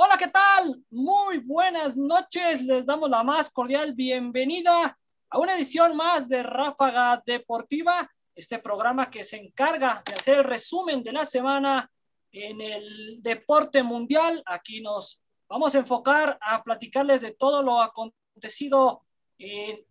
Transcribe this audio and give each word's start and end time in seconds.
Hola, 0.00 0.16
¿qué 0.16 0.28
tal? 0.28 0.84
Muy 0.90 1.38
buenas 1.38 1.96
noches. 1.96 2.62
Les 2.62 2.86
damos 2.86 3.10
la 3.10 3.24
más 3.24 3.50
cordial 3.50 3.94
bienvenida 3.94 4.96
a 5.28 5.38
una 5.38 5.56
edición 5.56 5.96
más 5.96 6.28
de 6.28 6.42
Ráfaga 6.42 7.20
Deportiva, 7.26 8.08
este 8.34 8.60
programa 8.60 9.10
que 9.10 9.24
se 9.24 9.38
encarga 9.38 10.00
de 10.06 10.14
hacer 10.14 10.38
el 10.38 10.44
resumen 10.44 11.02
de 11.02 11.12
la 11.12 11.24
semana 11.24 11.90
en 12.30 12.60
el 12.60 13.20
deporte 13.20 13.82
mundial. 13.82 14.40
Aquí 14.46 14.80
nos 14.80 15.20
vamos 15.48 15.74
a 15.74 15.78
enfocar 15.78 16.38
a 16.40 16.62
platicarles 16.62 17.22
de 17.22 17.32
todo 17.32 17.62
lo 17.62 17.80
acontecido 17.80 19.04
en 19.38 19.84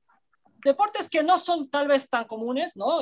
deportes 0.64 1.10
que 1.10 1.22
no 1.22 1.38
son 1.38 1.70
tal 1.70 1.88
vez 1.90 2.10
tan 2.10 2.24
comunes, 2.26 2.78
¿no? 2.78 3.02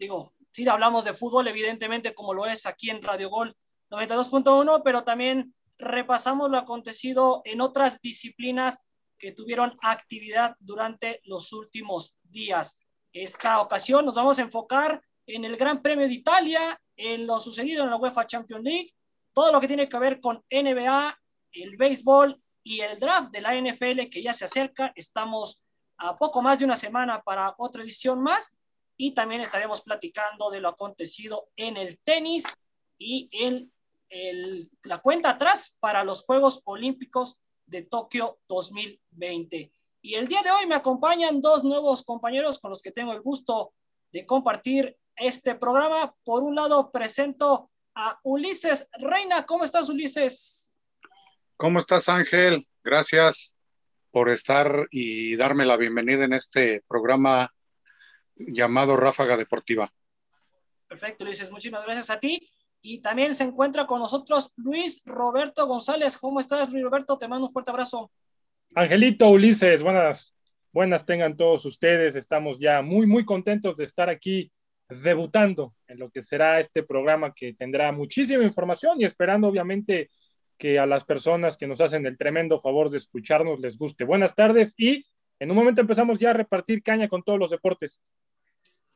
Digo, 0.00 0.34
sí 0.50 0.66
hablamos 0.66 1.04
de 1.04 1.14
fútbol, 1.14 1.46
evidentemente, 1.46 2.14
como 2.14 2.34
lo 2.34 2.46
es 2.46 2.66
aquí 2.66 2.90
en 2.90 3.02
Radio 3.02 3.28
Gol 3.28 3.54
92.1, 3.90 4.80
pero 4.82 5.04
también 5.04 5.54
repasamos 5.78 6.50
lo 6.50 6.56
acontecido 6.56 7.42
en 7.44 7.60
otras 7.60 8.00
disciplinas 8.00 8.80
que 9.18 9.32
tuvieron 9.32 9.74
actividad 9.82 10.56
durante 10.58 11.20
los 11.24 11.52
últimos 11.52 12.16
días. 12.22 12.78
Esta 13.12 13.60
ocasión 13.60 14.06
nos 14.06 14.14
vamos 14.14 14.38
a 14.38 14.42
enfocar 14.42 15.02
en 15.26 15.44
el 15.44 15.56
Gran 15.56 15.82
Premio 15.82 16.08
de 16.08 16.14
Italia, 16.14 16.80
en 16.96 17.26
lo 17.26 17.38
sucedido 17.38 17.84
en 17.84 17.90
la 17.90 17.96
UEFA 17.96 18.26
Champions 18.26 18.64
League, 18.64 18.94
todo 19.34 19.52
lo 19.52 19.60
que 19.60 19.68
tiene 19.68 19.88
que 19.88 19.98
ver 19.98 20.20
con 20.20 20.42
NBA, 20.50 21.18
el 21.52 21.76
béisbol 21.76 22.40
y 22.62 22.80
el 22.80 22.98
draft 22.98 23.30
de 23.30 23.40
la 23.42 23.54
NFL 23.54 24.08
que 24.10 24.22
ya 24.22 24.32
se 24.32 24.46
acerca. 24.46 24.92
Estamos 24.94 25.64
a 25.98 26.16
poco 26.16 26.40
más 26.40 26.58
de 26.58 26.64
una 26.64 26.76
semana 26.76 27.20
para 27.20 27.54
otra 27.58 27.82
edición 27.82 28.22
más 28.22 28.56
y 29.02 29.12
también 29.12 29.40
estaremos 29.40 29.80
platicando 29.80 30.50
de 30.50 30.60
lo 30.60 30.68
acontecido 30.68 31.48
en 31.56 31.78
el 31.78 31.98
tenis 32.00 32.44
y 32.98 33.30
en 33.32 33.72
la 34.82 34.98
cuenta 34.98 35.30
atrás 35.30 35.74
para 35.80 36.04
los 36.04 36.22
Juegos 36.24 36.60
Olímpicos 36.66 37.40
de 37.64 37.80
Tokio 37.80 38.40
2020. 38.46 39.72
Y 40.02 40.14
el 40.16 40.28
día 40.28 40.42
de 40.42 40.50
hoy 40.50 40.66
me 40.66 40.74
acompañan 40.74 41.40
dos 41.40 41.64
nuevos 41.64 42.02
compañeros 42.02 42.58
con 42.58 42.68
los 42.68 42.82
que 42.82 42.92
tengo 42.92 43.14
el 43.14 43.22
gusto 43.22 43.72
de 44.12 44.26
compartir 44.26 44.98
este 45.16 45.54
programa. 45.54 46.14
Por 46.22 46.42
un 46.42 46.54
lado, 46.54 46.90
presento 46.90 47.70
a 47.94 48.20
Ulises 48.22 48.86
Reina. 48.98 49.46
¿Cómo 49.46 49.64
estás, 49.64 49.88
Ulises? 49.88 50.74
¿Cómo 51.56 51.78
estás, 51.78 52.10
Ángel? 52.10 52.66
Gracias 52.84 53.56
por 54.10 54.28
estar 54.28 54.88
y 54.90 55.36
darme 55.36 55.64
la 55.64 55.78
bienvenida 55.78 56.24
en 56.24 56.34
este 56.34 56.82
programa 56.86 57.50
llamado 58.46 58.96
Ráfaga 58.96 59.36
Deportiva. 59.36 59.92
Perfecto, 60.88 61.24
Ulises. 61.24 61.50
Muchísimas 61.50 61.84
gracias 61.84 62.10
a 62.10 62.18
ti. 62.18 62.50
Y 62.82 63.00
también 63.00 63.34
se 63.34 63.44
encuentra 63.44 63.86
con 63.86 64.00
nosotros 64.00 64.52
Luis 64.56 65.02
Roberto 65.04 65.66
González. 65.66 66.16
¿Cómo 66.16 66.40
estás, 66.40 66.72
Luis 66.72 66.82
Roberto? 66.82 67.18
Te 67.18 67.28
mando 67.28 67.46
un 67.46 67.52
fuerte 67.52 67.70
abrazo. 67.70 68.10
Angelito 68.74 69.28
Ulises, 69.28 69.82
buenas, 69.82 70.34
buenas 70.72 71.04
tengan 71.04 71.36
todos 71.36 71.64
ustedes. 71.66 72.16
Estamos 72.16 72.58
ya 72.58 72.82
muy, 72.82 73.06
muy 73.06 73.24
contentos 73.24 73.76
de 73.76 73.84
estar 73.84 74.08
aquí 74.08 74.50
debutando 74.88 75.74
en 75.86 75.98
lo 75.98 76.10
que 76.10 76.22
será 76.22 76.58
este 76.58 76.82
programa 76.82 77.32
que 77.34 77.54
tendrá 77.54 77.92
muchísima 77.92 78.42
información 78.42 79.00
y 79.00 79.04
esperando 79.04 79.48
obviamente 79.48 80.10
que 80.58 80.78
a 80.78 80.86
las 80.86 81.04
personas 81.04 81.56
que 81.56 81.66
nos 81.66 81.80
hacen 81.80 82.06
el 82.06 82.18
tremendo 82.18 82.58
favor 82.58 82.90
de 82.90 82.98
escucharnos 82.98 83.60
les 83.60 83.78
guste. 83.78 84.04
Buenas 84.04 84.34
tardes 84.34 84.74
y 84.76 85.06
en 85.38 85.50
un 85.50 85.56
momento 85.56 85.80
empezamos 85.80 86.18
ya 86.18 86.30
a 86.30 86.34
repartir 86.34 86.82
caña 86.82 87.08
con 87.08 87.22
todos 87.22 87.38
los 87.38 87.50
deportes. 87.50 88.02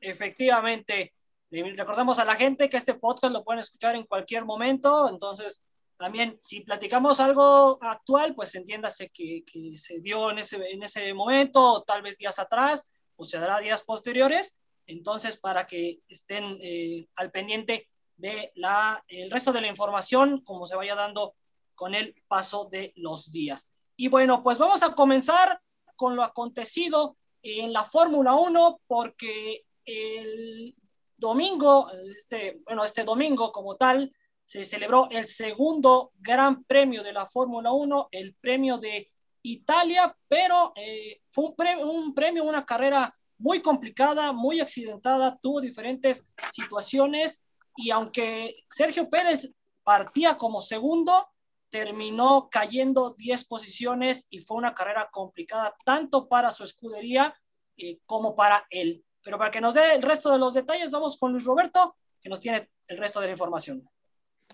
Efectivamente. 0.05 1.15
Recordamos 1.51 2.19
a 2.19 2.25
la 2.25 2.35
gente 2.35 2.69
que 2.69 2.77
este 2.77 2.95
podcast 2.95 3.33
lo 3.33 3.45
pueden 3.45 3.61
escuchar 3.61 3.95
en 3.95 4.05
cualquier 4.05 4.45
momento, 4.45 5.09
entonces 5.09 5.65
también 5.97 6.37
si 6.41 6.61
platicamos 6.61 7.21
algo 7.21 7.79
actual, 7.81 8.35
pues 8.35 8.55
entiéndase 8.57 9.11
que, 9.11 9.45
que 9.45 9.77
se 9.77 10.01
dio 10.01 10.31
en 10.31 10.41
ese, 10.41 10.57
en 10.57 10.83
ese 10.83 11.15
momento, 11.15 11.75
o 11.75 11.83
tal 11.85 12.03
vez 12.03 12.19
días 12.19 12.39
atrás, 12.39 12.93
o 13.17 13.25
se 13.25 13.39
dará 13.39 13.61
días 13.61 13.83
posteriores, 13.83 14.61
entonces 14.87 15.37
para 15.37 15.67
que 15.67 16.01
estén 16.09 16.59
eh, 16.61 17.07
al 17.15 17.31
pendiente 17.31 17.89
de 18.17 18.51
la, 18.57 19.03
el 19.09 19.31
resto 19.31 19.53
de 19.53 19.61
la 19.61 19.69
información, 19.69 20.41
como 20.41 20.67
se 20.67 20.77
vaya 20.77 20.95
dando 20.95 21.35
con 21.75 21.95
el 21.95 22.15
paso 22.27 22.69
de 22.71 22.93
los 22.97 23.31
días. 23.31 23.71
Y 23.97 24.09
bueno, 24.09 24.43
pues 24.43 24.59
vamos 24.59 24.83
a 24.83 24.95
comenzar 24.95 25.61
con 25.97 26.17
lo 26.17 26.25
acontecido 26.25 27.17
en 27.43 27.73
la 27.73 27.85
Fórmula 27.85 28.35
1, 28.35 28.81
porque 28.87 29.65
el 29.85 30.75
domingo, 31.17 31.91
este, 32.17 32.61
bueno, 32.65 32.85
este 32.85 33.05
domingo 33.05 33.53
como 33.53 33.77
tal, 33.77 34.13
se 34.45 34.63
celebró 34.63 35.09
el 35.11 35.27
segundo 35.27 36.13
gran 36.19 36.65
premio 36.65 37.03
de 37.03 37.13
la 37.13 37.27
Fórmula 37.27 37.73
1, 37.73 38.09
el 38.13 38.35
premio 38.35 38.79
de 38.79 39.11
Italia, 39.43 40.17
pero 40.29 40.73
eh, 40.77 41.23
fue 41.31 41.47
un 41.47 41.57
premio, 41.57 41.87
un 41.91 42.15
premio, 42.15 42.45
una 42.45 42.65
carrera 42.65 43.15
muy 43.39 43.63
complicada, 43.63 44.33
muy 44.33 44.61
accidentada, 44.61 45.39
tuvo 45.41 45.61
diferentes 45.61 46.27
situaciones 46.51 47.43
y 47.77 47.91
aunque 47.91 48.55
Sergio 48.69 49.09
Pérez 49.11 49.53
partía 49.83 50.39
como 50.39 50.61
segundo, 50.61 51.31
terminó 51.69 52.49
cayendo 52.51 53.15
10 53.19 53.45
posiciones 53.47 54.27
y 54.31 54.41
fue 54.41 54.57
una 54.57 54.75
carrera 54.75 55.09
complicada 55.11 55.75
tanto 55.85 56.29
para 56.29 56.53
su 56.53 56.63
escudería 56.63 57.35
eh, 57.77 57.99
como 58.07 58.35
para 58.35 58.65
él. 58.71 59.05
Pero 59.25 59.39
para 59.39 59.51
que 59.51 59.61
nos 59.61 59.75
dé 59.75 59.95
el 59.95 60.03
resto 60.03 60.31
de 60.31 60.39
los 60.39 60.55
detalles, 60.55 60.91
vamos 60.93 61.17
con 61.17 61.33
Luis 61.33 61.45
Roberto, 61.45 61.97
que 62.21 62.29
nos 62.29 62.39
tiene 62.39 62.69
el 62.87 62.99
resto 62.99 63.21
de 63.21 63.27
la 63.27 63.33
información. 63.33 63.89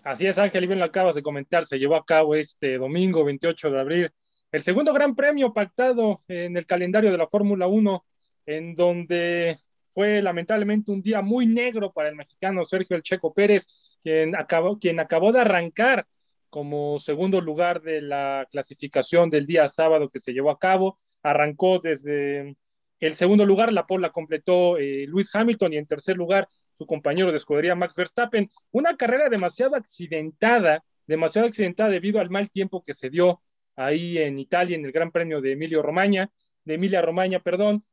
Así 0.03 0.25
es, 0.25 0.39
Ángel, 0.39 0.63
y 0.63 0.67
bien 0.67 0.79
lo 0.79 0.85
acabas 0.85 1.13
de 1.13 1.21
comentar, 1.21 1.65
se 1.65 1.77
llevó 1.77 1.95
a 1.95 2.05
cabo 2.05 2.33
este 2.33 2.77
domingo 2.77 3.25
28 3.25 3.69
de 3.69 3.79
abril 3.79 4.13
el 4.51 4.61
segundo 4.61 4.93
gran 4.93 5.15
premio 5.15 5.53
pactado 5.53 6.21
en 6.27 6.57
el 6.57 6.65
calendario 6.65 7.11
de 7.11 7.17
la 7.17 7.27
Fórmula 7.27 7.67
1, 7.67 8.05
en 8.47 8.75
donde 8.75 9.59
fue 9.87 10.21
lamentablemente 10.21 10.91
un 10.91 11.01
día 11.01 11.21
muy 11.21 11.45
negro 11.45 11.91
para 11.93 12.09
el 12.09 12.15
mexicano 12.15 12.65
Sergio 12.65 12.97
El 12.97 13.03
Checo 13.03 13.33
Pérez, 13.33 13.97
quien 14.01 14.35
acabó, 14.35 14.77
quien 14.77 14.99
acabó 14.99 15.31
de 15.31 15.39
arrancar 15.39 16.05
como 16.49 16.99
segundo 16.99 17.39
lugar 17.39 17.81
de 17.81 18.01
la 18.01 18.45
clasificación 18.51 19.29
del 19.29 19.45
día 19.45 19.69
sábado 19.69 20.09
que 20.09 20.19
se 20.19 20.33
llevó 20.33 20.51
a 20.51 20.59
cabo. 20.59 20.97
Arrancó 21.23 21.79
desde 21.79 22.57
el 23.01 23.15
segundo 23.15 23.45
lugar, 23.45 23.73
la 23.73 23.87
pole 23.87 24.03
la 24.03 24.11
completó 24.11 24.77
eh, 24.77 25.05
Luis 25.07 25.33
Hamilton 25.33 25.73
y 25.73 25.77
en 25.77 25.87
tercer 25.87 26.15
lugar 26.15 26.47
su 26.71 26.85
compañero 26.85 27.31
de 27.31 27.37
escudería 27.37 27.75
Max 27.75 27.95
Verstappen. 27.95 28.49
Una 28.71 28.95
carrera 28.95 29.27
demasiado 29.27 29.75
accidentada, 29.75 30.83
demasiado 31.07 31.47
accidentada 31.47 31.89
debido 31.89 32.19
al 32.21 32.29
mal 32.29 32.49
tiempo 32.49 32.83
que 32.83 32.93
se 32.93 33.09
dio 33.09 33.41
ahí 33.75 34.19
en 34.19 34.39
Italia 34.39 34.75
en 34.75 34.85
el 34.85 34.91
Gran 34.91 35.11
Premio 35.11 35.41
de 35.41 35.53
Emilio 35.53 35.81
Romagna, 35.81 36.31
de 36.63 36.75
Emilia 36.75 37.01
Romagna, 37.01 37.39
perdón. 37.39 37.83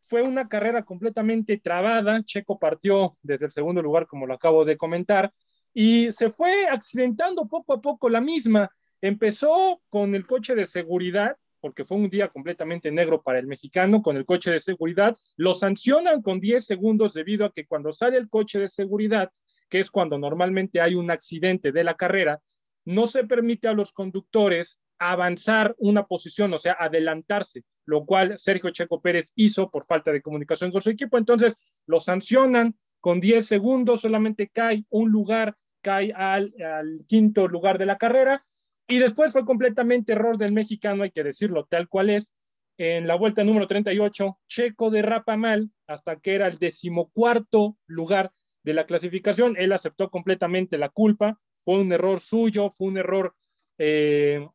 Fue 0.00 0.22
una 0.22 0.48
carrera 0.48 0.82
completamente 0.82 1.58
trabada. 1.58 2.22
Checo 2.24 2.58
partió 2.58 3.12
desde 3.22 3.46
el 3.46 3.52
segundo 3.52 3.82
lugar, 3.82 4.06
como 4.06 4.26
lo 4.26 4.34
acabo 4.34 4.64
de 4.64 4.76
comentar, 4.76 5.32
y 5.72 6.12
se 6.12 6.30
fue 6.30 6.66
accidentando 6.66 7.46
poco 7.48 7.74
a 7.74 7.80
poco 7.80 8.08
la 8.08 8.20
misma. 8.20 8.70
Empezó 9.00 9.82
con 9.88 10.14
el 10.14 10.26
coche 10.26 10.54
de 10.54 10.66
seguridad, 10.66 11.36
porque 11.64 11.86
fue 11.86 11.96
un 11.96 12.10
día 12.10 12.28
completamente 12.28 12.90
negro 12.90 13.22
para 13.22 13.38
el 13.38 13.46
mexicano 13.46 14.02
con 14.02 14.18
el 14.18 14.26
coche 14.26 14.50
de 14.50 14.60
seguridad, 14.60 15.16
lo 15.34 15.54
sancionan 15.54 16.20
con 16.20 16.38
10 16.38 16.62
segundos 16.62 17.14
debido 17.14 17.46
a 17.46 17.52
que 17.54 17.64
cuando 17.64 17.90
sale 17.90 18.18
el 18.18 18.28
coche 18.28 18.58
de 18.58 18.68
seguridad, 18.68 19.32
que 19.70 19.80
es 19.80 19.90
cuando 19.90 20.18
normalmente 20.18 20.82
hay 20.82 20.94
un 20.94 21.10
accidente 21.10 21.72
de 21.72 21.82
la 21.82 21.94
carrera, 21.94 22.42
no 22.84 23.06
se 23.06 23.24
permite 23.24 23.66
a 23.66 23.72
los 23.72 23.92
conductores 23.92 24.82
avanzar 24.98 25.74
una 25.78 26.04
posición, 26.04 26.52
o 26.52 26.58
sea, 26.58 26.76
adelantarse, 26.78 27.62
lo 27.86 28.04
cual 28.04 28.36
Sergio 28.36 28.68
Checo 28.68 29.00
Pérez 29.00 29.32
hizo 29.34 29.70
por 29.70 29.86
falta 29.86 30.12
de 30.12 30.20
comunicación 30.20 30.70
con 30.70 30.82
su 30.82 30.90
equipo. 30.90 31.16
Entonces, 31.16 31.56
lo 31.86 31.98
sancionan 31.98 32.76
con 33.00 33.20
10 33.20 33.46
segundos, 33.46 34.02
solamente 34.02 34.50
cae 34.52 34.84
un 34.90 35.10
lugar, 35.10 35.56
cae 35.80 36.12
al, 36.12 36.52
al 36.62 37.06
quinto 37.08 37.48
lugar 37.48 37.78
de 37.78 37.86
la 37.86 37.96
carrera 37.96 38.44
y 38.86 38.98
después 38.98 39.32
fue 39.32 39.44
completamente 39.44 40.12
error 40.12 40.36
del 40.36 40.52
mexicano, 40.52 41.02
hay 41.02 41.10
que 41.10 41.24
decirlo 41.24 41.64
tal 41.64 41.88
cual 41.88 42.10
es. 42.10 42.34
En 42.76 43.06
la 43.06 43.14
vuelta 43.14 43.44
número 43.44 43.66
38, 43.66 44.38
Checo 44.48 44.90
derrapa 44.90 45.36
mal 45.36 45.70
hasta 45.86 46.16
que 46.16 46.34
era 46.34 46.48
el 46.48 46.58
decimocuarto 46.58 47.76
lugar 47.86 48.32
de 48.64 48.74
la 48.74 48.84
clasificación. 48.84 49.54
Él 49.56 49.72
aceptó 49.72 50.10
completamente 50.10 50.76
la 50.76 50.88
culpa. 50.88 51.38
Fue 51.64 51.78
un 51.78 51.92
error 51.92 52.18
suyo, 52.18 52.70
fue 52.70 52.88
un 52.88 52.98
error 52.98 53.36
eh, 53.78 54.46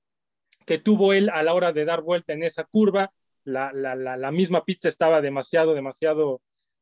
que 0.66 0.80
tuvo 0.80 1.14
él 1.14 1.30
a 1.30 1.42
la 1.44 1.54
hora 1.54 1.72
de 1.72 1.86
dar 1.86 2.02
vuelta 2.02 2.34
en 2.34 2.44
esa 2.44 2.66
curva. 2.66 3.14
La, 3.46 4.32
misma 4.32 4.66
pista 4.66 4.90
estaba 4.90 5.22
demasiado, 5.22 5.74
demasiado 5.74 6.42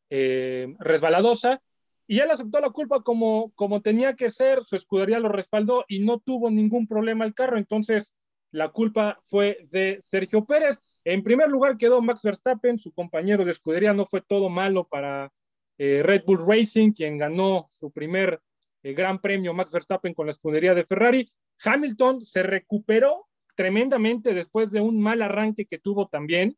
eh, 0.10 0.74
resbaladosa 0.80 1.62
y 2.08 2.20
él 2.20 2.32
aceptó 2.32 2.60
la 2.60 2.70
culpa 2.70 3.02
como, 3.02 3.52
como 3.56 3.82
tenía 3.82 4.16
que 4.16 4.30
ser, 4.30 4.64
su 4.64 4.76
escudería 4.76 5.20
lo 5.20 5.30
respaldó 5.30 5.86
y 5.88 6.00
no 6.00 6.20
tuvo 6.20 6.50
ningún 6.50 6.88
problema 6.88 7.26
el 7.26 7.34
carro, 7.34 7.58
entonces 7.58 8.14
la 8.52 8.70
culpa 8.70 9.20
fue 9.26 9.68
de 9.72 9.98
Sergio 10.02 10.46
Pérez. 10.46 10.82
En 11.04 11.22
primer 11.22 11.50
lugar 11.50 11.78
quedó 11.78 12.02
Max 12.02 12.24
Verstappen, 12.24 12.80
su 12.80 12.92
compañero 12.92 13.44
de 13.44 13.52
escudería, 13.52 13.94
no 13.94 14.06
fue 14.06 14.22
todo 14.22 14.50
malo 14.50 14.88
para, 14.88 15.32
eh, 15.78 16.02
Red 16.04 16.24
Bull 16.26 16.46
Racing, 16.46 16.92
quien 16.92 17.18
ganó 17.18 17.68
su 17.70 17.92
primer 17.92 18.42
eh, 18.84 18.94
gran 18.94 19.20
premio, 19.20 19.54
Max 19.54 19.72
Verstappen 19.72 20.14
con 20.14 20.26
la 20.26 20.32
escudería 20.32 20.74
de 20.74 20.86
Ferrari. 20.86 21.30
Hamilton 21.64 22.24
se 22.24 22.44
recuperó 22.44 23.28
tremendamente 23.56 24.34
después 24.34 24.72
de 24.72 24.82
un 24.82 25.00
mal 25.00 25.22
arranque 25.22 25.66
que 25.66 25.78
tuvo 25.78 26.08
también. 26.08 26.58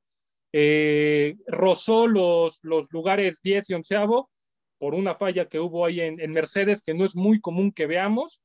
Eh, 0.51 1.35
rozó 1.47 2.07
los, 2.07 2.59
los 2.63 2.91
lugares 2.91 3.39
10 3.43 3.69
y 3.69 3.73
11 3.73 3.95
por 4.79 4.95
una 4.95 5.15
falla 5.15 5.45
que 5.45 5.59
hubo 5.59 5.85
ahí 5.85 5.99
en, 5.99 6.31
Mercedes, 6.31 6.81
que 6.81 6.93
no 6.93 7.05
es 7.05 7.15
muy 7.15 7.39
común 7.39 7.71
que 7.71 7.85
veamos, 7.85 8.41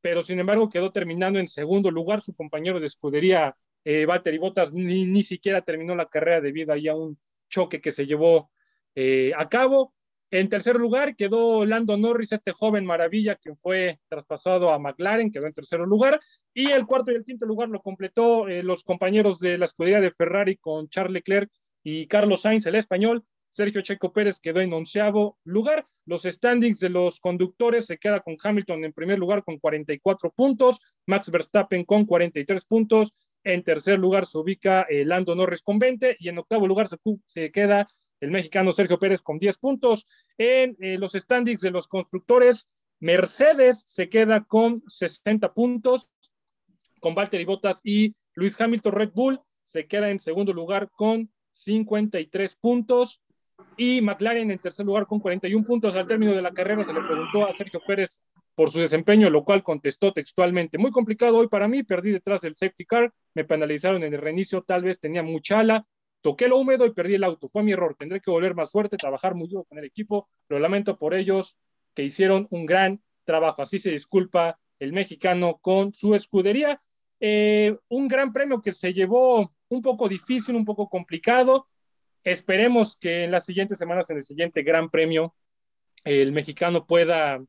pero 0.00 0.22
sin 0.22 0.38
embargo 0.38 0.68
quedó 0.68 0.92
terminando 0.92 1.40
en 1.40 1.48
segundo 1.48 1.90
lugar. 1.90 2.20
Su 2.22 2.34
compañero 2.34 2.78
de 2.78 2.86
escudería, 2.86 3.56
eh, 3.84 4.06
Valtteri 4.06 4.38
Bottas, 4.38 4.72
ni, 4.72 5.06
ni 5.06 5.24
siquiera 5.24 5.62
terminó 5.62 5.96
la 5.96 6.06
carrera 6.06 6.40
debido 6.40 6.72
a 6.72 6.94
un 6.94 7.18
choque 7.48 7.80
que 7.80 7.90
se 7.90 8.06
llevó 8.06 8.50
eh, 8.94 9.32
a 9.36 9.48
cabo. 9.48 9.94
En 10.30 10.50
tercer 10.50 10.76
lugar 10.76 11.16
quedó 11.16 11.64
Lando 11.64 11.96
Norris, 11.96 12.32
este 12.32 12.52
joven 12.52 12.84
maravilla 12.84 13.36
que 13.36 13.54
fue 13.54 13.98
traspasado 14.08 14.70
a 14.70 14.78
McLaren, 14.78 15.30
quedó 15.30 15.46
en 15.46 15.54
tercer 15.54 15.80
lugar. 15.80 16.20
Y 16.52 16.70
el 16.70 16.84
cuarto 16.84 17.12
y 17.12 17.14
el 17.14 17.24
quinto 17.24 17.46
lugar 17.46 17.70
lo 17.70 17.80
completó 17.80 18.46
eh, 18.46 18.62
los 18.62 18.84
compañeros 18.84 19.40
de 19.40 19.56
la 19.56 19.64
escudería 19.64 20.02
de 20.02 20.10
Ferrari 20.10 20.56
con 20.56 20.88
Charles 20.90 21.12
Leclerc 21.14 21.50
y 21.82 22.06
Carlos 22.08 22.42
Sainz, 22.42 22.66
el 22.66 22.74
español. 22.74 23.24
Sergio 23.58 23.80
Checo 23.80 24.12
Pérez 24.12 24.38
quedó 24.38 24.60
en 24.60 24.72
onceavo 24.72 25.36
lugar. 25.42 25.84
Los 26.06 26.22
standings 26.22 26.78
de 26.78 26.90
los 26.90 27.18
conductores 27.18 27.86
se 27.86 27.98
queda 27.98 28.20
con 28.20 28.36
Hamilton 28.40 28.84
en 28.84 28.92
primer 28.92 29.18
lugar 29.18 29.42
con 29.42 29.58
44 29.58 30.30
puntos, 30.30 30.80
Max 31.06 31.28
Verstappen 31.28 31.84
con 31.84 32.04
43 32.04 32.64
puntos. 32.66 33.14
En 33.42 33.64
tercer 33.64 33.98
lugar 33.98 34.26
se 34.26 34.38
ubica 34.38 34.82
eh, 34.82 35.04
Lando 35.04 35.34
Norris 35.34 35.62
con 35.62 35.80
20 35.80 36.18
y 36.20 36.28
en 36.28 36.38
octavo 36.38 36.68
lugar 36.68 36.86
se, 37.26 37.50
queda 37.50 37.88
el 38.20 38.30
mexicano 38.30 38.70
Sergio 38.70 39.00
Pérez 39.00 39.22
con 39.22 39.38
10 39.38 39.58
puntos. 39.58 40.06
En 40.36 40.76
eh, 40.78 40.96
los 40.96 41.14
standings 41.14 41.60
de 41.60 41.72
los 41.72 41.88
constructores, 41.88 42.68
Mercedes 43.00 43.82
se 43.88 44.08
queda 44.08 44.44
con 44.44 44.84
60 44.86 45.52
puntos, 45.52 46.12
con 47.00 47.16
Valtteri 47.16 47.44
Bottas 47.44 47.80
y 47.82 48.14
Luis 48.34 48.60
Hamilton 48.60 48.92
Red 48.92 49.10
Bull 49.12 49.40
se 49.64 49.88
queda 49.88 50.10
en 50.10 50.20
segundo 50.20 50.52
lugar 50.52 50.90
con 50.92 51.32
53 51.50 52.54
puntos 52.54 53.20
y 53.76 54.00
McLaren 54.00 54.50
en 54.50 54.58
tercer 54.58 54.84
lugar 54.86 55.06
con 55.06 55.20
41 55.20 55.64
puntos. 55.64 55.94
Al 55.94 56.06
término 56.06 56.32
de 56.32 56.42
la 56.42 56.52
carrera 56.52 56.84
se 56.84 56.92
le 56.92 57.00
preguntó 57.00 57.46
a 57.46 57.52
Sergio 57.52 57.80
Pérez 57.86 58.22
por 58.54 58.70
su 58.70 58.80
desempeño, 58.80 59.30
lo 59.30 59.44
cual 59.44 59.62
contestó 59.62 60.12
textualmente, 60.12 60.78
muy 60.78 60.90
complicado 60.90 61.36
hoy 61.36 61.46
para 61.46 61.68
mí, 61.68 61.84
perdí 61.84 62.10
detrás 62.10 62.40
del 62.40 62.56
safety 62.56 62.84
car, 62.84 63.12
me 63.34 63.44
penalizaron 63.44 64.02
en 64.02 64.12
el 64.12 64.20
reinicio, 64.20 64.62
tal 64.62 64.82
vez 64.82 64.98
tenía 64.98 65.22
mucha 65.22 65.60
ala, 65.60 65.86
toqué 66.20 66.48
lo 66.48 66.58
húmedo 66.58 66.84
y 66.86 66.92
perdí 66.92 67.14
el 67.14 67.24
auto. 67.24 67.48
Fue 67.48 67.62
mi 67.62 67.72
error. 67.72 67.94
Tendré 67.98 68.20
que 68.20 68.30
volver 68.30 68.54
más 68.54 68.72
fuerte, 68.72 68.96
trabajar 68.96 69.34
muy 69.34 69.48
duro 69.48 69.64
con 69.64 69.78
el 69.78 69.84
equipo. 69.84 70.28
Lo 70.48 70.58
lamento 70.58 70.98
por 70.98 71.14
ellos 71.14 71.56
que 71.94 72.02
hicieron 72.02 72.46
un 72.50 72.66
gran 72.66 73.00
trabajo. 73.24 73.62
Así 73.62 73.78
se 73.78 73.90
disculpa 73.90 74.58
el 74.78 74.92
mexicano 74.92 75.58
con 75.60 75.92
su 75.94 76.14
escudería. 76.14 76.82
Eh, 77.20 77.76
un 77.88 78.08
gran 78.08 78.32
premio 78.32 78.60
que 78.60 78.72
se 78.72 78.92
llevó 78.92 79.52
un 79.68 79.82
poco 79.82 80.08
difícil, 80.08 80.56
un 80.56 80.64
poco 80.64 80.88
complicado. 80.88 81.66
Esperemos 82.24 82.96
que 82.96 83.24
en 83.24 83.30
las 83.30 83.46
siguientes 83.46 83.78
semanas, 83.78 84.10
en 84.10 84.16
el 84.16 84.22
siguiente 84.22 84.62
gran 84.62 84.90
premio, 84.90 85.34
el 86.04 86.32
mexicano 86.32 86.86
pueda 86.86 87.42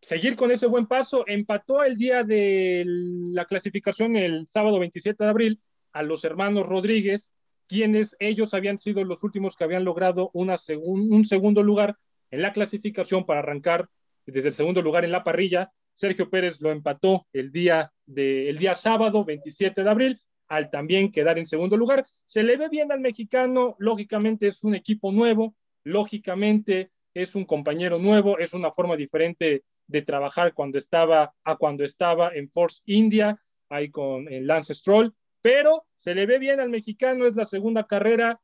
seguir 0.00 0.36
con 0.36 0.50
ese 0.50 0.66
buen 0.66 0.86
paso. 0.86 1.24
Empató 1.26 1.82
el 1.84 1.96
día 1.96 2.24
de 2.24 2.84
la 2.86 3.44
clasificación 3.44 4.16
el 4.16 4.46
sábado 4.46 4.78
27 4.78 5.24
de 5.24 5.30
abril 5.30 5.60
a 5.92 6.02
los 6.02 6.24
hermanos 6.24 6.66
Rodríguez 6.66 7.32
quienes 7.70 8.16
ellos 8.18 8.52
habían 8.52 8.80
sido 8.80 9.04
los 9.04 9.22
últimos 9.22 9.54
que 9.54 9.62
habían 9.62 9.84
logrado 9.84 10.32
un 10.32 11.24
segundo 11.24 11.62
lugar 11.62 11.96
en 12.32 12.42
la 12.42 12.52
clasificación 12.52 13.24
para 13.24 13.38
arrancar 13.38 13.88
desde 14.26 14.48
el 14.48 14.54
segundo 14.54 14.82
lugar 14.82 15.04
en 15.04 15.12
la 15.12 15.22
parrilla. 15.22 15.70
Sergio 15.92 16.30
Pérez 16.30 16.60
lo 16.60 16.72
empató 16.72 17.28
el 17.32 17.52
día, 17.52 17.92
de, 18.06 18.50
el 18.50 18.58
día 18.58 18.74
sábado 18.74 19.24
27 19.24 19.84
de 19.84 19.88
abril 19.88 20.20
al 20.50 20.68
también 20.68 21.10
quedar 21.10 21.38
en 21.38 21.46
segundo 21.46 21.78
lugar. 21.78 22.04
Se 22.24 22.42
le 22.42 22.58
ve 22.58 22.68
bien 22.68 22.92
al 22.92 23.00
mexicano, 23.00 23.76
lógicamente 23.78 24.48
es 24.48 24.62
un 24.62 24.74
equipo 24.74 25.12
nuevo, 25.12 25.54
lógicamente 25.82 26.90
es 27.14 27.34
un 27.34 27.46
compañero 27.46 27.98
nuevo, 27.98 28.38
es 28.38 28.52
una 28.52 28.70
forma 28.70 28.96
diferente 28.96 29.64
de 29.86 30.02
trabajar 30.02 30.52
cuando 30.52 30.76
estaba 30.76 31.32
a 31.44 31.56
cuando 31.56 31.84
estaba 31.84 32.32
en 32.34 32.50
Force 32.50 32.82
India, 32.84 33.40
ahí 33.70 33.90
con 33.90 34.26
Lance 34.28 34.74
Stroll 34.74 35.14
pero 35.42 35.86
se 35.94 36.14
le 36.14 36.26
ve 36.26 36.38
bien 36.38 36.60
al 36.60 36.70
mexicano, 36.70 37.26
es 37.26 37.34
la 37.34 37.44
segunda 37.44 37.86
carrera 37.86 38.40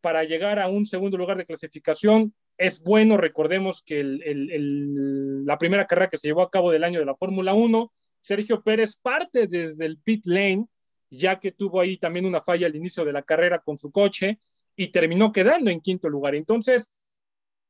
para 0.00 0.24
llegar 0.24 0.58
a 0.58 0.68
un 0.68 0.86
segundo 0.86 1.16
lugar 1.16 1.36
de 1.36 1.46
clasificación. 1.46 2.34
Es 2.56 2.80
bueno, 2.80 3.16
recordemos 3.16 3.82
que 3.82 4.02
la 4.02 5.58
primera 5.58 5.86
carrera 5.86 6.08
que 6.08 6.18
se 6.18 6.28
llevó 6.28 6.42
a 6.42 6.50
cabo 6.50 6.70
del 6.70 6.84
año 6.84 7.00
de 7.00 7.06
la 7.06 7.16
Fórmula 7.16 7.54
1, 7.54 7.92
Sergio 8.20 8.62
Pérez 8.62 8.96
parte 8.96 9.46
desde 9.46 9.86
el 9.86 9.98
pit 9.98 10.26
lane, 10.26 10.66
ya 11.10 11.40
que 11.40 11.52
tuvo 11.52 11.80
ahí 11.80 11.96
también 11.96 12.26
una 12.26 12.42
falla 12.42 12.66
al 12.66 12.76
inicio 12.76 13.04
de 13.04 13.12
la 13.12 13.22
carrera 13.22 13.60
con 13.60 13.78
su 13.78 13.90
coche 13.90 14.40
y 14.76 14.88
terminó 14.88 15.32
quedando 15.32 15.70
en 15.70 15.80
quinto 15.80 16.08
lugar. 16.08 16.34
Entonces, 16.34 16.90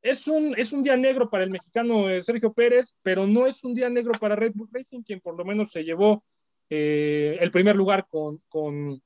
es 0.03 0.29
un, 0.29 0.55
es 0.57 0.73
un 0.73 0.83
día 0.83 0.97
negro 0.97 1.29
para 1.31 1.45
el 1.45 1.51
mexicano 1.51 2.09
eh, 2.09 2.23
Sergio 2.23 2.53
Pérez, 2.53 2.97
pero 3.03 3.27
no 3.27 3.47
es 3.47 3.65
un 3.65 3.75
día 3.75 3.91
negro 3.91 4.13
para 4.21 4.37
Red 4.37 4.53
Bull 4.55 4.69
Racing, 4.73 5.03
quien 5.03 5.21
por 5.21 5.37
lo 5.37 5.45
menos 5.45 5.73
se 5.73 5.85
llevó 5.85 6.25
eh, 6.71 7.39
el 7.41 7.51
primer 7.51 7.77
lugar 7.77 8.07
con, 8.09 8.43
con, 8.49 9.03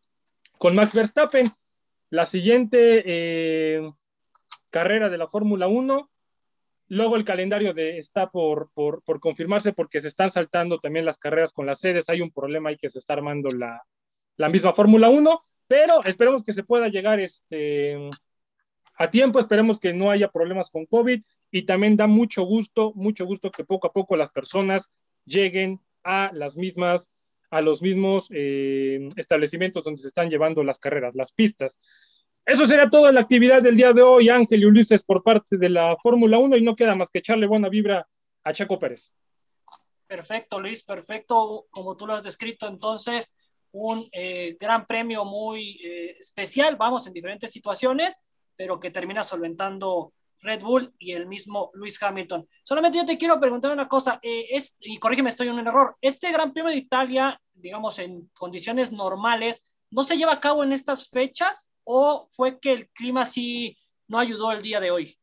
con, 0.58 0.74
Max 0.74 0.94
Verstappen. 0.94 1.46
La 2.10 2.26
siguiente 2.26 3.02
eh, 3.06 3.90
carrera 4.70 5.08
de 5.08 5.18
la 5.18 5.28
Fórmula 5.28 5.66
1. 5.66 6.10
Luego 6.88 7.16
el 7.16 7.24
calendario 7.24 7.72
de, 7.72 7.96
está 7.96 8.30
por, 8.30 8.70
por, 8.74 9.02
por, 9.02 9.18
confirmarse 9.18 9.72
porque 9.72 10.02
se 10.02 10.08
están 10.08 10.30
saltando 10.30 10.78
también 10.78 11.06
las 11.06 11.16
carreras 11.16 11.52
con 11.52 11.64
las 11.64 11.80
sedes. 11.80 12.10
Hay 12.10 12.20
un 12.20 12.30
problema 12.30 12.68
ahí 12.68 12.76
que 12.76 12.90
se 12.90 12.98
está 12.98 13.14
armando 13.14 13.48
la, 13.50 13.82
la 14.36 14.48
misma 14.48 14.72
Fórmula 14.72 15.08
1, 15.08 15.44
pero 15.68 16.02
esperemos 16.04 16.42
que 16.42 16.52
se 16.52 16.64
pueda 16.64 16.88
llegar 16.88 17.20
este, 17.20 18.10
a 18.96 19.10
tiempo. 19.10 19.38
Esperemos 19.38 19.80
que 19.80 19.92
no 19.92 20.10
haya 20.10 20.28
problemas 20.30 20.70
con 20.70 20.86
COVID 20.86 21.22
y 21.50 21.62
también 21.62 21.96
da 21.96 22.06
mucho 22.06 22.42
gusto, 22.42 22.92
mucho 22.94 23.24
gusto 23.26 23.50
que 23.50 23.64
poco 23.64 23.86
a 23.86 23.92
poco 23.92 24.16
las 24.16 24.30
personas 24.30 24.92
lleguen 25.24 25.80
a 26.02 26.30
las 26.32 26.56
mismas 26.56 27.10
a 27.50 27.60
los 27.60 27.82
mismos 27.82 28.28
eh, 28.30 29.10
establecimientos 29.14 29.84
donde 29.84 30.00
se 30.00 30.08
están 30.08 30.30
llevando 30.30 30.64
las 30.64 30.78
carreras, 30.78 31.14
las 31.14 31.32
pistas. 31.32 31.78
Eso 32.46 32.66
sería 32.66 32.88
toda 32.88 33.12
la 33.12 33.20
actividad 33.20 33.60
del 33.62 33.76
día 33.76 33.92
de 33.92 34.00
hoy, 34.00 34.30
Ángel 34.30 34.62
y 34.62 34.64
Ulises, 34.64 35.04
por 35.04 35.22
parte 35.22 35.58
de 35.58 35.68
la 35.68 35.96
Fórmula 36.02 36.38
1 36.38 36.56
y 36.56 36.62
no 36.62 36.74
queda 36.74 36.94
más 36.94 37.10
que 37.10 37.18
echarle 37.18 37.46
buena 37.46 37.68
vibra 37.68 38.08
a 38.42 38.52
Chaco 38.54 38.78
Pérez. 38.78 39.12
Perfecto, 40.06 40.60
Luis, 40.60 40.82
perfecto. 40.82 41.66
Como 41.70 41.94
tú 41.94 42.06
lo 42.06 42.14
has 42.14 42.22
descrito, 42.22 42.66
entonces, 42.66 43.34
un 43.72 44.06
eh, 44.12 44.56
gran 44.60 44.86
premio 44.86 45.24
muy 45.24 45.80
eh, 45.82 46.16
especial, 46.20 46.76
vamos, 46.76 47.06
en 47.06 47.12
diferentes 47.12 47.50
situaciones, 47.50 48.16
pero 48.54 48.78
que 48.78 48.90
termina 48.90 49.24
solventando 49.24 50.12
Red 50.40 50.60
Bull 50.60 50.94
y 50.98 51.12
el 51.12 51.26
mismo 51.26 51.70
Luis 51.74 52.00
Hamilton. 52.02 52.46
Solamente 52.62 52.98
yo 52.98 53.06
te 53.06 53.16
quiero 53.16 53.40
preguntar 53.40 53.72
una 53.72 53.88
cosa, 53.88 54.20
eh, 54.22 54.46
es, 54.50 54.76
y 54.80 54.98
corrígeme, 54.98 55.30
estoy 55.30 55.48
en 55.48 55.54
un 55.54 55.66
error. 55.66 55.96
Este 56.00 56.30
Gran 56.30 56.52
Premio 56.52 56.70
de 56.70 56.76
Italia, 56.76 57.40
digamos, 57.54 57.98
en 57.98 58.30
condiciones 58.34 58.92
normales, 58.92 59.86
¿no 59.90 60.02
se 60.02 60.16
lleva 60.16 60.34
a 60.34 60.40
cabo 60.40 60.64
en 60.64 60.72
estas 60.72 61.08
fechas 61.08 61.72
o 61.84 62.28
fue 62.30 62.60
que 62.60 62.72
el 62.72 62.88
clima 62.90 63.24
sí 63.24 63.76
no 64.06 64.18
ayudó 64.18 64.52
el 64.52 64.62
día 64.62 64.80
de 64.80 64.90
hoy? 64.90 65.16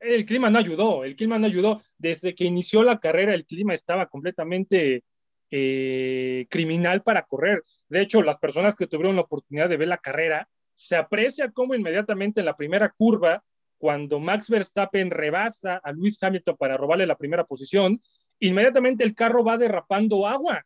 El 0.00 0.24
clima 0.24 0.50
no 0.50 0.58
ayudó, 0.58 1.04
el 1.04 1.14
clima 1.14 1.38
no 1.38 1.46
ayudó. 1.46 1.80
Desde 1.96 2.34
que 2.34 2.44
inició 2.44 2.82
la 2.82 2.98
carrera, 2.98 3.34
el 3.34 3.46
clima 3.46 3.72
estaba 3.74 4.06
completamente 4.06 5.04
criminal 6.48 7.02
para 7.02 7.26
correr. 7.26 7.62
De 7.92 8.00
hecho, 8.00 8.22
las 8.22 8.38
personas 8.38 8.74
que 8.74 8.86
tuvieron 8.86 9.16
la 9.16 9.22
oportunidad 9.22 9.68
de 9.68 9.76
ver 9.76 9.88
la 9.88 9.98
carrera, 9.98 10.48
se 10.74 10.96
aprecia 10.96 11.52
cómo 11.52 11.74
inmediatamente 11.74 12.40
en 12.40 12.46
la 12.46 12.56
primera 12.56 12.88
curva 12.88 13.44
cuando 13.76 14.18
Max 14.18 14.48
Verstappen 14.48 15.10
rebasa 15.10 15.76
a 15.76 15.92
Luis 15.92 16.16
Hamilton 16.22 16.56
para 16.56 16.78
robarle 16.78 17.06
la 17.06 17.18
primera 17.18 17.44
posición, 17.44 18.00
inmediatamente 18.38 19.04
el 19.04 19.14
carro 19.14 19.44
va 19.44 19.58
derrapando 19.58 20.26
agua, 20.26 20.64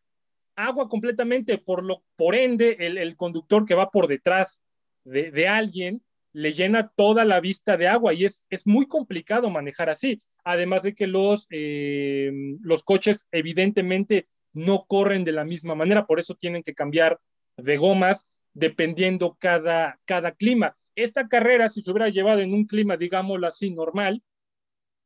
agua 0.54 0.88
completamente, 0.88 1.59
por, 1.59 1.83
lo, 1.83 2.04
por 2.14 2.37
ende 2.37 2.76
el, 2.78 3.16
conductor 3.16 3.64
que 3.64 3.75
va 3.75 3.90
por 3.90 4.06
detrás 4.06 4.62
de, 5.02 5.49
alguien 5.49 6.02
le 6.33 6.52
llena 6.52 6.92
toda 6.95 7.25
la 7.25 7.40
vista 7.40 7.76
de 7.76 7.88
agua 7.88 8.14
y 8.14 8.25
es, 8.25 8.47
es 8.50 8.68
muy 8.68 8.87
complicado 8.87 9.50
manejar 9.50 9.90
así, 9.90 10.21
además 10.45 10.85
de 10.85 10.95
que 10.95 11.09
los, 11.09 11.49
eh, 11.50 12.30
los 12.61 12.85
coches 12.85 13.26
evidentemente 13.33 14.28
no 14.56 14.84
corren 14.86 15.25
de 15.25 15.32
la 15.32 15.44
misma 15.44 15.75
manera, 15.75 16.06
por 16.06 16.18
eso 16.18 16.34
tienen 16.34 16.62
que 16.62 16.75
cambiar 16.75 17.20
de 17.56 17.76
gomas 17.76 18.26
dependiendo 18.54 19.36
cada, 19.38 20.00
cada 20.04 20.32
clima 20.32 20.76
esta 20.96 21.28
carrera, 21.28 21.68
si 21.68 21.82
se 21.82 21.90
hubiera 21.90 22.08
llevado 22.08 22.40
en 22.40 22.54
un 22.54 22.64
clima, 22.66 22.96
digámoslo 22.96 23.46
así, 23.46 23.70
normal, 23.70 24.22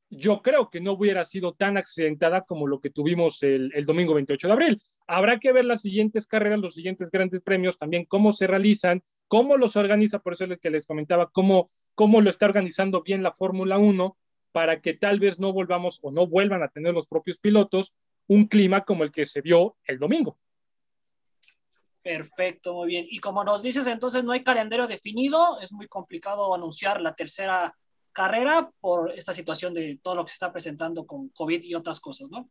yo 0.09 0.40
creo 0.40 0.71
que 0.71 0.80
no 0.80 0.92
hubiera 0.92 1.25
sido 1.25 1.52
tan 1.52 1.76
accidentada 1.76 2.42
como 2.42 2.66
lo 2.66 2.80
que 2.80 2.90
tuvimos 2.90 3.42
el, 3.42 3.85
domingo 3.85 4.14
28 4.14 4.47
de 4.47 4.52
abril. 4.52 4.83
Habrá 5.07 5.38
que 5.38 5.52
ver 5.52 5.64
las 5.64 5.83
siguientes 5.83 6.26
carreras, 6.26 6.61
los 6.61 6.75
siguientes 6.75 7.11
grandes 7.11 7.42
premios, 7.42 7.78
también 7.78 8.04
cómo 8.04 8.33
se 8.33 8.47
realizan, 8.47 9.02
cómo 9.26 9.57
los 9.57 9.76
organiza, 9.76 10.21
por 10.21 10.33
eso 10.33 10.45
es 10.45 10.50
lo 10.50 10.59
que 10.59 10.71
les 10.71 10.87
comentaba, 10.87 11.30
cómo, 11.30 11.71
cómo 11.95 12.21
lo 12.21 12.30
está 12.30 12.47
organizando 12.47 13.02
bien 13.02 13.23
la 13.23 13.33
Fórmula 13.33 13.78
1 13.78 14.16
para 14.52 14.80
que 14.80 14.95
tal 14.95 15.21
vez 15.21 15.38
no 15.38 15.52
volvamos 15.52 15.99
o 16.02 16.11
no 16.11 16.26
vuelvan 16.26 16.62
a 16.62 16.69
tener 16.69 16.95
los 16.95 17.07
propios 17.07 17.38
pilotos 17.38 17.95
un 18.31 18.47
clima 18.47 18.83
como 18.83 19.03
el 19.03 19.11
que 19.11 19.27
se 19.27 19.41
vio 19.41 19.77
el 19.85 19.99
domingo. 19.99 20.39
Perfecto, 22.01 22.75
muy 22.75 22.87
bien. 22.87 23.07
Y 23.11 23.19
como 23.19 23.43
nos 23.43 23.61
dices, 23.61 23.89
entonces 23.89 24.23
no 24.23 24.31
hay 24.31 24.45
calendario 24.45 24.87
definido, 24.87 25.61
es 25.61 25.73
muy 25.73 25.89
complicado 25.89 26.55
anunciar 26.55 27.01
la 27.01 27.15
tercera 27.15 27.77
carrera 28.13 28.71
por 28.81 29.11
esta 29.13 29.35
situación 29.35 29.75
de 29.75 29.99
todo 30.01 30.15
lo 30.15 30.25
que 30.25 30.31
se 30.31 30.35
está 30.35 30.53
presentando 30.53 31.07
con 31.07 31.29
COVID 31.31 31.65
y 31.65 31.75
otras 31.75 31.99
cosas, 31.99 32.31
¿no? 32.31 32.49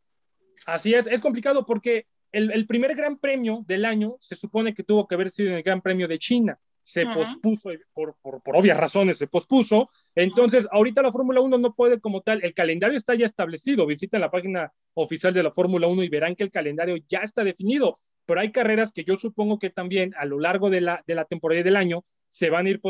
Así 0.66 0.92
es, 0.92 1.06
es 1.06 1.22
complicado 1.22 1.64
porque 1.64 2.06
el, 2.30 2.66
primer 2.66 2.94
gran 2.94 3.16
premio 3.18 3.64
del 3.66 3.86
año 3.86 4.16
se 4.20 4.36
supone 4.36 4.74
que 4.74 4.84
tuvo 4.84 5.08
que 5.08 5.14
haber 5.14 5.30
sido 5.30 5.48
en 5.48 5.56
el 5.56 5.62
Gran 5.62 5.80
Premio 5.80 6.06
de 6.08 6.18
China. 6.18 6.58
Se 6.92 7.06
pospuso, 7.06 7.70
por, 7.92 8.16
por, 8.20 8.42
por, 8.42 8.56
obvias 8.56 8.76
razones 8.76 9.18
se 9.18 9.26
pospuso. 9.26 9.90
Entonces, 10.14 10.66
ahorita 10.70 11.02
la 11.02 11.12
Fórmula 11.12 11.40
1 11.40 11.58
no 11.58 11.74
puede 11.74 12.00
como 12.00 12.20
tal, 12.20 12.42
el 12.42 12.52
calendario 12.54 12.96
está 12.96 13.14
ya 13.14 13.26
establecido. 13.26 13.86
Visiten 13.86 14.20
la 14.20 14.30
página 14.30 14.72
oficial 14.94 15.32
de 15.32 15.42
la 15.42 15.52
Fórmula 15.52 15.86
1 15.86 16.02
y 16.02 16.08
verán 16.08 16.34
que 16.34 16.42
el 16.42 16.50
calendario 16.50 16.96
ya 17.08 17.20
está 17.20 17.44
definido. 17.44 17.98
Pero 18.26 18.40
hay 18.40 18.52
carreras 18.52 18.92
que 18.92 19.04
yo 19.04 19.16
supongo 19.16 19.58
que 19.58 19.70
también 19.70 20.14
a 20.16 20.24
lo 20.24 20.38
largo 20.38 20.70
de 20.70 20.80
la, 20.80 21.02
de 21.06 21.14
la 21.14 21.24
temporada 21.24 21.62
del 21.62 21.76
año 21.76 22.04
se 22.26 22.50
van 22.50 22.66
a 22.66 22.70
ir 22.70 22.80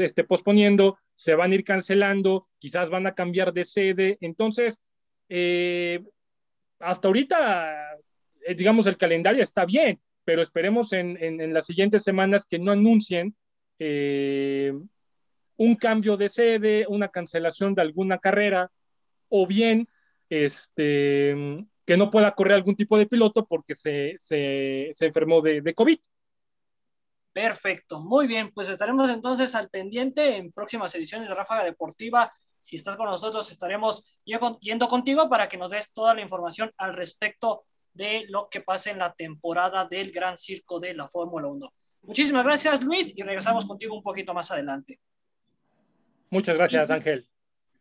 este, 0.00 0.24
posponiendo, 0.24 0.98
se 1.14 1.34
van 1.34 1.52
a 1.52 1.54
ir 1.54 1.64
cancelando, 1.64 2.48
quizás 2.58 2.90
van 2.90 3.06
a 3.06 3.14
cambiar 3.14 3.52
de 3.52 3.64
sede. 3.64 4.18
Entonces, 4.20 4.80
eh, 5.28 6.02
hasta 6.78 7.08
ahorita 7.08 7.98
eh, 8.44 8.54
digamos, 8.54 8.86
el 8.86 8.96
calendario 8.96 9.42
está 9.42 9.64
bien, 9.64 10.00
pero 10.24 10.42
esperemos 10.42 10.92
en, 10.92 11.52
las 11.52 11.66
siguientes 11.66 12.02
semanas 12.02 12.46
que 12.46 12.58
no 12.58 12.72
anuncien 12.72 13.36
eh, 13.78 14.72
un 15.56 15.76
cambio 15.76 16.16
de 16.16 16.28
sede, 16.28 16.86
una 16.88 17.08
cancelación 17.08 17.74
de 17.74 17.82
alguna 17.82 18.18
carrera, 18.18 18.70
o 19.28 19.46
bien 19.46 19.88
este, 20.28 21.66
que 21.84 21.96
no 21.96 22.10
pueda 22.10 22.34
correr 22.34 22.54
algún 22.54 22.76
tipo 22.76 22.96
de 22.98 23.06
piloto 23.06 23.46
porque 23.46 23.74
se, 23.74 24.16
enfermó 25.00 25.40
de, 25.40 25.74
COVID. 25.74 25.98
Perfecto, 27.32 28.00
muy 28.00 28.26
bien, 28.26 28.52
pues 28.52 28.68
estaremos 28.68 29.10
entonces 29.10 29.54
al 29.54 29.68
pendiente 29.68 30.36
en 30.36 30.52
próximas 30.52 30.94
ediciones 30.94 31.28
de 31.28 31.34
Ráfaga 31.34 31.64
Deportiva. 31.64 32.32
Si 32.60 32.76
estás 32.76 32.96
con 32.96 33.06
nosotros, 33.06 33.50
estaremos 33.50 34.22
yendo 34.24 34.88
contigo 34.88 35.28
para 35.28 35.48
que 35.48 35.58
nos 35.58 35.72
des 35.72 35.92
toda 35.92 36.14
la 36.14 36.22
información 36.22 36.72
al 36.78 36.94
respecto 36.94 37.64
de 37.94 38.24
lo 38.28 38.48
que 38.50 38.60
pasa 38.60 38.90
en 38.90 38.98
la 38.98 39.14
temporada 39.14 39.84
del 39.86 40.12
Gran 40.12 40.36
Circo 40.36 40.80
de 40.80 40.94
la 40.94 41.08
Fórmula 41.08 41.48
1. 41.48 41.72
Muchísimas 42.02 42.44
gracias, 42.44 42.82
Luis, 42.82 43.16
y 43.16 43.22
regresamos 43.22 43.64
contigo 43.64 43.94
un 43.94 44.02
poquito 44.02 44.34
más 44.34 44.50
adelante. 44.50 45.00
Muchas 46.30 46.56
gracias, 46.56 46.90
Ángel. 46.90 47.28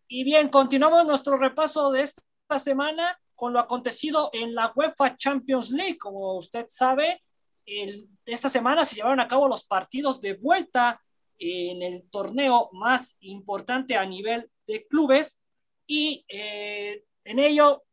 Y 0.08 0.24
bien, 0.24 0.50
continuamos 0.50 1.06
nuestro 1.06 1.38
repaso 1.38 1.92
de 1.92 2.04
esta 2.04 2.60
semana 2.60 3.20
con 3.36 3.52
lo 3.52 3.60
acontecido 3.60 4.30
en 4.32 4.54
la 4.54 4.72
UEFA 4.76 5.18
Champions 5.18 5.72
League. 5.72 5.98
Como 5.98 6.38
usted 6.38 6.66
sabe, 6.70 7.22
el, 7.66 8.08
esta 8.26 8.50
semana 8.50 8.86
se 8.86 8.96
llevaron 8.96 9.20
a 9.20 9.28
cabo 9.28 9.48
los 9.48 9.66
partidos 9.66 10.22
de 10.22 10.34
vuelta 10.36 11.02
en 11.40 11.82
el 11.82 12.04
torneo 12.10 12.70
más 12.74 13.18
importante 13.22 13.98
a 13.98 14.06
nivel 14.06 14.50
de 14.68 14.86
clubes 14.88 15.42
y 15.88 16.26
eh, 16.30 17.04
en 17.26 17.40
ello 17.40 17.84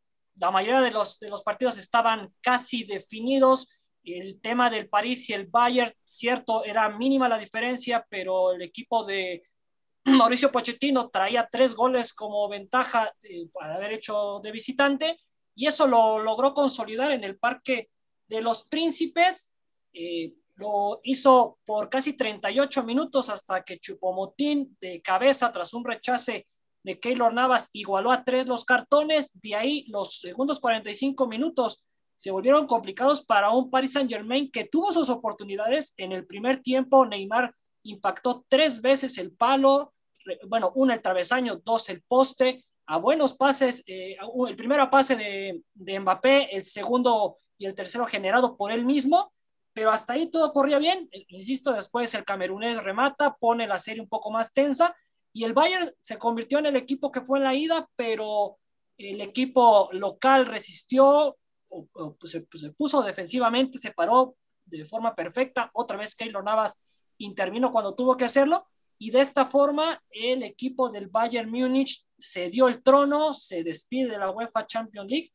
la 0.40 0.50
mayoría 0.50 0.80
de 0.80 0.90
los, 0.90 1.18
de 1.20 1.28
los 1.28 1.42
partidos 1.42 1.76
estaban 1.76 2.34
casi 2.40 2.84
definidos. 2.84 3.68
El 4.02 4.40
tema 4.40 4.70
del 4.70 4.88
París 4.88 5.28
y 5.28 5.34
el 5.34 5.46
Bayern, 5.46 5.92
cierto, 6.02 6.64
era 6.64 6.88
mínima 6.88 7.28
la 7.28 7.36
diferencia, 7.36 8.06
pero 8.08 8.52
el 8.52 8.62
equipo 8.62 9.04
de 9.04 9.42
Mauricio 10.04 10.50
Pochettino 10.50 11.10
traía 11.10 11.46
tres 11.50 11.74
goles 11.74 12.14
como 12.14 12.48
ventaja 12.48 13.12
eh, 13.22 13.48
para 13.52 13.74
haber 13.74 13.92
hecho 13.92 14.40
de 14.42 14.50
visitante 14.50 15.20
y 15.54 15.66
eso 15.66 15.86
lo 15.86 16.18
logró 16.18 16.54
consolidar 16.54 17.12
en 17.12 17.22
el 17.22 17.38
Parque 17.38 17.90
de 18.26 18.40
los 18.40 18.66
Príncipes. 18.66 19.52
Eh, 19.92 20.32
lo 20.54 21.00
hizo 21.02 21.58
por 21.66 21.90
casi 21.90 22.16
38 22.16 22.82
minutos 22.84 23.28
hasta 23.28 23.62
que 23.62 23.78
Chupomotín 23.78 24.76
de 24.80 25.02
cabeza 25.02 25.52
tras 25.52 25.74
un 25.74 25.84
rechace 25.84 26.46
de 26.82 26.98
Keylor 26.98 27.32
Navas 27.32 27.68
igualó 27.72 28.10
a 28.10 28.24
tres 28.24 28.48
los 28.48 28.64
cartones, 28.64 29.30
de 29.40 29.54
ahí 29.54 29.84
los 29.88 30.18
segundos 30.18 30.60
45 30.60 31.26
minutos 31.26 31.84
se 32.16 32.30
volvieron 32.30 32.66
complicados 32.66 33.24
para 33.24 33.50
un 33.50 33.70
Paris 33.70 33.94
Saint 33.94 34.10
Germain 34.10 34.50
que 34.50 34.66
tuvo 34.66 34.92
sus 34.92 35.08
oportunidades. 35.08 35.94
En 35.96 36.12
el 36.12 36.26
primer 36.26 36.60
tiempo, 36.60 37.06
Neymar 37.06 37.54
impactó 37.82 38.44
tres 38.46 38.82
veces 38.82 39.16
el 39.16 39.32
palo, 39.32 39.94
bueno, 40.46 40.70
uno 40.74 40.92
el 40.92 41.00
travesaño, 41.00 41.62
dos 41.64 41.88
el 41.88 42.02
poste, 42.02 42.62
a 42.86 42.98
buenos 42.98 43.34
pases, 43.34 43.82
eh, 43.86 44.16
el 44.48 44.56
primero 44.56 44.90
pase 44.90 45.16
de, 45.16 45.62
de 45.72 46.00
Mbappé, 46.00 46.54
el 46.54 46.66
segundo 46.66 47.36
y 47.56 47.64
el 47.64 47.74
tercero 47.74 48.04
generado 48.04 48.54
por 48.54 48.70
él 48.70 48.84
mismo, 48.84 49.32
pero 49.72 49.90
hasta 49.90 50.12
ahí 50.12 50.30
todo 50.30 50.52
corría 50.52 50.78
bien. 50.78 51.08
Insisto, 51.28 51.72
después 51.72 52.12
el 52.14 52.24
camerunés 52.24 52.82
remata, 52.82 53.34
pone 53.40 53.66
la 53.66 53.78
serie 53.78 54.02
un 54.02 54.08
poco 54.08 54.30
más 54.30 54.52
tensa 54.52 54.94
y 55.32 55.44
el 55.44 55.52
Bayern 55.52 55.92
se 56.00 56.18
convirtió 56.18 56.58
en 56.58 56.66
el 56.66 56.76
equipo 56.76 57.12
que 57.12 57.20
fue 57.20 57.38
en 57.38 57.44
la 57.44 57.54
ida, 57.54 57.88
pero 57.96 58.58
el 58.96 59.20
equipo 59.20 59.88
local 59.92 60.46
resistió, 60.46 61.36
pues, 61.68 62.32
se, 62.32 62.42
pues, 62.42 62.62
se, 62.62 62.72
puso 62.72 63.02
defensivamente, 63.02 63.78
se 63.78 63.92
paró 63.92 64.36
de 64.64 64.84
forma 64.84 65.14
perfecta. 65.14 65.70
Otra 65.74 65.96
vez 65.96 66.14
Keylor 66.16 66.44
Navas 66.44 66.80
intervino 67.18 67.72
cuando 67.72 67.94
tuvo 67.94 68.16
que 68.16 68.24
hacerlo. 68.24 68.66
Y 68.98 69.10
de 69.10 69.20
esta 69.20 69.46
forma, 69.46 70.02
el 70.10 70.42
equipo 70.42 70.90
del 70.90 71.08
Bayern 71.08 71.50
Múnich 71.50 72.04
se 72.18 72.50
dio 72.50 72.68
el 72.68 72.82
trono, 72.82 73.32
se 73.32 73.62
despide 73.64 74.10
de 74.10 74.18
la 74.18 74.30
UEFA 74.30 74.66
Champions 74.66 75.10
League. 75.10 75.32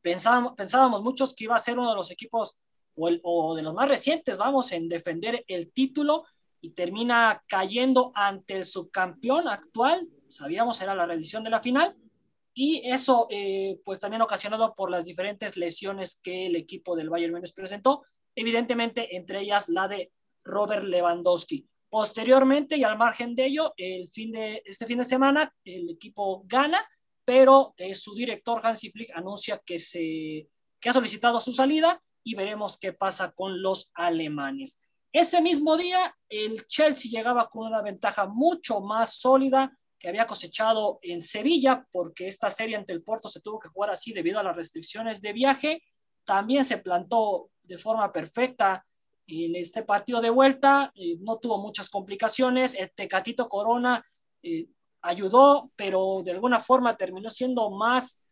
Pensábamos, 0.00 0.54
pensábamos 0.54 1.02
muchos 1.02 1.34
que 1.34 1.44
iba 1.44 1.56
a 1.56 1.58
ser 1.58 1.78
uno 1.78 1.90
de 1.90 1.96
los 1.96 2.10
equipos 2.10 2.56
o, 2.94 3.10
o 3.24 3.54
de 3.54 3.62
los 3.62 3.74
más 3.74 3.88
recientes, 3.88 4.38
vamos, 4.38 4.72
en 4.72 4.88
defender 4.88 5.44
el 5.48 5.70
título 5.72 6.24
y 6.60 6.70
termina 6.70 7.42
cayendo 7.48 8.12
ante 8.14 8.54
el 8.54 8.64
subcampeón 8.64 9.48
actual, 9.48 10.08
sabíamos 10.28 10.80
era 10.80 10.94
la 10.94 11.06
reedición 11.06 11.44
de 11.44 11.50
la 11.50 11.60
final, 11.60 11.96
y 12.58 12.80
eso 12.88 13.26
eh, 13.30 13.78
pues 13.84 14.00
también 14.00 14.22
ocasionado 14.22 14.74
por 14.74 14.90
las 14.90 15.04
diferentes 15.04 15.58
lesiones 15.58 16.18
que 16.22 16.46
el 16.46 16.56
equipo 16.56 16.96
del 16.96 17.10
Bayern 17.10 17.34
Múnich 17.34 17.54
presentó, 17.54 18.02
evidentemente 18.34 19.14
entre 19.14 19.40
ellas 19.40 19.68
la 19.68 19.88
de 19.88 20.10
Robert 20.42 20.84
Lewandowski. 20.84 21.68
Posteriormente 21.90 22.76
y 22.76 22.84
al 22.84 22.96
margen 22.96 23.34
de 23.34 23.46
ello, 23.46 23.74
el 23.76 24.08
fin 24.08 24.32
de, 24.32 24.62
este 24.64 24.86
fin 24.86 24.98
de 24.98 25.04
semana 25.04 25.54
el 25.64 25.90
equipo 25.90 26.44
gana, 26.46 26.78
pero 27.24 27.74
eh, 27.76 27.94
su 27.94 28.14
director 28.14 28.60
Hansi 28.64 28.90
Flick 28.90 29.10
anuncia 29.14 29.60
que, 29.64 29.78
se, 29.78 30.48
que 30.80 30.88
ha 30.88 30.92
solicitado 30.92 31.40
su 31.40 31.52
salida 31.52 32.02
y 32.24 32.34
veremos 32.34 32.78
qué 32.78 32.92
pasa 32.92 33.32
con 33.32 33.60
los 33.60 33.90
alemanes. 33.94 34.85
Ese 35.12 35.40
mismo 35.40 35.76
día, 35.76 36.14
el 36.28 36.66
Chelsea 36.66 37.10
llegaba 37.10 37.48
con 37.48 37.66
una 37.66 37.82
ventaja 37.82 38.26
mucho 38.26 38.80
más 38.80 39.14
sólida 39.14 39.76
que 39.98 40.08
había 40.08 40.26
cosechado 40.26 40.98
en 41.02 41.20
Sevilla, 41.20 41.86
porque 41.90 42.28
esta 42.28 42.50
serie 42.50 42.76
ante 42.76 42.92
el 42.92 43.02
Porto 43.02 43.28
se 43.28 43.40
tuvo 43.40 43.58
que 43.58 43.68
jugar 43.68 43.90
así 43.90 44.12
debido 44.12 44.38
a 44.38 44.42
las 44.42 44.56
restricciones 44.56 45.22
de 45.22 45.32
viaje. 45.32 45.82
También 46.24 46.64
se 46.64 46.78
plantó 46.78 47.50
de 47.62 47.78
forma 47.78 48.12
perfecta 48.12 48.84
en 49.26 49.56
este 49.56 49.82
partido 49.82 50.20
de 50.20 50.30
vuelta, 50.30 50.92
eh, 50.94 51.16
no 51.20 51.38
tuvo 51.38 51.58
muchas 51.58 51.88
complicaciones. 51.88 52.74
El 52.74 52.92
Tecatito 52.92 53.48
Corona 53.48 54.04
eh, 54.42 54.68
ayudó, 55.02 55.72
pero 55.74 56.22
de 56.24 56.32
alguna 56.32 56.60
forma 56.60 56.96
terminó 56.96 57.30
siendo 57.30 57.70
más 57.70 58.25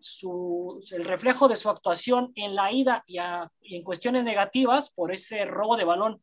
su, 0.00 0.80
el 0.92 1.04
reflejo 1.04 1.48
de 1.48 1.56
su 1.56 1.68
actuación 1.68 2.32
en 2.34 2.54
la 2.54 2.72
ida 2.72 3.04
y, 3.06 3.18
en 3.18 3.82
cuestiones 3.82 4.24
negativas 4.24 4.90
por 4.90 5.12
ese 5.12 5.44
robo 5.44 5.76
de 5.76 5.84
balón 5.84 6.22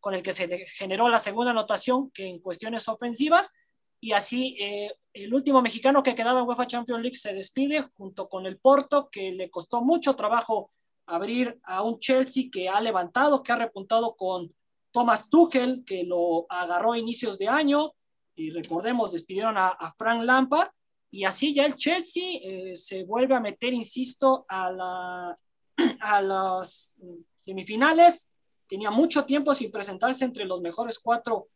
con 0.00 0.14
el 0.14 0.22
que 0.22 0.32
se 0.32 0.48
generó 0.66 1.08
la 1.08 1.18
segunda 1.18 1.52
anotación 1.52 2.10
que 2.10 2.26
en 2.26 2.38
cuestiones 2.40 2.88
ofensivas. 2.88 3.52
Y 4.00 4.12
así 4.12 4.56
eh, 4.60 4.92
el 5.14 5.32
último 5.32 5.62
mexicano 5.62 6.02
que 6.02 6.14
quedaba 6.14 6.40
en 6.40 6.46
UEFA 6.46 6.66
Champions 6.66 7.02
League 7.02 7.16
se 7.16 7.32
despide 7.32 7.82
junto 7.94 8.28
con 8.28 8.44
el 8.44 8.58
Porto, 8.58 9.08
que 9.10 9.32
le 9.32 9.48
costó 9.48 9.82
mucho 9.82 10.14
trabajo 10.14 10.70
abrir 11.06 11.58
a 11.64 11.82
un 11.82 11.98
Chelsea 11.98 12.44
que 12.52 12.68
ha 12.68 12.80
levantado, 12.80 13.42
que 13.42 13.52
ha 13.52 13.56
repuntado 13.56 14.14
con 14.14 14.54
Thomas 14.90 15.30
Tuchel, 15.30 15.84
que 15.86 16.04
lo 16.04 16.46
agarró 16.50 16.92
a 16.92 16.98
inicios 16.98 17.38
de 17.38 17.48
año. 17.48 17.92
Y 18.34 18.50
recordemos, 18.50 19.12
despidieron 19.12 19.56
a, 19.56 19.68
a 19.68 19.94
Frank 19.94 20.22
Lampard 20.22 20.68
y 21.14 21.24
así 21.24 21.54
ya 21.54 21.64
el 21.64 21.76
Chelsea 21.76 22.40
eh, 22.42 22.72
se 22.74 23.04
vuelve 23.04 23.36
a 23.36 23.40
meter, 23.40 23.72
insisto, 23.72 24.44
a, 24.48 24.72
la, 24.72 25.38
las 26.22 26.96
semifinales. 27.36 28.32
Tenía 28.66 28.90
mucho 28.90 29.24
tiempo 29.24 29.54
sin 29.54 29.70
presentarse 29.70 30.24
entre 30.24 30.44
los 30.44 30.60
mejores 30.60 30.98
cuatro 30.98 31.46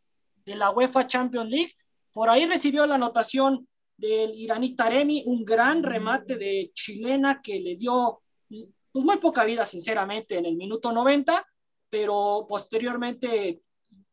de 0.47 0.55
la 0.55 0.71
UEFA 0.71 1.09
Champions 1.09 1.51
League. 1.51 1.73
Por 2.13 2.31
ahí 2.31 2.47
recibió 2.47 2.87
la 2.87 2.95
anotación 2.95 3.67
del 3.97 4.33
iraní 4.37 4.77
Taremi, 4.77 5.25
un 5.27 5.45
gran 5.45 5.83
remate 5.83 6.37
de 6.37 6.71
chilena 6.73 7.43
que 7.43 7.59
le 7.59 7.75
dio 7.75 8.21
pues, 8.49 9.05
muy 9.05 9.17
poca 9.17 9.43
vida, 9.43 9.65
sinceramente, 9.65 10.39
en 10.39 10.47
el 10.47 10.55
minuto 10.55 10.93
90, 10.93 11.45
pero 11.91 12.47
posteriormente 12.49 13.63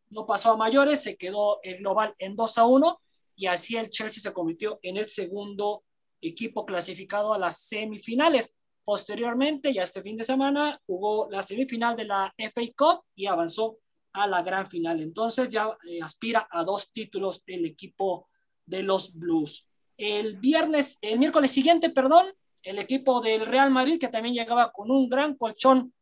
no 0.10 0.26
pasó 0.26 0.54
a 0.54 0.58
mayores, 0.58 1.04
se 1.04 1.16
quedó 1.16 1.60
el 1.62 1.78
global 1.78 2.16
en 2.18 2.36
2 2.36 2.58
a 2.58 2.66
1 2.66 3.00
y 3.36 3.48
así 3.48 3.76
el 3.76 3.90
Chelsea 3.90 4.22
se 4.22 4.34
convirtió 4.34 4.80
en 4.82 4.98
el 4.98 5.08
segundo 5.08 5.84
equipo 6.22 6.66
clasificado 6.66 7.34
a 7.34 7.38
las 7.38 7.62
semifinales. 7.62 8.58
Posteriormente, 8.84 9.74
ya 9.74 9.84
este 9.84 10.02
fin 10.02 10.18
de 10.18 10.24
semana, 10.24 10.80
jugó 10.86 11.28
la 11.30 11.42
semifinal 11.42 11.96
de 11.96 12.06
la 12.06 12.34
FA 12.38 12.62
Cup 12.78 13.02
y 13.16 13.26
avanzó 13.26 13.78
a 14.14 14.28
la 14.28 14.42
gran 14.42 14.68
final. 14.68 15.02
Entonces 15.02 15.50
ya 15.50 15.76
eh, 15.88 16.00
aspira 16.02 16.48
a 16.50 16.64
dos 16.64 16.92
títulos 16.92 17.44
el 17.48 17.66
equipo 17.66 18.28
de 18.66 18.84
los 18.84 19.14
Blues. 19.14 19.68
El 19.98 20.38
viernes, 20.38 20.98
el 21.02 21.20
miércoles 21.20 21.52
siguiente, 21.52 21.90
perdón, 21.90 22.28
el 22.64 22.80
equipo 22.80 23.22
del 23.22 23.46
Real 23.46 23.72
Madrid, 23.72 24.00
que 24.00 24.08
también 24.08 24.36
llegaba 24.36 24.72
con 24.72 24.92
un 24.92 25.08
gran 25.08 25.36
colchón 25.36 25.94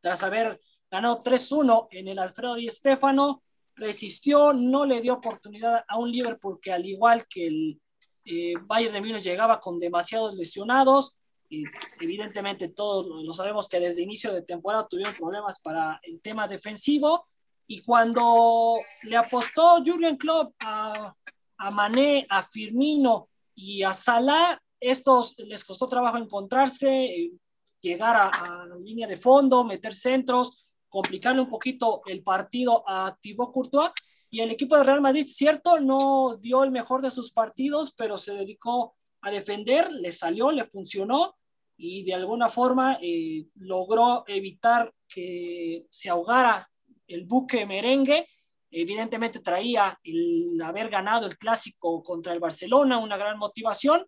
tras 0.00 0.22
haber 0.22 0.60
ganado 0.90 1.18
3-1 1.18 1.88
en 1.90 2.08
el 2.08 2.18
Alfredo 2.18 2.54
Di 2.54 2.68
Stéfano, 2.68 3.42
resistió, 3.76 4.52
no 4.52 4.84
le 4.84 5.00
dio 5.00 5.14
oportunidad 5.14 5.84
a 5.88 5.98
un 5.98 6.10
Liverpool 6.10 6.58
que 6.60 6.72
al 6.72 6.86
igual 6.86 7.26
que 7.28 7.46
el 7.46 7.80
eh, 8.26 8.54
Bayern 8.62 8.92
de 8.92 9.00
Múnich 9.00 9.22
llegaba 9.22 9.60
con 9.60 9.78
demasiados 9.78 10.34
lesionados, 10.36 11.16
evidentemente 12.00 12.68
todos 12.68 13.06
lo 13.24 13.32
sabemos 13.32 13.68
que 13.68 13.80
desde 13.80 14.02
inicio 14.02 14.32
de 14.32 14.42
temporada 14.42 14.86
tuvieron 14.86 15.14
problemas 15.14 15.60
para 15.60 15.98
el 16.04 16.20
tema 16.20 16.46
defensivo, 16.46 17.26
y 17.66 17.82
cuando 17.82 18.74
le 19.04 19.16
apostó 19.16 19.82
Jürgen 19.84 20.16
Klopp 20.16 20.54
a, 20.64 21.14
a 21.56 21.70
Mané, 21.70 22.26
a 22.28 22.42
Firmino 22.42 23.28
y 23.54 23.84
a 23.84 23.92
Salah, 23.92 24.60
estos 24.80 25.38
les 25.38 25.64
costó 25.64 25.86
trabajo 25.86 26.16
encontrarse, 26.16 27.04
eh, 27.04 27.32
llegar 27.80 28.16
a, 28.16 28.66
la 28.66 28.76
línea 28.76 29.06
de 29.06 29.16
fondo, 29.16 29.64
meter 29.64 29.94
centros, 29.94 30.69
complicarle 30.90 31.40
un 31.40 31.48
poquito 31.48 32.02
el 32.06 32.22
partido 32.22 32.84
a 32.86 33.16
Thibaut 33.20 33.52
Courtois. 33.52 33.90
Y 34.32 34.40
el 34.40 34.50
equipo 34.50 34.76
de 34.76 34.84
Real 34.84 35.00
Madrid, 35.00 35.26
cierto, 35.26 35.80
no 35.80 36.36
dio 36.36 36.62
el 36.62 36.70
mejor 36.70 37.02
de 37.02 37.10
sus 37.10 37.32
partidos, 37.32 37.92
pero 37.96 38.16
se 38.16 38.34
dedicó 38.34 38.94
a 39.22 39.30
defender, 39.30 39.90
le 39.90 40.12
salió, 40.12 40.52
le 40.52 40.64
funcionó 40.64 41.36
y 41.76 42.04
de 42.04 42.14
alguna 42.14 42.48
forma 42.48 42.98
eh, 43.00 43.46
logró 43.54 44.24
evitar 44.26 44.92
que 45.08 45.86
se 45.90 46.10
ahogara 46.10 46.70
el 47.06 47.24
buque 47.24 47.64
merengue. 47.64 48.26
Evidentemente 48.70 49.40
traía 49.40 49.98
el 50.04 50.60
haber 50.62 50.90
ganado 50.90 51.26
el 51.26 51.38
clásico 51.38 52.02
contra 52.02 52.32
el 52.32 52.38
Barcelona, 52.38 52.98
una 52.98 53.16
gran 53.16 53.38
motivación, 53.38 54.06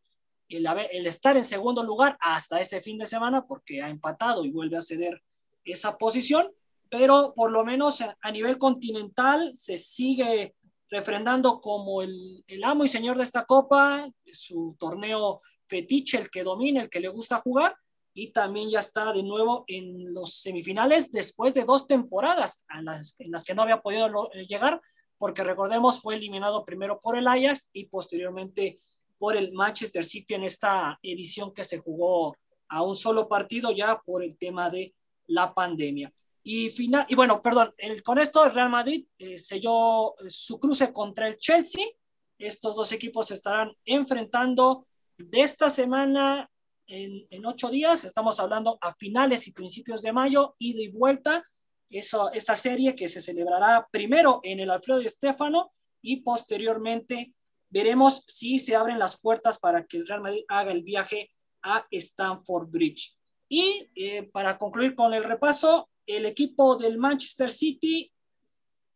el, 0.49 0.67
el 0.67 1.07
estar 1.07 1.37
en 1.37 1.45
segundo 1.45 1.83
lugar 1.83 2.17
hasta 2.21 2.61
este 2.61 2.81
fin 2.81 2.99
de 2.99 3.07
semana, 3.07 3.47
porque 3.47 3.83
ha 3.83 3.89
empatado 3.89 4.45
y 4.45 4.51
vuelve 4.51 4.77
a 4.77 4.83
ceder 4.83 5.21
esa 5.65 5.97
posición, 5.97 6.53
pero 6.93 7.33
por 7.35 7.51
lo 7.51 7.65
menos 7.65 8.03
a, 8.03 8.31
nivel 8.31 8.59
continental 8.59 9.53
se 9.55 9.79
sigue 9.79 10.55
refrendando 10.91 11.59
como 11.59 12.03
el, 12.03 12.45
amo 12.63 12.85
y 12.85 12.89
señor 12.89 13.17
de 13.17 13.23
esta 13.23 13.47
copa, 13.47 14.07
su 14.31 14.77
torneo 14.79 15.41
fetiche, 15.67 16.19
el 16.19 16.29
que 16.29 16.45
domina, 16.45 16.83
el 16.83 16.91
que 16.91 17.01
le 17.01 17.09
gusta 17.09 17.39
jugar, 17.39 17.75
y 18.13 18.31
también 18.31 18.69
ya 18.69 18.81
está 18.81 19.11
de 19.15 19.23
nuevo 19.23 19.65
en 19.69 20.13
los 20.13 20.35
semifinales 20.43 21.11
después 21.11 21.55
de 21.55 21.65
dos 21.65 21.87
temporadas 21.87 22.63
en 22.69 22.85
las, 22.85 23.19
en 23.21 23.31
las 23.31 23.43
que 23.45 23.55
no 23.55 23.63
había 23.63 23.81
podido 23.81 24.29
eh, 24.35 24.47
llegar, 24.47 24.79
porque 25.17 25.45
recordemos 25.45 25.99
fue 25.99 26.17
eliminado 26.17 26.63
primero 26.63 27.01
por 27.01 27.17
el 27.17 27.27
Ajax 27.27 27.71
y 27.73 27.87
posteriormente 27.87 28.79
por 29.17 29.35
el 29.35 29.51
Manchester 29.53 30.05
City 30.05 30.35
en 30.35 30.45
esta 30.45 30.99
edición 31.01 31.55
que 31.55 31.65
se 31.65 31.79
jugó 31.79 32.37
a 32.69 32.83
un 32.83 32.95
solo 32.95 33.31
partido 33.31 33.71
ya 33.71 33.99
por 34.05 34.23
el 34.23 34.37
tema 34.37 34.69
de 34.69 34.95
la 35.27 35.55
pandemia. 35.55 36.13
Y, 36.45 36.71
final, 36.71 37.07
y 37.09 37.15
bueno, 37.15 37.41
perdón, 37.41 37.73
el, 37.79 38.03
con 38.03 38.19
esto 38.19 38.45
el 38.45 38.53
Real 38.53 38.69
Madrid 38.69 39.07
eh, 39.19 39.39
selló 39.39 40.19
eh, 40.19 40.29
su 40.29 40.59
cruce 40.59 40.93
contra 40.93 41.29
el 41.29 41.37
Chelsea. 41.37 41.87
Estos 42.39 42.75
dos 42.75 42.91
equipos 42.93 43.29
se 43.29 43.35
estarán 43.35 43.73
enfrentando 43.85 44.87
de 45.17 45.41
esta 45.41 45.71
semana 45.71 46.51
en, 46.87 47.47
ocho 47.47 47.71
días, 47.71 48.05
estamos 48.05 48.39
hablando 48.41 48.79
a 48.81 48.95
finales 48.95 49.47
y 49.47 49.53
principios 49.53 50.03
de 50.03 50.13
mayo, 50.13 50.57
ida 50.59 50.83
y 50.83 50.89
vuelta, 50.89 51.45
eso, 51.89 52.31
esa 52.33 52.57
serie 52.57 52.95
que 52.95 53.09
se 53.09 53.23
celebrará 53.23 53.89
primero 53.91 54.41
en 54.43 54.61
el 54.61 54.71
Alfredo 54.71 55.01
y 55.01 55.07
Estefano 55.07 55.73
y 56.03 56.23
posteriormente 56.23 57.35
veremos 57.71 58.25
si 58.27 58.59
se 58.59 58.77
abren 58.77 58.99
las 58.99 59.19
puertas 59.19 59.59
para 59.59 59.87
que 59.87 59.99
el 59.99 60.07
Real 60.07 60.21
Madrid 60.21 60.45
haga 60.49 60.73
el 60.73 60.83
viaje 60.83 61.31
a 61.63 61.87
Stamford 61.91 62.69
Bridge. 62.69 63.17
Y 63.49 63.91
eh, 63.95 64.25
para 64.25 64.59
concluir 64.59 64.95
con 64.95 65.15
el 65.15 65.25
repaso, 65.25 65.91
el 66.07 66.27
equipo 66.27 66.77
del 66.77 66.99
Manchester 66.99 67.51
City, 67.51 68.13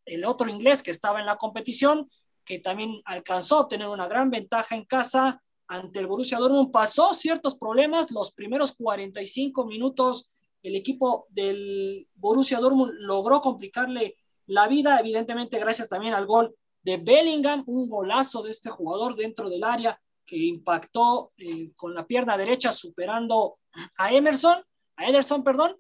el 0.05 0.25
otro 0.25 0.49
inglés 0.49 0.83
que 0.83 0.91
estaba 0.91 1.21
en 1.21 1.27
la 1.27 1.37
competición, 1.37 2.11
que 2.45 2.59
también 2.61 3.01
alcanzó 3.05 3.57
a 3.57 3.61
obtener 3.63 3.89
una 3.89 4.07
gran 4.07 4.31
ventaja 4.31 4.77
en 4.77 4.85
casa, 4.85 5.43
ante 5.69 5.99
el 5.99 6.07
Borussia 6.07 6.39
Dortmund 6.39 6.71
pasó 6.71 7.13
ciertos 7.13 7.57
problemas. 7.57 8.11
Los 8.11 8.33
primeros 8.33 8.77
45 8.77 9.67
minutos, 9.67 10.31
el 10.63 10.77
equipo 10.77 11.27
del 11.31 12.09
Borussia 12.15 12.61
Dortmund 12.61 12.93
logró 12.99 13.41
complicarle 13.41 14.17
la 14.47 14.69
vida, 14.69 14.99
evidentemente 15.01 15.59
gracias 15.59 15.89
también 15.89 16.15
al 16.15 16.27
gol 16.27 16.55
de 16.83 16.99
Bellingham, 16.99 17.65
un 17.67 17.89
golazo 17.89 18.43
de 18.43 18.53
este 18.53 18.71
jugador 18.71 19.17
dentro 19.17 19.51
del 19.51 19.65
área 19.65 20.01
que 20.25 20.37
impactó 20.37 21.33
eh, 21.37 21.73
con 21.75 21.95
la 21.95 22.07
pierna 22.07 22.37
derecha 22.37 22.71
superando 22.71 23.55
a 23.97 24.13
Emerson, 24.13 24.63
a 24.97 25.09
Ederson, 25.09 25.43
perdón, 25.43 25.77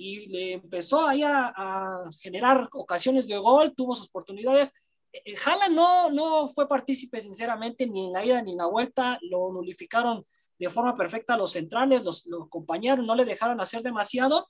y 0.00 0.26
le 0.28 0.52
empezó 0.54 1.06
ahí 1.06 1.22
a, 1.22 1.52
a 1.54 2.10
generar 2.20 2.70
ocasiones 2.72 3.28
de 3.28 3.36
gol, 3.36 3.74
tuvo 3.76 3.94
sus 3.94 4.08
oportunidades. 4.08 4.72
Eh, 5.12 5.34
Haaland 5.44 5.74
no, 5.74 6.10
no 6.10 6.48
fue 6.48 6.66
partícipe 6.66 7.20
sinceramente 7.20 7.86
ni 7.86 8.06
en 8.06 8.12
la 8.14 8.24
ida 8.24 8.40
ni 8.40 8.52
en 8.52 8.56
la 8.56 8.66
vuelta, 8.66 9.18
lo 9.20 9.52
nulificaron 9.52 10.22
de 10.58 10.70
forma 10.70 10.96
perfecta 10.96 11.36
los 11.36 11.52
centrales, 11.52 12.02
los, 12.02 12.26
los 12.28 12.46
acompañaron, 12.46 13.06
no 13.06 13.14
le 13.14 13.26
dejaron 13.26 13.60
hacer 13.60 13.82
demasiado, 13.82 14.48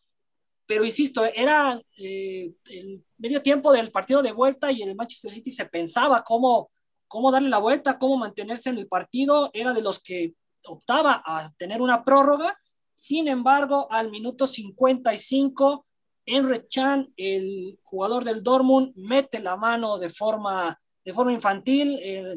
pero 0.66 0.84
insisto, 0.84 1.24
era 1.24 1.82
eh, 1.98 2.52
el 2.68 3.04
medio 3.18 3.42
tiempo 3.42 3.72
del 3.72 3.90
partido 3.90 4.22
de 4.22 4.30
vuelta 4.30 4.70
y 4.70 4.82
el 4.82 4.94
Manchester 4.94 5.32
City 5.32 5.50
se 5.50 5.66
pensaba 5.66 6.22
cómo, 6.22 6.68
cómo 7.08 7.32
darle 7.32 7.48
la 7.48 7.58
vuelta, 7.58 7.98
cómo 7.98 8.16
mantenerse 8.16 8.70
en 8.70 8.78
el 8.78 8.86
partido, 8.86 9.50
era 9.52 9.72
de 9.72 9.82
los 9.82 10.00
que 10.00 10.34
optaba 10.64 11.20
a 11.26 11.50
tener 11.58 11.82
una 11.82 12.04
prórroga, 12.04 12.56
sin 13.00 13.28
embargo, 13.28 13.90
al 13.90 14.10
minuto 14.10 14.46
55 14.46 15.86
Enre 16.26 16.68
Chan, 16.68 17.10
el 17.16 17.78
jugador 17.82 18.24
del 18.24 18.42
Dortmund, 18.42 18.92
mete 18.94 19.40
la 19.40 19.56
mano 19.56 19.98
de 19.98 20.10
forma, 20.10 20.78
de 21.02 21.14
forma 21.14 21.32
infantil, 21.32 21.98
eh, 22.02 22.36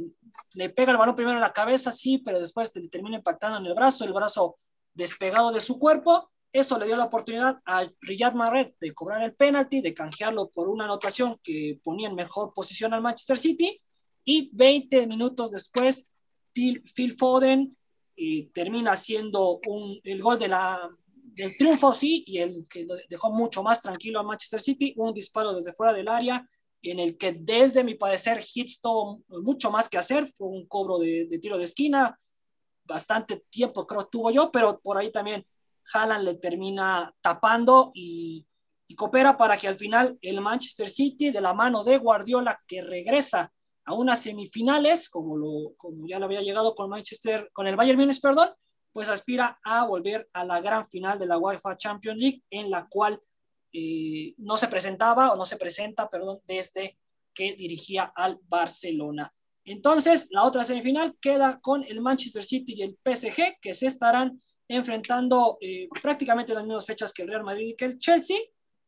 le 0.54 0.70
pega 0.70 0.94
el 0.94 0.98
balón 0.98 1.18
primero 1.18 1.36
en 1.36 1.42
la 1.42 1.52
cabeza, 1.52 1.92
sí, 1.92 2.20
pero 2.20 2.40
después 2.40 2.74
le 2.78 2.88
termina 2.88 3.18
impactando 3.18 3.58
en 3.58 3.66
el 3.66 3.74
brazo, 3.74 4.06
el 4.06 4.14
brazo 4.14 4.56
despegado 4.94 5.52
de 5.52 5.60
su 5.60 5.78
cuerpo. 5.78 6.32
Eso 6.54 6.80
le 6.80 6.86
dio 6.86 6.96
la 6.96 7.06
oportunidad 7.06 7.60
a 7.66 7.84
Riyad 8.00 8.34
Mahrez 8.34 8.74
de 8.80 8.94
cobrar 8.94 9.22
el 9.22 9.36
penalti, 9.36 9.82
de 9.82 9.94
canjearlo 9.94 10.50
por 10.50 10.70
una 10.70 10.86
anotación 10.86 11.42
que 11.44 11.78
ponía 11.84 12.08
en 12.08 12.16
mejor 12.16 12.54
posición 12.54 12.94
al 12.94 13.02
Manchester 13.02 13.38
City. 13.38 13.82
Y 14.24 14.50
20 14.54 15.08
minutos 15.08 15.52
después, 15.52 16.10
Phil, 16.54 16.82
Foden 17.18 17.76
eh, 18.16 18.50
termina 18.54 18.92
haciendo 18.92 19.60
un, 19.68 20.00
el 20.04 20.22
gol 20.22 20.38
de 20.38 20.48
la, 20.48 20.90
del 21.34 21.56
triunfo, 21.58 21.94
sí, 21.94 22.24
y 22.28 22.40
el 22.40 22.68
que 22.70 22.86
dejó 23.10 23.32
mucho 23.32 23.64
más 23.64 23.82
tranquilo 23.82 24.20
a 24.20 24.24
Manchester 24.24 24.62
City, 24.62 24.94
un 24.98 25.14
disparo 25.14 25.54
desde 25.54 25.74
fuera 25.74 25.94
del 25.94 26.08
área, 26.08 26.46
en 26.82 27.00
el 27.00 27.18
que 27.18 27.34
desde 27.34 27.84
mi 27.84 27.96
parecer 27.96 28.44
Hits 28.54 28.82
tuvo 28.82 29.24
mucho 29.30 29.72
más 29.72 29.90
que 29.90 29.98
hacer, 29.98 30.32
fue 30.38 30.48
un 30.48 30.68
cobro 30.68 31.00
de, 31.00 31.40
tiro 31.42 31.58
de 31.58 31.64
esquina, 31.64 32.18
bastante 32.84 33.44
tiempo 33.50 33.88
creo 33.88 34.06
tuvo 34.08 34.30
yo, 34.32 34.52
pero 34.52 34.80
por 34.80 34.98
ahí 34.98 35.12
también 35.12 35.46
Haaland 35.94 36.26
le 36.26 36.36
termina 36.36 37.14
tapando 37.22 37.92
y, 37.94 38.46
y 38.88 38.96
coopera 38.96 39.38
para 39.38 39.58
que 39.58 39.68
al 39.68 39.78
final 39.78 40.18
el 40.22 40.42
Manchester 40.42 40.90
City, 40.90 41.32
de 41.32 41.42
la 41.42 41.54
mano 41.54 41.84
de 41.84 41.98
Guardiola, 41.98 42.62
que 42.68 42.82
regresa 42.82 43.52
a 43.86 43.94
unas 43.94 44.22
semifinales, 44.22 45.10
como, 45.10 45.38
lo, 45.38 45.74
como 45.78 46.08
ya 46.08 46.20
lo 46.20 46.26
había 46.26 46.42
llegado 46.42 46.74
con 46.74 46.90
Manchester, 46.90 47.50
con 47.54 47.68
el 47.68 47.76
Bayern 47.76 48.00
Múnich, 48.00 48.22
perdón, 48.22 48.50
pues 48.92 49.10
aspira 49.10 49.60
a 49.64 49.86
volver 49.86 50.30
a 50.34 50.46
la 50.46 50.62
gran 50.62 50.86
final 50.88 51.18
de 51.18 51.26
la 51.26 51.38
UEFA 51.38 51.76
Champions 51.76 52.20
League, 52.20 52.44
en 52.50 52.70
la 52.70 52.88
cual 52.88 53.20
eh, 53.74 54.36
no 54.38 54.56
se 54.56 54.68
presentaba 54.68 55.32
o 55.32 55.36
no 55.36 55.46
se 55.46 55.58
presenta, 55.58 56.10
perdón, 56.10 56.40
desde 56.46 56.98
que 57.34 57.54
dirigía 57.54 58.14
al 58.16 58.40
Barcelona. 58.44 59.34
Entonces, 59.66 60.28
la 60.30 60.44
otra 60.44 60.64
semifinal 60.64 61.18
queda 61.20 61.60
con 61.60 61.84
el 61.84 62.02
Manchester 62.02 62.44
City 62.44 62.76
y 62.78 62.82
el 62.84 62.98
PSG, 63.04 63.60
que 63.62 63.74
se 63.74 63.88
estarán 63.88 64.40
enfrentando 64.68 65.58
eh, 65.62 65.88
prácticamente 66.02 66.54
las 66.54 66.64
mismas 66.64 66.86
fechas 66.86 67.14
que 67.14 67.24
el 67.24 67.30
Real 67.30 67.44
Madrid 67.44 67.70
y 67.70 67.76
que 67.76 67.86
el 67.86 67.98
Chelsea. 67.98 68.38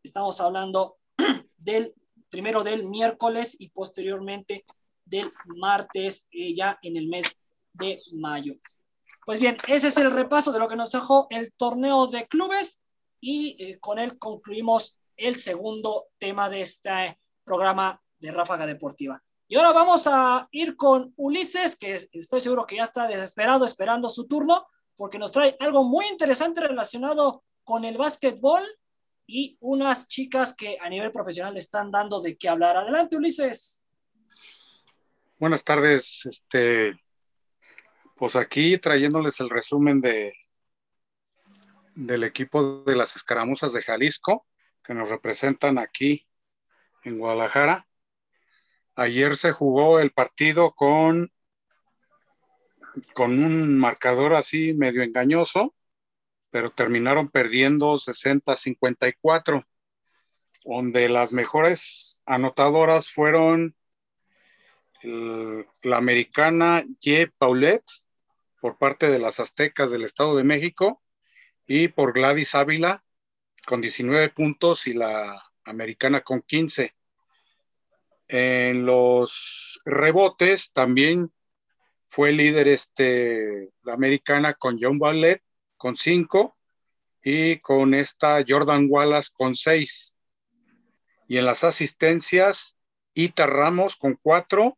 Estamos 0.03 0.39
hablando 0.39 0.97
del 1.57 1.93
primero 2.29 2.63
del 2.63 2.85
miércoles 2.87 3.55
y 3.57 3.69
posteriormente 3.69 4.65
del 5.05 5.27
martes, 5.45 6.27
eh, 6.31 6.53
ya 6.55 6.77
en 6.81 6.97
el 6.97 7.07
mes 7.07 7.39
de 7.73 7.97
mayo. 8.19 8.55
Pues 9.25 9.39
bien, 9.39 9.57
ese 9.67 9.87
es 9.87 9.97
el 9.97 10.11
repaso 10.11 10.51
de 10.51 10.59
lo 10.59 10.67
que 10.67 10.75
nos 10.75 10.91
dejó 10.91 11.27
el 11.29 11.53
torneo 11.53 12.07
de 12.07 12.27
clubes 12.27 12.83
y 13.19 13.55
eh, 13.63 13.79
con 13.79 13.97
él 13.97 14.19
concluimos 14.19 14.99
el 15.17 15.37
segundo 15.37 16.07
tema 16.17 16.49
de 16.49 16.61
este 16.61 17.19
programa 17.43 18.01
de 18.19 18.31
Ráfaga 18.31 18.65
Deportiva. 18.65 19.21
Y 19.47 19.57
ahora 19.57 19.73
vamos 19.73 20.07
a 20.07 20.47
ir 20.51 20.75
con 20.75 21.13
Ulises, 21.17 21.75
que 21.75 22.07
estoy 22.11 22.41
seguro 22.41 22.65
que 22.65 22.77
ya 22.77 22.83
está 22.83 23.07
desesperado 23.07 23.65
esperando 23.65 24.09
su 24.09 24.27
turno, 24.27 24.67
porque 24.95 25.19
nos 25.19 25.31
trae 25.31 25.55
algo 25.59 25.83
muy 25.83 26.07
interesante 26.07 26.61
relacionado 26.61 27.43
con 27.63 27.85
el 27.85 27.97
básquetbol 27.97 28.63
y 29.27 29.57
unas 29.59 30.07
chicas 30.07 30.55
que 30.55 30.77
a 30.79 30.89
nivel 30.89 31.11
profesional 31.11 31.57
están 31.57 31.91
dando 31.91 32.21
de 32.21 32.37
qué 32.37 32.49
hablar. 32.49 32.77
Adelante, 32.77 33.17
Ulises. 33.17 33.84
Buenas 35.37 35.65
tardes, 35.65 36.25
este, 36.27 36.97
pues 38.15 38.37
aquí 38.37 38.77
trayéndoles 38.77 39.41
el 39.41 39.49
resumen 39.49 39.99
de 39.99 40.33
del 41.93 42.23
equipo 42.23 42.83
de 42.85 42.95
las 42.95 43.17
escaramuzas 43.17 43.73
de 43.73 43.81
Jalisco 43.81 44.47
que 44.81 44.93
nos 44.93 45.09
representan 45.09 45.77
aquí 45.77 46.25
en 47.03 47.19
Guadalajara. 47.19 47.85
Ayer 48.95 49.35
se 49.35 49.51
jugó 49.51 49.99
el 49.99 50.11
partido 50.11 50.71
con, 50.71 51.33
con 53.13 53.43
un 53.43 53.77
marcador 53.77 54.35
así 54.35 54.73
medio 54.73 55.03
engañoso, 55.03 55.75
pero 56.49 56.69
terminaron 56.69 57.29
perdiendo 57.29 57.95
60-54, 57.95 59.65
donde 60.63 61.09
las 61.09 61.33
mejores 61.33 62.21
anotadoras 62.25 63.11
fueron 63.11 63.75
la 65.05 65.97
americana 65.97 66.83
Ye 66.99 67.27
Paulette 67.37 67.91
por 68.59 68.77
parte 68.77 69.09
de 69.09 69.19
las 69.19 69.39
Aztecas 69.39 69.91
del 69.91 70.03
Estado 70.03 70.35
de 70.35 70.43
México 70.43 71.01
y 71.67 71.87
por 71.89 72.13
Gladys 72.13 72.55
Ávila 72.55 73.03
con 73.65 73.81
19 73.81 74.29
puntos 74.29 74.87
y 74.87 74.93
la 74.93 75.41
americana 75.65 76.21
con 76.21 76.41
15. 76.41 76.95
En 78.27 78.85
los 78.85 79.81
rebotes 79.85 80.71
también 80.71 81.31
fue 82.05 82.31
líder 82.31 82.67
este, 82.67 83.71
la 83.83 83.93
americana 83.93 84.53
con 84.53 84.77
John 84.79 84.99
Ballet 84.99 85.41
con 85.77 85.95
5 85.95 86.57
y 87.23 87.59
con 87.59 87.93
esta 87.93 88.43
Jordan 88.47 88.87
Wallace 88.89 89.31
con 89.35 89.55
6. 89.55 90.15
Y 91.27 91.37
en 91.37 91.45
las 91.45 91.63
asistencias, 91.63 92.75
Ita 93.13 93.47
Ramos 93.47 93.95
con 93.95 94.17
4 94.21 94.77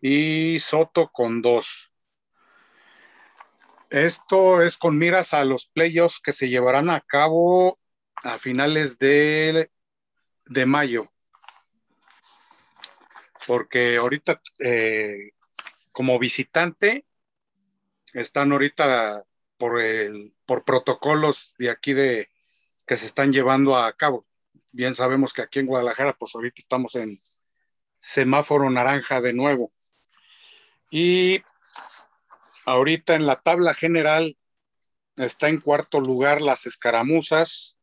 y 0.00 0.58
Soto 0.58 1.10
con 1.12 1.42
2. 1.42 1.92
Esto 3.90 4.62
es 4.62 4.78
con 4.78 4.98
miras 4.98 5.32
a 5.32 5.44
los 5.44 5.68
playoffs 5.68 6.20
que 6.20 6.32
se 6.32 6.48
llevarán 6.48 6.90
a 6.90 7.00
cabo 7.00 7.78
a 8.24 8.38
finales 8.38 8.98
de, 8.98 9.70
de 10.46 10.66
mayo. 10.66 11.10
Porque 13.46 13.96
ahorita, 13.96 14.40
eh, 14.58 15.30
como 15.92 16.18
visitante, 16.18 17.04
están 18.12 18.50
ahorita 18.52 19.24
por, 19.56 19.80
el, 19.80 20.34
por 20.46 20.64
protocolos 20.64 21.54
de 21.58 21.70
aquí 21.70 21.92
de 21.92 22.28
que 22.86 22.96
se 22.96 23.06
están 23.06 23.32
llevando 23.32 23.76
a 23.76 23.92
cabo. 23.92 24.22
Bien 24.72 24.94
sabemos 24.94 25.32
que 25.32 25.42
aquí 25.42 25.60
en 25.60 25.66
Guadalajara, 25.66 26.16
pues 26.18 26.34
ahorita 26.34 26.60
estamos 26.60 26.94
en 26.96 27.16
semáforo 27.98 28.68
naranja 28.70 29.20
de 29.20 29.32
nuevo. 29.32 29.70
Y 30.98 31.44
Ahorita 32.64 33.14
en 33.14 33.26
la 33.26 33.40
tabla 33.40 33.74
general 33.74 34.36
está 35.16 35.48
en 35.48 35.60
cuarto 35.60 36.00
lugar 36.00 36.42
las 36.42 36.66
escaramuzas, 36.66 37.78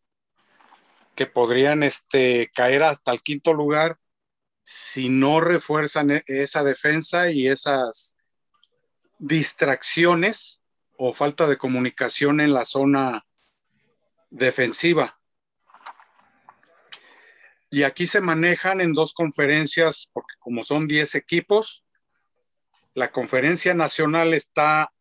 que 1.16 1.26
podrían 1.26 1.84
este, 1.84 2.52
caer 2.54 2.84
hasta 2.84 3.12
el 3.14 3.22
quinto 3.22 3.54
lugar 3.54 3.98
si 4.64 5.08
no 5.08 5.40
refuerzan 5.40 6.12
e-, 6.12 6.24
esa 6.28 6.64
defensa 6.64 7.30
y 7.30 7.48
esas 7.48 8.18
distracciones 9.20 10.62
o 10.98 11.14
falta 11.14 11.48
de 11.48 11.58
comunicación 11.58 12.42
en 12.42 12.54
la 12.54 12.66
zona 12.66 13.26
defensiva. 14.32 15.18
Y 17.70 17.84
aquí 17.84 18.06
se 18.06 18.20
manejan 18.20 18.82
en 18.82 18.94
dos 18.94 19.14
conferencias, 19.14 20.10
porque 20.12 20.36
como 20.40 20.64
son 20.64 20.88
10 20.90 21.16
equipos, 21.16 21.83
la 22.94 23.12
conferencia 23.12 23.74
nacional 23.74 24.34
está 24.34 24.94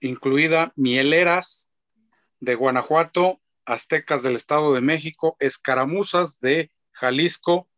incluida 0.00 0.72
Mieleras 0.76 1.70
de 2.40 2.54
Guanajuato, 2.54 3.40
Aztecas 3.64 4.22
del 4.22 4.36
Estado 4.36 4.72
de 4.74 4.80
México, 4.80 5.36
Escaramuzas 5.38 6.40
de 6.40 6.70
Jalisco, 6.92 7.68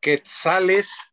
Quetzales, 0.00 1.12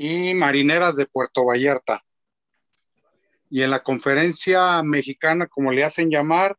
y 0.00 0.32
Marineras 0.34 0.94
de 0.94 1.06
Puerto 1.06 1.44
Vallarta. 1.44 2.04
Y 3.50 3.62
en 3.62 3.70
la 3.70 3.82
conferencia 3.82 4.80
mexicana, 4.84 5.48
como 5.48 5.72
le 5.72 5.82
hacen 5.82 6.08
llamar, 6.08 6.56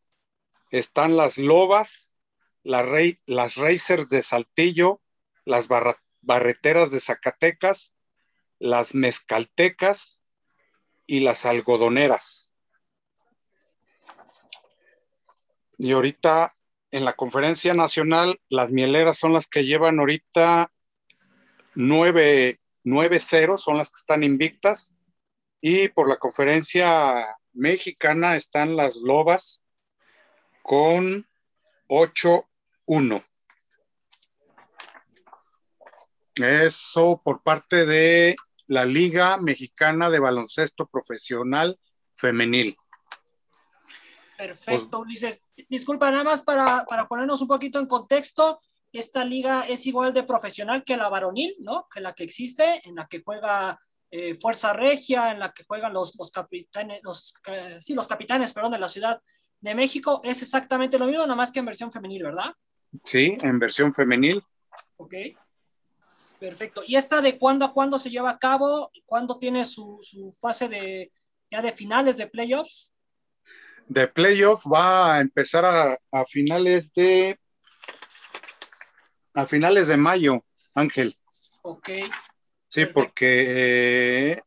están 0.70 1.18
las 1.18 1.38
lobas, 1.38 2.16
las 2.64 3.56
racers 3.56 4.10
de 4.10 4.22
Saltillo, 4.22 5.02
las 5.46 5.68
barreteras 6.22 6.92
de 6.92 7.00
Zacatecas, 7.00 7.96
las 8.60 8.94
mezcaltecas 8.94 10.22
y 11.08 11.22
las 11.22 11.46
algodoneras. 11.46 12.52
Y 15.78 15.94
ahorita 15.94 16.56
en 16.92 17.06
la 17.06 17.14
conferencia 17.14 17.74
nacional, 17.74 18.42
las 18.50 18.72
mieleras 18.72 19.18
son 19.18 19.34
las 19.34 19.48
que 19.48 19.64
llevan 19.64 20.00
ahorita 20.00 20.72
nueve, 21.76 22.60
nueve 22.84 23.20
ceros, 23.20 23.64
son 23.64 23.78
las 23.78 23.90
que 23.90 24.00
están 24.00 24.24
invictas. 24.24 24.96
Y 25.62 25.90
por 25.90 26.10
la 26.10 26.18
conferencia 26.18 27.38
mexicana 27.54 28.36
están 28.36 28.76
las 28.76 28.98
lobas, 28.98 29.66
con 30.62 31.28
8-1. 31.88 33.26
Eso 36.36 37.22
por 37.24 37.42
parte 37.44 37.86
de 37.86 38.36
la 38.68 38.86
Liga 38.86 39.38
Mexicana 39.38 40.10
de 40.10 40.20
Baloncesto 40.20 40.86
Profesional 40.88 41.78
Femenil. 42.14 42.78
Perfecto, 44.38 45.00
Ulises. 45.00 45.48
Disculpa, 45.68 46.12
nada 46.12 46.24
más 46.24 46.42
para, 46.42 46.86
ponernos 47.10 47.42
un 47.42 47.48
poquito 47.48 47.80
en 47.80 47.88
contexto, 47.88 48.60
esta 48.94 49.26
liga 49.26 49.66
es 49.68 49.86
igual 49.86 50.14
de 50.14 50.24
profesional 50.24 50.84
que 50.86 50.96
la 50.96 51.10
varonil, 51.10 51.56
¿no? 51.60 51.88
Que 51.94 52.00
la 52.00 52.14
que 52.14 52.24
existe, 52.24 52.80
en 52.86 52.96
la 52.96 53.08
que 53.08 53.22
juega 53.22 53.78
eh, 54.10 54.38
Fuerza 54.40 54.72
Regia, 54.72 55.32
en 55.32 55.40
la 55.40 55.52
que 55.52 55.66
juegan 55.66 55.94
los, 55.94 56.16
los 56.18 56.32
capitanes, 56.32 57.02
los, 57.04 57.34
eh, 57.48 57.80
sí, 57.82 57.94
los 57.94 58.08
capitanes, 58.08 58.54
perdón, 58.54 58.72
de 58.72 58.80
la 58.80 58.88
ciudad 58.88 59.22
de 59.62 59.76
México 59.76 60.22
es 60.24 60.42
exactamente 60.42 60.98
lo 60.98 61.06
mismo, 61.06 61.24
nada 61.24 61.36
más 61.36 61.52
que 61.52 61.60
en 61.60 61.66
versión 61.66 61.92
femenil, 61.92 62.24
¿verdad? 62.24 62.54
Sí, 63.04 63.38
en 63.42 63.60
versión 63.60 63.94
femenil. 63.94 64.44
Ok. 64.98 65.14
Perfecto. 66.40 66.84
¿Y 66.88 66.96
esta 66.96 67.22
de 67.22 67.38
cuándo 67.38 67.66
a 67.66 67.74
cuándo 67.74 68.00
se 68.00 68.10
lleva 68.10 68.32
a 68.32 68.40
cabo? 68.40 68.92
¿Cuándo 69.06 69.38
tiene 69.38 69.66
su, 69.66 70.00
fase 70.40 70.70
de 70.70 71.12
ya 71.52 71.62
de 71.62 71.74
finales 71.74 72.16
de 72.18 72.28
playoffs? 72.28 72.94
De 73.88 74.08
playoff 74.08 74.66
va 74.72 75.16
a 75.16 75.20
empezar 75.20 75.66
a, 75.66 76.26
finales 76.26 76.94
de 76.94 77.38
a 79.34 79.46
finales 79.46 79.88
de 79.88 79.98
mayo, 79.98 80.46
Ángel. 80.74 81.16
Ok. 81.64 81.90
Sí, 82.68 82.86
porque 82.86 84.32
eh, 84.32 84.42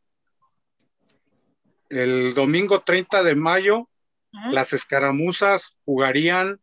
el 1.90 2.34
domingo 2.34 2.80
30 2.80 3.22
de 3.22 3.34
mayo 3.34 3.88
las 4.32 4.72
escaramuzas 4.72 5.78
jugarían 5.84 6.60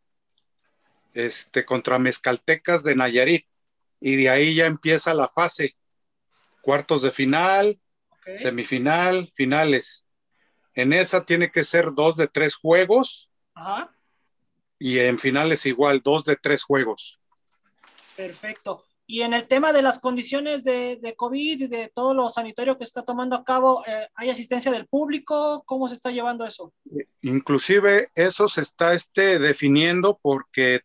este, 1.14 1.64
contra 1.64 1.98
mezcaltecas 1.98 2.82
de 2.82 2.96
Nayarit 2.96 3.46
y 4.00 4.16
de 4.16 4.30
ahí 4.30 4.54
ya 4.54 4.66
empieza 4.66 5.14
la 5.14 5.28
fase. 5.28 5.76
Cuartos 6.62 7.02
de 7.02 7.10
final, 7.10 7.80
semifinal, 8.36 9.28
finales. 9.34 10.04
En 10.74 10.92
esa 10.92 11.24
tiene 11.24 11.50
que 11.50 11.64
ser 11.64 11.92
dos 11.94 12.16
de 12.16 12.28
tres 12.28 12.56
juegos. 12.56 13.30
Y 14.78 14.98
en 14.98 15.18
finales 15.18 15.66
igual, 15.66 16.00
dos 16.02 16.24
de 16.24 16.36
tres 16.36 16.62
juegos. 16.62 17.20
Perfecto. 18.16 18.84
Y 19.10 19.22
en 19.22 19.34
el 19.34 19.48
tema 19.48 19.72
de 19.72 19.82
las 19.82 19.98
condiciones 19.98 20.62
de, 20.62 21.14
COVID 21.16 21.62
y 21.62 21.66
de 21.66 21.90
todo 21.92 22.14
lo 22.14 22.28
sanitario 22.28 22.78
que 22.78 22.84
está 22.84 23.02
tomando 23.02 23.34
a 23.34 23.42
cabo, 23.42 23.82
eh, 23.84 24.06
¿hay 24.14 24.30
asistencia 24.30 24.70
del 24.70 24.86
público? 24.86 25.64
¿Cómo 25.66 25.88
se 25.88 25.94
está 25.94 26.12
llevando 26.12 26.46
eso? 26.46 26.72
Inclusive 27.20 28.10
eso 28.14 28.46
se 28.46 28.60
está 28.60 28.94
este, 28.94 29.40
definiendo 29.40 30.20
porque 30.22 30.82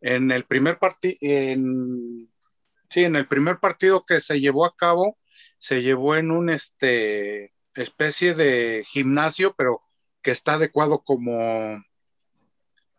en 0.00 0.30
el 0.30 0.44
primer 0.44 0.78
partido, 0.78 1.18
sí, 1.20 3.04
en 3.04 3.16
el 3.16 3.28
primer 3.28 3.60
partido 3.60 4.02
que 4.02 4.22
se 4.22 4.40
llevó 4.40 4.64
a 4.64 4.74
cabo, 4.74 5.18
se 5.58 5.82
llevó 5.82 6.16
en 6.16 6.30
un 6.30 6.48
este, 6.48 7.52
especie 7.74 8.32
de 8.32 8.82
gimnasio, 8.86 9.54
pero 9.58 9.78
que 10.22 10.30
está 10.30 10.54
adecuado 10.54 11.02
como, 11.04 11.84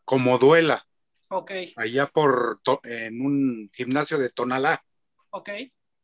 como 0.06 0.38
duela. 0.38 0.86
Ok. 1.36 1.52
Allá 1.78 2.06
por, 2.06 2.62
en 2.84 3.20
un 3.20 3.72
gimnasio 3.74 4.20
de 4.20 4.30
Tonalá. 4.30 4.86
Ok. 5.32 5.50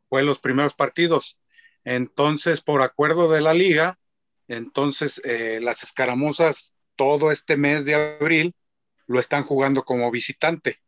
Fue 0.10 0.24
los 0.24 0.40
primeros 0.40 0.74
partidos. 0.74 1.40
Entonces, 1.84 2.62
por 2.62 2.82
acuerdo 2.82 3.32
de 3.32 3.42
la 3.42 3.54
liga, 3.54 4.00
entonces 4.48 5.22
eh, 5.24 5.60
las 5.62 5.84
escaramuzas 5.84 6.78
todo 6.96 7.32
este 7.32 7.58
mes 7.58 7.86
de 7.86 7.94
abril 7.94 8.56
lo 9.06 9.20
están 9.20 9.44
jugando 9.44 9.84
como 9.84 10.10
visitante. 10.10 10.80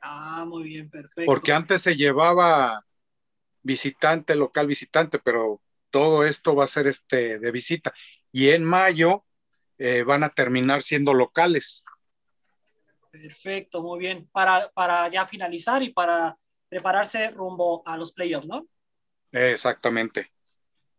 Ah, 0.00 0.44
muy 0.46 0.68
bien, 0.68 0.88
perfecto. 0.88 1.24
Porque 1.26 1.52
antes 1.52 1.82
se 1.82 1.96
llevaba 1.96 2.86
visitante, 3.62 4.36
local 4.36 4.68
visitante, 4.68 5.18
pero 5.18 5.60
todo 5.90 6.24
esto 6.24 6.54
va 6.54 6.64
a 6.64 6.68
ser 6.68 6.86
este 6.86 7.40
de 7.40 7.50
visita. 7.50 7.92
Y 8.30 8.50
en 8.50 8.62
mayo 8.62 9.24
eh, 9.78 10.04
van 10.04 10.22
a 10.22 10.28
terminar 10.28 10.82
siendo 10.82 11.12
locales. 11.12 11.84
Perfecto, 13.22 13.80
muy 13.80 14.00
bien. 14.00 14.28
Para, 14.32 14.72
para 14.72 15.08
ya 15.08 15.24
finalizar 15.24 15.80
y 15.84 15.92
para 15.92 16.36
prepararse 16.68 17.30
rumbo 17.30 17.86
a 17.86 17.96
los 17.96 18.10
playoffs, 18.10 18.48
¿no? 18.48 18.66
Exactamente. 19.30 20.32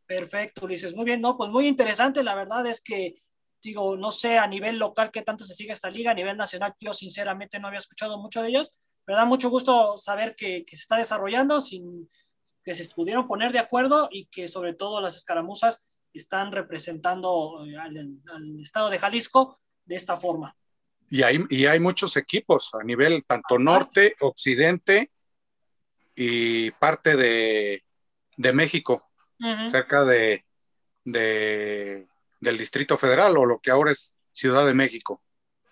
Perfecto, 0.06 0.64
Ulises. 0.64 0.96
Muy 0.96 1.04
bien, 1.04 1.20
no, 1.20 1.36
pues 1.36 1.50
muy 1.50 1.68
interesante. 1.68 2.24
La 2.24 2.34
verdad 2.34 2.66
es 2.68 2.80
que, 2.80 3.16
digo, 3.62 3.98
no 3.98 4.12
sé 4.12 4.38
a 4.38 4.48
nivel 4.48 4.78
local 4.78 5.12
qué 5.12 5.24
tanto 5.24 5.44
se 5.44 5.54
sigue 5.54 5.74
esta 5.74 5.90
liga, 5.90 6.12
a 6.12 6.14
nivel 6.14 6.38
nacional, 6.38 6.74
yo 6.80 6.94
sinceramente 6.94 7.60
no 7.60 7.68
había 7.68 7.80
escuchado 7.80 8.18
mucho 8.18 8.42
de 8.42 8.48
ellos, 8.48 8.72
pero 9.04 9.18
da 9.18 9.26
mucho 9.26 9.50
gusto 9.50 9.98
saber 9.98 10.38
que, 10.38 10.64
que 10.64 10.78
se 10.78 10.84
está 10.84 10.96
desarrollando, 10.96 11.60
sin, 11.60 12.08
que 12.64 12.74
se 12.74 12.90
pudieron 12.94 13.28
poner 13.28 13.52
de 13.52 13.60
acuerdo 13.60 14.08
y 14.10 14.28
que 14.28 14.48
sobre 14.48 14.74
todo 14.74 15.02
las 15.02 15.18
escaramuzas 15.18 15.86
están 16.14 16.54
representando 16.54 17.66
eh, 17.66 17.76
al, 17.78 18.22
al 18.34 18.60
estado 18.62 18.90
de 18.90 19.00
Jalisco 19.00 19.60
de 19.84 19.96
esta 19.96 20.16
forma. 20.16 20.56
Y 21.10 21.24
hay, 21.24 21.40
y 21.50 21.66
hay 21.66 21.80
muchos 21.80 22.18
equipos 22.18 22.74
a 22.74 22.84
nivel 22.84 23.24
tanto 23.26 23.60
norte, 23.60 24.16
occidente 24.22 25.12
y 26.16 26.72
parte 26.72 27.16
de, 27.16 27.84
de 28.38 28.54
México, 28.54 29.10
uh 29.40 29.46
-huh. 29.46 29.70
cerca 29.70 30.04
de, 30.04 30.44
de, 31.04 32.08
del 32.40 32.58
Distrito 32.58 32.98
Federal 32.98 33.38
o 33.38 33.46
lo 33.46 33.60
que 33.60 33.72
ahora 33.72 33.92
es 33.92 34.16
Ciudad 34.32 34.66
de 34.66 34.74
México. 34.74 35.22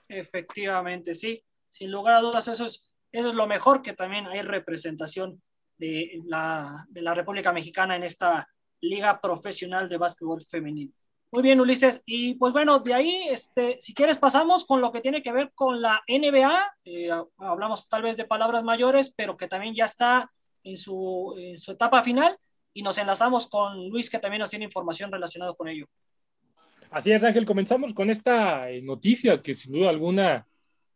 Efectivamente, 0.08 1.16
sí. 1.16 1.44
Sin 1.68 1.92
lugar 1.92 2.16
a 2.16 2.22
dudas, 2.22 2.48
eso 2.48 2.66
es, 2.66 2.92
eso 3.12 3.30
es 3.30 3.36
lo 3.36 3.48
mejor, 3.48 3.82
que 3.82 3.94
también 3.94 4.28
hay 4.28 4.42
representación 4.44 5.42
de 5.78 6.22
la, 6.26 6.86
de 6.90 7.02
la 7.02 7.14
República 7.16 7.52
Mexicana 7.52 7.96
en 7.96 8.04
esta 8.04 8.48
Liga 8.82 9.20
Profesional 9.20 9.90
de 9.90 9.98
Básquetbol 9.98 10.42
Femenino. 10.44 10.94
Muy 11.34 11.42
bien, 11.42 11.60
Ulises. 11.60 12.04
Y 12.06 12.36
pues 12.36 12.54
bueno, 12.54 12.78
de 12.78 12.94
ahí, 12.94 13.28
este, 13.32 13.78
si 13.82 13.96
quieres, 13.96 14.20
pasamos 14.20 14.66
con 14.66 14.82
lo 14.82 14.92
que 14.92 15.02
tiene 15.02 15.24
que 15.24 15.32
ver 15.32 15.52
con 15.56 15.82
la 15.82 16.04
NBA. 16.08 16.76
Eh, 16.86 17.10
hablamos 17.38 17.88
tal 17.88 18.04
vez 18.04 18.18
de 18.18 18.26
palabras 18.26 18.64
mayores, 18.64 19.12
pero 19.18 19.36
que 19.36 19.48
también 19.48 19.74
ya 19.74 19.86
está 19.86 20.32
en 20.64 20.78
su, 20.78 21.34
en 21.40 21.58
su 21.58 21.72
etapa 21.72 22.04
final. 22.04 22.38
Y 22.72 22.84
nos 22.84 23.00
enlazamos 23.00 23.48
con 23.50 23.90
Luis, 23.90 24.12
que 24.12 24.20
también 24.20 24.42
nos 24.42 24.52
tiene 24.52 24.66
información 24.66 25.12
relacionada 25.12 25.56
con 25.56 25.70
ello. 25.70 25.88
Así 26.92 27.12
es, 27.12 27.24
Ángel. 27.24 27.46
Comenzamos 27.46 27.96
con 27.96 28.12
esta 28.12 28.70
eh, 28.70 28.84
noticia 28.84 29.42
que 29.42 29.56
sin 29.56 29.72
duda 29.72 29.90
alguna 29.90 30.46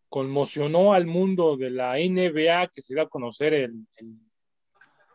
conmocionó 0.07 0.93
al 0.93 1.07
mundo 1.07 1.57
de 1.57 1.71
la 1.71 1.93
NBA, 1.93 2.67
que 2.67 2.83
se 2.83 2.93
dio 2.93 3.01
a 3.01 3.09
conocer 3.09 3.55
el, 3.55 3.87
el 3.97 4.13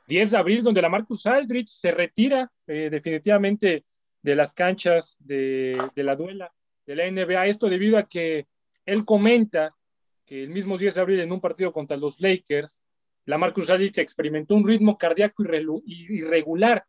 10 0.09 0.33
de 0.33 0.37
abril, 0.37 0.65
donde 0.65 0.83
la 0.83 0.89
Marcus 0.89 1.27
Aldrich 1.27 1.69
se 1.69 1.93
retira 1.93 2.51
eh, 2.67 2.89
definitivamente 2.91 3.85
de 4.23 4.37
las 4.37 4.55
canchas 4.55 5.17
de, 5.21 5.77
de, 5.95 6.03
la 6.03 6.17
duela 6.17 6.53
de 6.87 6.97
la 6.97 7.11
NBA. 7.11 7.47
Esto 7.47 7.69
debido 7.69 7.99
a 7.99 8.05
que 8.05 8.47
él 8.87 9.05
comenta 9.05 9.75
que 10.25 10.43
el 10.43 10.51
mismo 10.51 10.79
10 10.79 10.95
de 10.95 11.01
abril 11.01 11.21
en 11.21 11.33
un 11.33 11.41
partido 11.41 11.73
contra 11.73 11.97
los 11.97 12.21
Lakers, 12.21 12.83
la 13.25 13.39
Marcus 13.39 13.71
Aldrich 13.71 13.99
experimentó 13.99 14.55
un 14.55 14.67
ritmo 14.67 14.99
cardíaco 14.99 15.45
irregular 15.87 16.85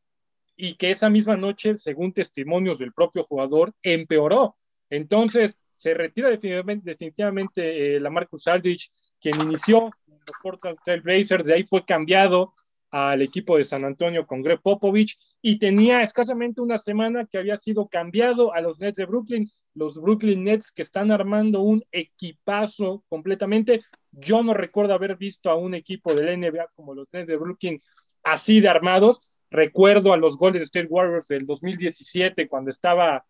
y 0.55 0.75
que 0.75 0.91
esa 0.91 1.09
misma 1.09 1.37
noche, 1.37 1.75
según 1.75 2.13
testimonios 2.13 2.79
del 2.79 2.93
propio 2.93 3.23
jugador, 3.23 3.73
empeoró. 3.81 4.55
Entonces, 4.89 5.57
se 5.71 5.93
retira 5.93 6.29
definitivamente, 6.29 6.89
definitivamente 6.89 7.95
eh, 7.95 7.99
la 7.99 8.09
Marcus 8.09 8.47
Aldrich, 8.47 8.91
quien 9.19 9.39
inició 9.41 9.89
los 10.07 10.37
Portland 10.41 10.77
Trail 10.85 11.01
Blazers, 11.01 11.45
de 11.45 11.55
ahí 11.55 11.63
fue 11.63 11.83
cambiado 11.83 12.53
al 12.91 13.21
equipo 13.21 13.57
de 13.57 13.63
San 13.63 13.85
Antonio 13.85 14.27
con 14.27 14.41
Greg 14.41 14.61
Popovich 14.61 15.17
y 15.45 15.59
tenía 15.59 16.01
escasamente 16.01 16.61
una 16.61 16.77
semana 16.77 17.25
que 17.25 17.37
había 17.37 17.57
sido 17.57 17.89
cambiado 17.89 18.53
a 18.53 18.61
los 18.61 18.79
Nets 18.79 18.95
de 18.95 19.05
Brooklyn, 19.05 19.51
los 19.75 19.95
Brooklyn 19.95 20.45
Nets 20.45 20.71
que 20.71 20.81
están 20.81 21.11
armando 21.11 21.59
un 21.59 21.83
equipazo 21.91 23.03
completamente. 23.09 23.81
Yo 24.09 24.41
no 24.41 24.53
recuerdo 24.53 24.93
haber 24.93 25.17
visto 25.17 25.49
a 25.49 25.55
un 25.55 25.73
equipo 25.73 26.13
de 26.13 26.23
la 26.23 26.37
NBA 26.37 26.69
como 26.75 26.95
los 26.95 27.09
Nets 27.11 27.27
de 27.27 27.35
Brooklyn 27.35 27.81
así 28.23 28.61
de 28.61 28.69
armados. 28.69 29.35
Recuerdo 29.51 30.13
a 30.13 30.17
los 30.17 30.37
Golden 30.37 30.63
State 30.63 30.87
Warriors 30.89 31.27
del 31.27 31.45
2017 31.45 32.47
cuando 32.47 32.71
estaba 32.71 33.25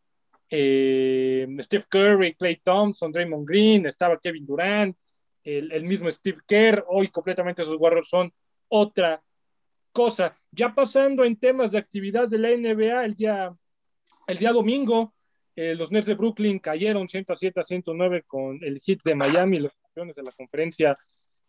eh, 0.51 1.47
Steve 1.61 1.85
Curry, 1.89 2.35
Clay 2.35 2.61
Thompson, 2.63 3.11
Draymond 3.11 3.47
Green, 3.47 3.87
estaba 3.87 4.19
Kevin 4.19 4.45
Durant, 4.45 4.95
el, 5.43 5.71
el 5.71 5.83
mismo 5.83 6.11
Steve 6.11 6.41
Kerr. 6.45 6.85
Hoy 6.89 7.07
completamente 7.07 7.63
esos 7.63 7.77
Warriors 7.79 8.07
son 8.07 8.31
otra 8.67 9.19
cosa. 9.93 10.35
Ya 10.51 10.75
pasando 10.75 11.23
en 11.23 11.37
temas 11.37 11.71
de 11.71 11.77
actividad 11.77 12.27
de 12.27 12.39
la 12.39 12.49
NBA, 12.49 13.05
el 13.05 13.13
día, 13.13 13.55
el 14.27 14.37
día 14.37 14.51
domingo, 14.51 15.13
eh, 15.55 15.75
los 15.75 15.91
Nets 15.91 16.07
de 16.07 16.15
Brooklyn 16.15 16.59
cayeron 16.59 17.07
107 17.07 17.59
a 17.59 17.63
109 17.63 18.23
con 18.27 18.59
el 18.61 18.79
hit 18.81 19.01
de 19.03 19.15
Miami, 19.15 19.59
los 19.59 19.71
campeones 19.81 20.15
de 20.15 20.23
la 20.23 20.31
conferencia 20.31 20.97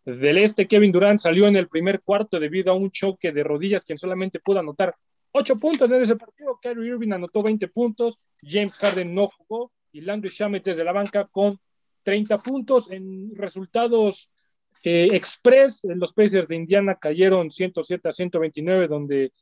del 0.05 0.37
Este. 0.37 0.67
Kevin 0.67 0.91
Durant 0.91 1.19
salió 1.19 1.47
en 1.47 1.55
el 1.55 1.67
primer 1.67 2.01
cuarto 2.01 2.39
debido 2.39 2.71
a 2.71 2.75
un 2.75 2.91
choque 2.91 3.31
de 3.31 3.43
rodillas, 3.43 3.83
quien 3.83 3.97
solamente 3.97 4.39
pudo 4.39 4.59
anotar 4.59 4.95
8 5.31 5.57
puntos 5.57 5.89
en 5.89 6.03
ese 6.03 6.15
partido. 6.15 6.59
Kyrie 6.61 6.89
Irving 6.89 7.11
anotó 7.11 7.41
20 7.41 7.67
puntos, 7.69 8.19
James 8.41 8.77
Harden 8.77 9.13
no 9.13 9.27
jugó 9.27 9.71
y 9.91 10.01
Landry 10.01 10.29
Shamet 10.29 10.63
desde 10.63 10.83
la 10.83 10.93
banca 10.93 11.25
con 11.25 11.59
30 12.03 12.37
puntos 12.37 12.91
en 12.91 13.35
resultados 13.35 14.29
eh, 14.85 15.15
Express, 15.15 15.79
los 15.83 16.13
Pacers 16.13 16.47
de 16.47 16.55
Indiana 16.55 16.95
cayeron 17.01 17.49
107 17.49 18.07
a 18.07 18.11
129, 18.11 18.87
donde 18.87 19.33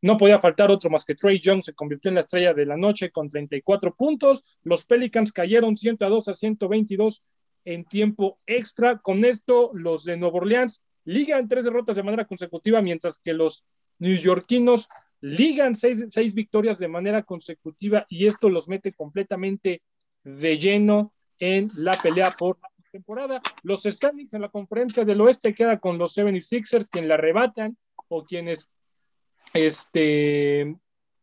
no 0.00 0.16
podía 0.16 0.38
faltar 0.38 0.70
otro 0.70 0.88
más 0.88 1.04
que 1.04 1.14
Trey 1.14 1.38
Young 1.38 1.62
se 1.62 1.74
convirtió 1.74 2.08
en 2.08 2.14
la 2.14 2.22
estrella 2.22 2.54
de 2.54 2.64
la 2.64 2.78
noche 2.78 3.10
con 3.10 3.28
34 3.28 3.94
puntos. 3.94 4.42
Los 4.62 4.86
Pelicans 4.86 5.32
cayeron 5.32 5.76
102 5.76 6.28
a 6.28 6.34
122 6.34 7.22
en 7.66 7.84
tiempo 7.84 8.38
extra. 8.46 8.98
Con 8.98 9.26
esto, 9.26 9.70
los 9.74 10.04
de 10.04 10.16
Nueva 10.16 10.38
Orleans 10.38 10.82
ligan 11.04 11.46
tres 11.46 11.64
derrotas 11.64 11.96
de 11.96 12.02
manera 12.02 12.24
consecutiva, 12.24 12.80
mientras 12.80 13.18
que 13.18 13.34
los 13.34 13.64
neoyorquinos 13.98 14.88
ligan 15.20 15.76
seis, 15.76 16.04
seis 16.08 16.32
victorias 16.32 16.78
de 16.78 16.88
manera 16.88 17.22
consecutiva 17.22 18.06
y 18.08 18.26
esto 18.26 18.48
los 18.48 18.66
mete 18.66 18.94
completamente 18.94 19.82
de 20.24 20.58
lleno 20.58 21.12
en 21.38 21.68
la 21.76 21.92
pelea 21.92 22.34
por 22.34 22.58
temporada. 22.96 23.42
Los 23.62 23.82
standings 23.82 24.32
en 24.32 24.40
la 24.40 24.48
conferencia 24.48 25.04
del 25.04 25.20
oeste 25.20 25.54
queda 25.54 25.78
con 25.78 25.98
los 25.98 26.16
76ers, 26.16 26.88
quien 26.88 27.08
la 27.08 27.14
arrebatan 27.14 27.76
o 28.08 28.24
quienes 28.24 28.70
este, 29.52 30.76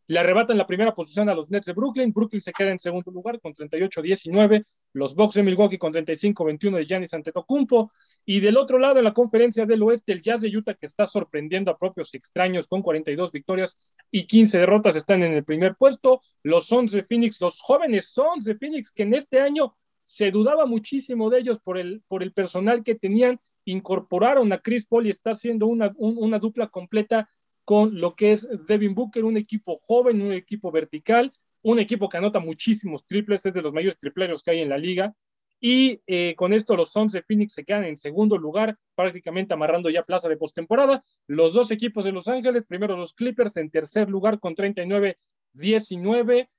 le 0.08 0.20
arrebatan 0.20 0.58
la 0.58 0.68
primera 0.68 0.94
posición 0.94 1.30
a 1.30 1.34
los 1.34 1.50
Nets 1.50 1.66
de 1.66 1.74
Brooklyn. 1.74 2.14
Brooklyn 2.14 2.42
se 2.42 2.52
queda 2.52 2.70
en 2.70 2.80
segundo 2.80 3.10
lugar 3.10 3.40
con 3.42 3.54
38-19. 3.54 4.64
Los 4.94 5.16
Bucks 5.16 5.34
de 5.34 5.44
Milwaukee 5.44 5.80
con 5.80 5.92
35-21 5.92 6.78
de 6.78 6.86
Giannis 6.86 7.14
Antetokounmpo. 7.14 7.92
Y 8.24 8.40
del 8.40 8.58
otro 8.58 8.78
lado, 8.78 9.00
en 9.00 9.06
la 9.06 9.14
conferencia 9.14 9.66
del 9.66 9.82
oeste, 9.82 10.12
el 10.12 10.22
Jazz 10.22 10.42
de 10.42 10.56
Utah, 10.56 10.76
que 10.76 10.86
está 10.86 11.08
sorprendiendo 11.08 11.72
a 11.72 11.78
propios 11.78 12.14
extraños 12.14 12.68
con 12.68 12.84
42 12.84 13.32
victorias 13.32 13.78
y 14.12 14.28
15 14.28 14.60
derrotas, 14.60 14.96
están 14.96 15.24
en 15.24 15.34
el 15.34 15.44
primer 15.44 15.76
puesto. 15.76 16.22
Los 16.44 16.68
Suns 16.68 16.92
de 16.92 17.04
Phoenix, 17.04 17.42
los 17.42 17.60
jóvenes 17.62 18.10
Suns 18.10 18.46
de 18.46 18.56
Phoenix, 18.56 18.92
que 18.92 19.04
en 19.04 19.16
este 19.16 19.40
año 19.40 19.76
se 20.04 20.32
dudaba 20.32 20.66
muchísimo 20.66 21.30
de 21.30 21.40
ellos 21.40 21.60
por 21.60 21.78
el, 21.78 22.04
por 22.08 22.24
el 22.24 22.34
personal 22.34 22.84
que 22.84 22.96
tenían, 22.96 23.40
incorporaron 23.66 24.52
a 24.54 24.60
Chris 24.60 24.86
Paul 24.86 25.08
y 25.08 25.10
está 25.10 25.32
haciendo 25.32 25.68
una, 25.68 25.94
un, 25.96 26.18
una 26.18 26.40
dupla 26.40 26.68
completa 26.68 27.30
con 27.66 28.00
lo 28.00 28.16
que 28.16 28.34
es 28.34 28.48
Devin 28.68 28.94
Booker, 28.94 29.24
un 29.24 29.38
equipo 29.38 29.78
joven, 29.78 30.22
un 30.22 30.34
equipo 30.34 30.72
vertical, 30.72 31.32
un 31.62 31.80
equipo 31.80 32.10
que 32.10 32.18
anota 32.18 32.40
muchísimos 32.40 33.06
triples, 33.06 33.46
es 33.46 33.54
de 33.54 33.62
los 33.62 33.74
mayores 33.74 33.98
tripleros 33.98 34.44
que 34.44 34.52
hay 34.52 34.60
en 34.60 34.70
la 34.70 34.78
liga. 34.78 35.16
Y 35.62 36.02
eh, 36.08 36.36
con 36.36 36.52
esto 36.52 36.76
los 36.76 36.92
Suns 36.92 37.14
de 37.14 37.24
Phoenix 37.24 37.54
se 37.54 37.64
quedan 37.64 37.86
en 37.86 37.96
segundo 37.96 38.38
lugar, 38.38 38.78
prácticamente 38.96 39.54
amarrando 39.54 39.90
ya 39.90 40.04
plaza 40.04 40.28
de 40.28 40.36
postemporada. 40.36 41.06
Los 41.26 41.54
dos 41.54 41.72
equipos 41.72 42.04
de 42.04 42.12
Los 42.12 42.28
Ángeles, 42.28 42.66
primero 42.66 42.98
los 42.98 43.14
Clippers 43.14 43.56
en 43.56 43.70
tercer 43.72 44.10
lugar 44.10 44.42
con 44.42 44.56
39-19 44.56 46.50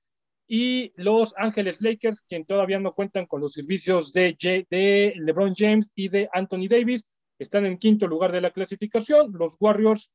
y 0.47 0.93
los 0.95 1.33
Ángeles 1.37 1.81
Lakers, 1.81 2.21
quien 2.21 2.45
todavía 2.45 2.79
no 2.79 2.93
cuentan 2.93 3.25
con 3.25 3.41
los 3.41 3.53
servicios 3.53 4.13
de, 4.13 4.37
de, 4.69 5.13
LeBron 5.17 5.55
James 5.55 5.91
y 5.95 6.09
de 6.09 6.29
Anthony 6.31 6.67
Davis, 6.69 7.07
están 7.39 7.65
en 7.65 7.77
quinto 7.77 8.07
lugar 8.07 8.31
de 8.31 8.41
la 8.41 8.51
clasificación. 8.51 9.31
Los 9.33 9.57
Warriors, 9.59 10.11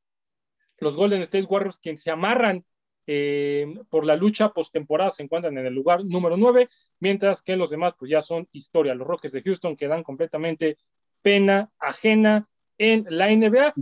los 0.78 0.96
Golden 0.96 1.22
State 1.22 1.46
Warriors, 1.48 1.78
quien 1.78 1.96
se 1.96 2.10
amarran 2.10 2.64
eh, 3.06 3.66
por 3.88 4.06
la 4.06 4.14
lucha 4.14 4.50
postemporada 4.52 5.10
se 5.10 5.24
encuentran 5.24 5.58
en 5.58 5.66
el 5.66 5.74
lugar 5.74 6.04
número 6.04 6.36
9, 6.36 6.68
mientras 7.00 7.42
que 7.42 7.56
los 7.56 7.70
demás 7.70 7.94
pues 7.98 8.10
ya 8.10 8.22
son 8.22 8.48
historia. 8.52 8.94
Los 8.94 9.08
Rockets 9.08 9.32
de 9.32 9.42
Houston 9.42 9.76
quedan 9.76 10.04
completamente 10.04 10.76
pena 11.22 11.72
ajena 11.78 12.48
en 12.78 13.04
la 13.08 13.28
NBA. 13.34 13.72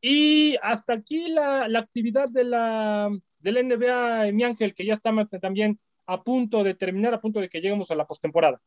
Y 0.00 0.56
hasta 0.62 0.92
aquí 0.92 1.28
la, 1.28 1.64
actividad 1.76 2.28
de 2.28 2.44
la, 2.44 3.10
de 3.40 3.52
la 3.52 3.62
NBA, 3.62 4.32
mi 4.32 4.44
ángel, 4.44 4.74
que 4.74 4.86
ya 4.86 4.94
está 4.94 5.12
también 5.40 5.80
a 6.08 6.22
punto 6.22 6.64
de 6.64 6.74
terminar, 6.74 7.12
a 7.12 7.20
punto 7.20 7.38
de 7.38 7.50
que 7.50 7.60
lleguemos 7.60 7.90
a 7.90 7.94
la 7.94 8.06
postemporada. 8.06 8.60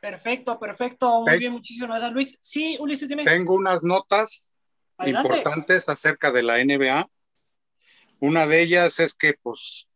Perfecto, 0.00 0.58
perfecto. 0.58 1.22
Muy 1.22 1.38
bien, 1.38 1.52
muchísimas 1.52 1.90
gracias, 1.90 2.12
Luis. 2.12 2.38
Sí, 2.40 2.76
Ulises, 2.80 3.08
dime. 3.08 3.24
Tengo 3.24 3.54
unas 3.54 3.84
notas 3.84 4.56
importantes 5.06 5.88
acerca 5.88 6.32
de 6.32 6.42
la 6.42 6.58
NBA. 6.58 7.08
Una 8.18 8.46
de 8.46 8.62
ellas 8.62 8.98
es 8.98 9.14
que, 9.14 9.34
pues, 9.40 9.86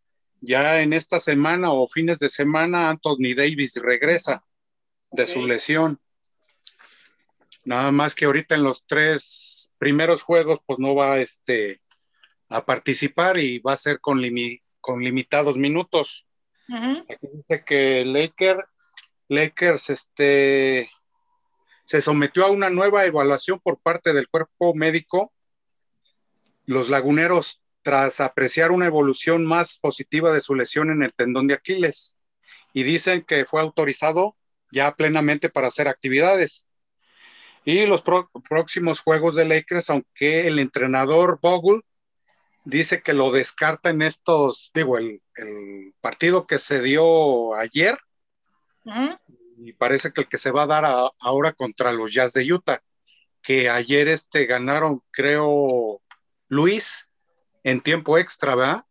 ya 0.40 0.80
en 0.80 0.92
esta 0.92 1.18
semana 1.18 1.72
o 1.72 1.88
fines 1.88 2.20
de 2.20 2.28
semana, 2.28 2.88
Anthony 2.90 3.34
Davis 3.36 3.74
regresa 3.82 4.44
de 5.10 5.26
su 5.26 5.44
lesión. 5.44 6.00
Nada 7.64 7.90
más 7.90 8.14
que 8.14 8.26
ahorita 8.26 8.54
en 8.54 8.62
los 8.62 8.86
tres 8.86 9.72
primeros 9.78 10.22
juegos, 10.22 10.60
pues 10.64 10.78
no 10.78 10.94
va 10.94 11.18
este, 11.18 11.80
a 12.48 12.64
participar 12.64 13.38
y 13.38 13.58
va 13.58 13.72
a 13.72 13.76
ser 13.76 13.98
con, 14.00 14.20
con 14.84 15.02
limitados 15.02 15.56
minutos. 15.56 16.26
Aquí 16.68 17.26
dice 17.32 17.64
que 17.64 18.04
Laker, 18.04 18.62
Lakers 19.28 19.88
este, 19.88 20.90
se 21.84 22.02
sometió 22.02 22.44
a 22.44 22.50
una 22.50 22.68
nueva 22.68 23.06
evaluación 23.06 23.60
por 23.60 23.78
parte 23.78 24.12
del 24.12 24.28
cuerpo 24.28 24.74
médico. 24.74 25.32
Los 26.66 26.90
laguneros, 26.90 27.62
tras 27.80 28.20
apreciar 28.20 28.72
una 28.72 28.84
evolución 28.84 29.46
más 29.46 29.78
positiva 29.78 30.34
de 30.34 30.42
su 30.42 30.54
lesión 30.54 30.90
en 30.90 31.02
el 31.02 31.14
tendón 31.14 31.46
de 31.46 31.54
Aquiles, 31.54 32.18
y 32.74 32.82
dicen 32.82 33.22
que 33.22 33.46
fue 33.46 33.62
autorizado 33.62 34.36
ya 34.70 34.94
plenamente 34.94 35.48
para 35.48 35.68
hacer 35.68 35.88
actividades. 35.88 36.66
Y 37.64 37.86
los 37.86 38.02
próximos 38.46 39.00
juegos 39.00 39.34
de 39.34 39.46
Lakers, 39.46 39.88
aunque 39.88 40.46
el 40.46 40.58
entrenador 40.58 41.38
Bogle 41.40 41.80
dice 42.64 43.02
que 43.02 43.12
lo 43.12 43.30
descarta 43.30 43.90
en 43.90 44.02
estos, 44.02 44.70
digo, 44.74 44.98
el, 44.98 45.20
partido 46.00 46.46
que 46.46 46.58
se 46.58 46.82
dio 46.82 47.54
ayer, 47.54 47.96
y 49.58 49.72
parece 49.72 50.12
que 50.12 50.22
el 50.22 50.28
que 50.28 50.38
se 50.38 50.50
va 50.50 50.64
a 50.64 50.66
dar 50.66 51.12
ahora 51.20 51.52
contra 51.52 51.92
los 51.92 52.12
Jazz 52.12 52.32
de 52.32 52.52
Utah, 52.52 52.82
que 53.42 53.68
ayer 53.68 54.08
este 54.08 54.46
ganaron, 54.46 55.02
creo, 55.10 56.00
Luis, 56.48 57.08
en 57.62 57.80
tiempo 57.80 58.18
extra, 58.18 58.54
¿verdad? 58.54 58.84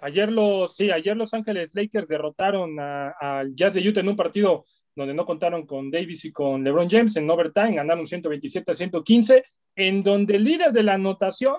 Ayer 0.00 0.30
los, 0.30 0.76
sí, 0.76 0.90
ayer 0.90 1.16
Los 1.16 1.32
Ángeles 1.32 1.74
Lakers 1.74 2.06
derrotaron 2.06 2.78
al 2.78 3.54
Jazz 3.56 3.74
de 3.74 3.88
Utah 3.88 4.00
en 4.00 4.08
un 4.08 4.16
partido 4.16 4.66
donde 4.94 5.14
no 5.14 5.26
contaron 5.26 5.66
con 5.66 5.90
Davis 5.90 6.24
y 6.24 6.32
con 6.32 6.64
LeBron 6.64 6.88
James 6.88 7.16
en 7.16 7.28
overtime, 7.28 7.74
ganaron 7.74 8.06
127 8.06 8.70
a 8.70 8.74
115, 8.74 9.42
en 9.74 10.02
donde 10.02 10.36
el 10.36 10.44
líder 10.44 10.72
de 10.72 10.82
la 10.82 10.94
anotación 10.94 11.56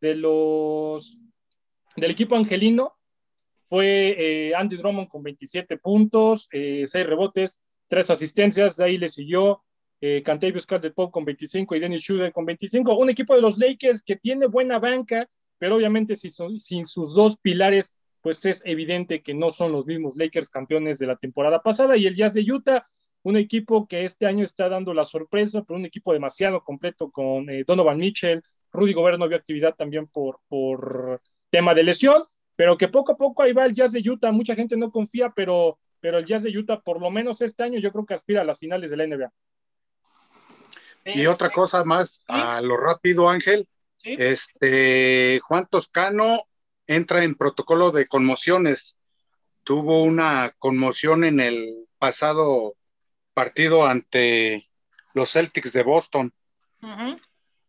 de 0.00 0.14
los 0.14 1.18
del 1.96 2.10
equipo 2.10 2.36
angelino 2.36 2.96
fue 3.66 4.14
eh, 4.18 4.54
Andy 4.54 4.76
Drummond 4.76 5.08
con 5.08 5.22
27 5.22 5.78
puntos, 5.78 6.48
eh, 6.52 6.84
6 6.86 7.06
rebotes, 7.06 7.60
3 7.88 8.10
asistencias, 8.10 8.76
de 8.76 8.84
ahí 8.84 8.98
le 8.98 9.08
siguió 9.08 9.62
eh, 10.00 10.22
Cantavius 10.22 10.66
Pop 10.94 11.10
con 11.12 11.24
25 11.24 11.74
y 11.74 11.80
Dennis 11.80 12.02
Schroeder 12.02 12.32
con 12.32 12.46
25, 12.46 12.96
un 12.96 13.10
equipo 13.10 13.34
de 13.34 13.42
los 13.42 13.58
Lakers 13.58 14.02
que 14.02 14.16
tiene 14.16 14.46
buena 14.46 14.78
banca, 14.78 15.28
pero 15.58 15.76
obviamente 15.76 16.16
sin, 16.16 16.60
sin 16.60 16.86
sus 16.86 17.14
dos 17.14 17.36
pilares 17.38 17.98
pues 18.20 18.44
es 18.44 18.62
evidente 18.64 19.22
que 19.22 19.34
no 19.34 19.50
son 19.50 19.72
los 19.72 19.86
mismos 19.86 20.16
Lakers 20.16 20.48
campeones 20.48 20.98
de 20.98 21.06
la 21.06 21.16
temporada 21.16 21.62
pasada 21.62 21.96
y 21.96 22.06
el 22.06 22.16
Jazz 22.16 22.34
de 22.34 22.44
Utah, 22.50 22.88
un 23.28 23.36
equipo 23.36 23.86
que 23.86 24.04
este 24.04 24.24
año 24.24 24.42
está 24.42 24.70
dando 24.70 24.94
la 24.94 25.04
sorpresa, 25.04 25.62
pero 25.62 25.78
un 25.78 25.84
equipo 25.84 26.14
demasiado 26.14 26.64
completo 26.64 27.10
con 27.10 27.50
eh, 27.50 27.62
Donovan 27.62 27.98
Mitchell, 27.98 28.42
Rudy 28.72 28.94
Gobert 28.94 29.18
no 29.18 29.28
vio 29.28 29.36
actividad 29.36 29.74
también 29.74 30.06
por, 30.06 30.40
por 30.48 31.20
tema 31.50 31.74
de 31.74 31.82
lesión, 31.82 32.24
pero 32.56 32.78
que 32.78 32.88
poco 32.88 33.12
a 33.12 33.16
poco 33.18 33.42
ahí 33.42 33.52
va 33.52 33.66
el 33.66 33.74
Jazz 33.74 33.92
de 33.92 34.00
Utah, 34.00 34.32
mucha 34.32 34.54
gente 34.54 34.78
no 34.78 34.90
confía, 34.90 35.30
pero, 35.36 35.78
pero 36.00 36.16
el 36.16 36.24
Jazz 36.24 36.42
de 36.42 36.56
Utah 36.56 36.80
por 36.80 37.02
lo 37.02 37.10
menos 37.10 37.42
este 37.42 37.62
año 37.64 37.78
yo 37.78 37.92
creo 37.92 38.06
que 38.06 38.14
aspira 38.14 38.40
a 38.40 38.44
las 38.44 38.60
finales 38.60 38.90
de 38.90 38.96
la 38.96 39.06
NBA. 39.06 39.30
Y 41.04 41.26
otra 41.26 41.50
cosa 41.50 41.84
más, 41.84 42.22
a 42.28 42.62
lo 42.62 42.78
rápido 42.78 43.28
Ángel, 43.28 43.68
este 44.04 45.38
Juan 45.42 45.66
Toscano 45.70 46.44
entra 46.86 47.24
en 47.24 47.34
protocolo 47.34 47.90
de 47.90 48.06
conmociones. 48.06 48.96
Tuvo 49.64 50.02
una 50.02 50.54
conmoción 50.58 51.24
en 51.24 51.40
el 51.40 51.86
pasado 51.98 52.72
partido 53.38 53.86
ante 53.86 54.68
los 55.14 55.30
Celtics 55.30 55.72
de 55.72 55.84
Boston. 55.84 56.34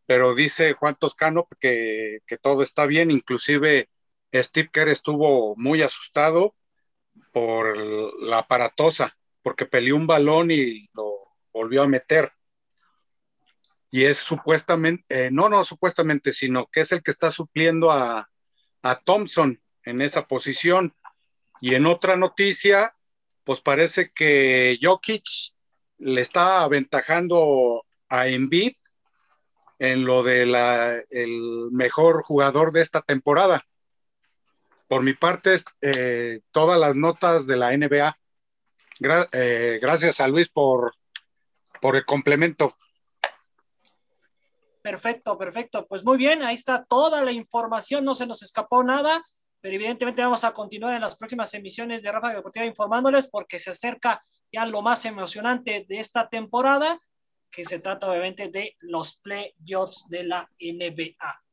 Pero 0.08 0.34
dice 0.34 0.73
Juan 0.73 0.95
Toscano 0.95 1.47
que, 1.60 2.21
que, 2.25 2.39
todo 2.39 2.63
está 2.63 2.88
bien, 2.88 3.12
inclusive 3.12 3.88
Steve 4.34 4.71
Kerr 4.73 4.89
estuvo 4.89 5.55
muy 5.58 5.84
asustado 5.84 6.55
por 7.32 7.77
la 8.23 8.39
aparatosa, 8.39 9.15
porque 9.43 9.67
peleó 9.67 9.95
un 9.95 10.08
balón 10.08 10.49
y 10.49 10.89
lo 10.95 11.19
volvió 11.53 11.84
a 11.84 11.88
meter. 11.88 12.32
Y 13.91 14.05
es 14.05 14.17
supuestamente, 14.17 15.03
eh, 15.10 15.29
no, 15.32 15.49
no 15.49 15.63
supuestamente, 15.63 16.34
sino 16.34 16.65
que 16.65 16.79
es 16.79 16.91
el 16.93 17.03
que 17.03 17.12
está 17.12 17.29
supliendo 17.29 17.91
a, 17.91 18.27
a 18.82 18.95
Thompson 18.95 19.62
en 19.84 20.01
esa 20.01 20.27
posición. 20.27 20.95
Y 21.62 21.75
en 21.75 21.86
otra 21.86 22.17
noticia, 22.17 22.95
pues 23.43 23.62
parece 23.62 24.10
que 24.10 24.79
Jokic 24.82 25.25
le 26.00 26.22
está 26.22 26.64
aventajando 26.64 27.86
a 28.10 28.28
Embiid 28.28 28.74
en 29.80 30.06
lo 30.06 30.24
de 30.24 30.46
la, 30.46 30.98
el 31.10 31.70
mejor 31.72 32.22
jugador 32.22 32.72
de 32.72 32.82
esta 32.82 33.02
temporada. 33.02 33.64
Por 34.88 35.04
mi 35.04 35.14
parte, 35.14 35.56
eh, 35.82 36.42
todas 36.52 36.80
las 36.80 36.96
notas 36.96 37.48
de 37.48 37.58
la 37.58 37.78
NBA. 37.78 38.18
Eh, 39.32 39.80
gracias 39.82 40.20
a 40.20 40.28
Luis 40.28 40.50
por, 40.50 40.94
por 41.80 41.96
el 41.96 42.06
complemento. 42.06 42.76
Perfecto, 44.82 45.38
perfecto. 45.38 45.86
Pues 45.88 46.04
muy 46.04 46.18
bien, 46.18 46.42
ahí 46.42 46.56
está 46.56 46.86
toda 46.86 47.24
la 47.24 47.32
información, 47.32 48.04
no 48.04 48.14
se 48.14 48.26
nos 48.26 48.42
escapó 48.42 48.84
nada, 48.84 49.24
pero 49.62 49.76
evidentemente 49.76 50.22
vamos 50.22 50.44
a 50.44 50.54
continuar 50.54 50.96
en 50.96 51.02
las 51.02 51.18
próximas 51.18 51.54
emisiones 51.54 52.02
de 52.02 52.12
Rafa 52.12 52.34
Deportiva 52.34 52.66
informándoles 52.66 53.28
porque 53.28 53.60
se 53.60 53.72
acerca 53.72 54.24
ya 54.52 54.66
lo 54.66 54.82
más 54.82 55.06
emocionante 55.06 55.86
de 55.88 56.00
esta 56.00 56.30
temporada, 56.30 57.00
que 57.52 57.66
se 57.66 57.80
trata 57.80 58.10
obviamente 58.10 58.50
de 58.50 58.76
los 58.80 59.20
playoffs 59.20 60.08
de 60.10 60.24
la 60.24 60.50
NBA. 60.60 61.44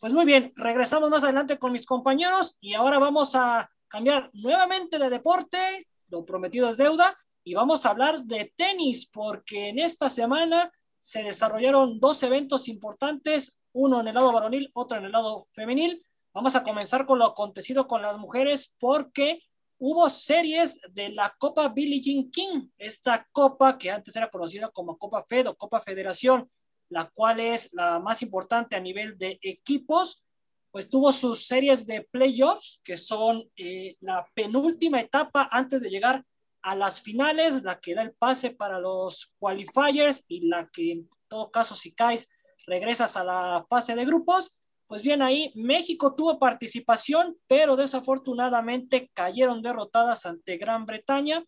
Pues 0.00 0.12
muy 0.12 0.26
bien, 0.26 0.52
regresamos 0.56 1.08
más 1.08 1.24
adelante 1.24 1.58
con 1.58 1.72
mis 1.72 1.86
compañeros 1.86 2.58
y 2.60 2.74
ahora 2.74 2.98
vamos 2.98 3.34
a 3.34 3.70
cambiar 3.88 4.30
nuevamente 4.34 4.98
de 4.98 5.08
deporte, 5.08 5.86
lo 6.08 6.24
prometido 6.24 6.68
es 6.68 6.76
deuda, 6.76 7.16
y 7.42 7.54
vamos 7.54 7.86
a 7.86 7.90
hablar 7.90 8.24
de 8.24 8.52
tenis 8.56 9.08
porque 9.10 9.70
en 9.70 9.78
esta 9.78 10.10
semana 10.10 10.70
se 10.98 11.22
desarrollaron 11.22 11.98
dos 11.98 12.22
eventos 12.22 12.68
importantes, 12.68 13.58
uno 13.72 14.00
en 14.00 14.08
el 14.08 14.14
lado 14.14 14.32
varonil, 14.32 14.70
otro 14.74 14.98
en 14.98 15.06
el 15.06 15.12
lado 15.12 15.48
femenil. 15.52 16.04
Vamos 16.34 16.56
a 16.56 16.62
comenzar 16.62 17.06
con 17.06 17.18
lo 17.18 17.24
acontecido 17.24 17.86
con 17.88 18.02
las 18.02 18.18
mujeres 18.18 18.76
porque 18.78 19.40
hubo 19.78 20.08
series 20.08 20.80
de 20.90 21.10
la 21.10 21.34
Copa 21.38 21.68
Billie 21.68 22.00
Jean 22.00 22.30
King, 22.30 22.68
esta 22.76 23.26
copa 23.32 23.78
que 23.78 23.90
antes 23.90 24.14
era 24.16 24.28
conocida 24.28 24.68
como 24.68 24.98
Copa 24.98 25.24
Fed 25.28 25.48
o 25.48 25.56
Copa 25.56 25.80
Federación, 25.80 26.50
la 26.90 27.08
cual 27.10 27.40
es 27.40 27.72
la 27.72 28.00
más 28.00 28.22
importante 28.22 28.76
a 28.76 28.80
nivel 28.80 29.16
de 29.18 29.38
equipos, 29.42 30.24
pues 30.70 30.88
tuvo 30.88 31.12
sus 31.12 31.46
series 31.46 31.86
de 31.86 32.06
playoffs, 32.10 32.80
que 32.84 32.96
son 32.96 33.48
eh, 33.56 33.96
la 34.00 34.26
penúltima 34.34 35.00
etapa 35.00 35.48
antes 35.50 35.82
de 35.82 35.90
llegar 35.90 36.24
a 36.62 36.74
las 36.74 37.00
finales, 37.00 37.62
la 37.62 37.78
que 37.78 37.94
da 37.94 38.02
el 38.02 38.12
pase 38.12 38.50
para 38.50 38.78
los 38.78 39.34
qualifiers 39.38 40.24
y 40.28 40.48
la 40.48 40.68
que 40.68 40.92
en 40.92 41.10
todo 41.28 41.50
caso 41.50 41.74
si 41.74 41.94
caes 41.94 42.28
regresas 42.66 43.16
a 43.16 43.24
la 43.24 43.66
fase 43.68 43.94
de 43.94 44.04
grupos. 44.04 44.60
Pues 44.88 45.02
bien, 45.02 45.20
ahí 45.20 45.52
México 45.54 46.14
tuvo 46.14 46.38
participación, 46.38 47.36
pero 47.46 47.76
desafortunadamente 47.76 49.10
cayeron 49.12 49.60
derrotadas 49.60 50.24
ante 50.24 50.56
Gran 50.56 50.86
Bretaña. 50.86 51.44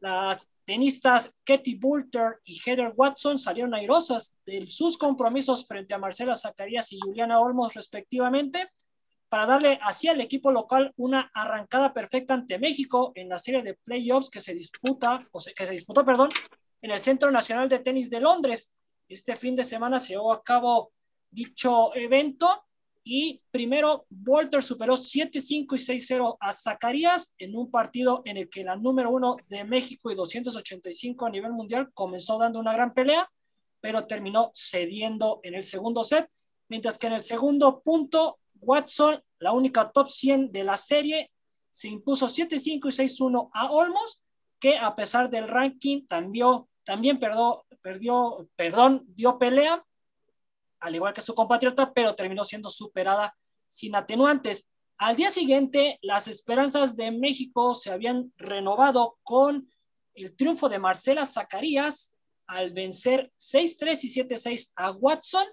Las 0.00 0.50
tenistas 0.66 1.34
Katie 1.42 1.78
Boulter 1.80 2.40
y 2.44 2.60
Heather 2.60 2.92
Watson 2.94 3.38
salieron 3.38 3.72
airosas 3.72 4.36
de 4.44 4.70
sus 4.70 4.98
compromisos 4.98 5.66
frente 5.66 5.94
a 5.94 5.98
Marcela 5.98 6.36
Zacarías 6.36 6.92
y 6.92 7.00
Juliana 7.00 7.40
Olmos 7.40 7.72
respectivamente 7.72 8.70
para 9.30 9.46
darle 9.46 9.78
así 9.80 10.08
al 10.08 10.20
equipo 10.20 10.52
local 10.52 10.92
una 10.96 11.30
arrancada 11.32 11.94
perfecta 11.94 12.34
ante 12.34 12.58
México 12.58 13.12
en 13.14 13.30
la 13.30 13.38
serie 13.38 13.62
de 13.62 13.72
playoffs 13.72 14.28
que 14.28 14.42
se 14.42 14.54
disputa, 14.54 15.26
o 15.32 15.40
que 15.56 15.66
se 15.66 15.72
disputó, 15.72 16.04
perdón, 16.04 16.28
en 16.82 16.90
el 16.90 17.00
Centro 17.00 17.30
Nacional 17.30 17.70
de 17.70 17.78
Tenis 17.78 18.10
de 18.10 18.20
Londres. 18.20 18.70
Este 19.08 19.34
fin 19.34 19.56
de 19.56 19.64
semana 19.64 19.98
se 19.98 20.12
llevó 20.12 20.34
a 20.34 20.42
cabo 20.42 20.92
dicho 21.30 21.94
evento 21.94 22.66
Y 23.04 23.42
primero, 23.50 24.06
Walter 24.24 24.62
superó 24.62 24.94
7-5 24.94 25.74
y 25.74 25.98
6-0 25.98 26.36
a 26.38 26.52
Zacarías 26.52 27.34
en 27.38 27.56
un 27.56 27.70
partido 27.70 28.22
en 28.24 28.36
el 28.36 28.48
que 28.48 28.62
la 28.62 28.76
número 28.76 29.10
uno 29.10 29.36
de 29.48 29.64
México 29.64 30.10
y 30.10 30.14
285 30.14 31.26
a 31.26 31.30
nivel 31.30 31.52
mundial 31.52 31.90
comenzó 31.94 32.38
dando 32.38 32.60
una 32.60 32.72
gran 32.72 32.94
pelea, 32.94 33.28
pero 33.80 34.06
terminó 34.06 34.52
cediendo 34.54 35.40
en 35.42 35.54
el 35.54 35.64
segundo 35.64 36.04
set, 36.04 36.28
mientras 36.68 36.96
que 36.98 37.08
en 37.08 37.14
el 37.14 37.24
segundo 37.24 37.82
punto, 37.82 38.38
Watson, 38.60 39.20
la 39.40 39.52
única 39.52 39.90
top 39.90 40.08
100 40.08 40.52
de 40.52 40.62
la 40.62 40.76
serie, 40.76 41.32
se 41.72 41.88
impuso 41.88 42.28
7-5 42.28 42.60
y 42.68 42.78
6-1 42.78 43.50
a 43.52 43.72
Olmos, 43.72 44.22
que 44.60 44.78
a 44.78 44.94
pesar 44.94 45.28
del 45.28 45.48
ranking 45.48 46.06
también, 46.06 46.64
también 46.84 47.18
perdió, 47.18 47.64
perdió, 47.82 48.48
perdón, 48.54 49.02
dio 49.08 49.38
pelea 49.38 49.84
al 50.82 50.94
igual 50.94 51.14
que 51.14 51.20
su 51.20 51.34
compatriota, 51.34 51.92
pero 51.92 52.14
terminó 52.14 52.44
siendo 52.44 52.68
superada 52.68 53.34
sin 53.68 53.94
atenuantes. 53.94 54.70
Al 54.98 55.16
día 55.16 55.30
siguiente, 55.30 55.98
las 56.02 56.28
esperanzas 56.28 56.96
de 56.96 57.10
México 57.10 57.72
se 57.72 57.90
habían 57.90 58.32
renovado 58.36 59.18
con 59.22 59.70
el 60.14 60.36
triunfo 60.36 60.68
de 60.68 60.78
Marcela 60.78 61.24
Zacarías 61.24 62.12
al 62.46 62.72
vencer 62.72 63.32
6-3 63.38 64.04
y 64.04 64.08
7-6 64.08 64.72
a 64.76 64.90
Watson, 64.90 65.46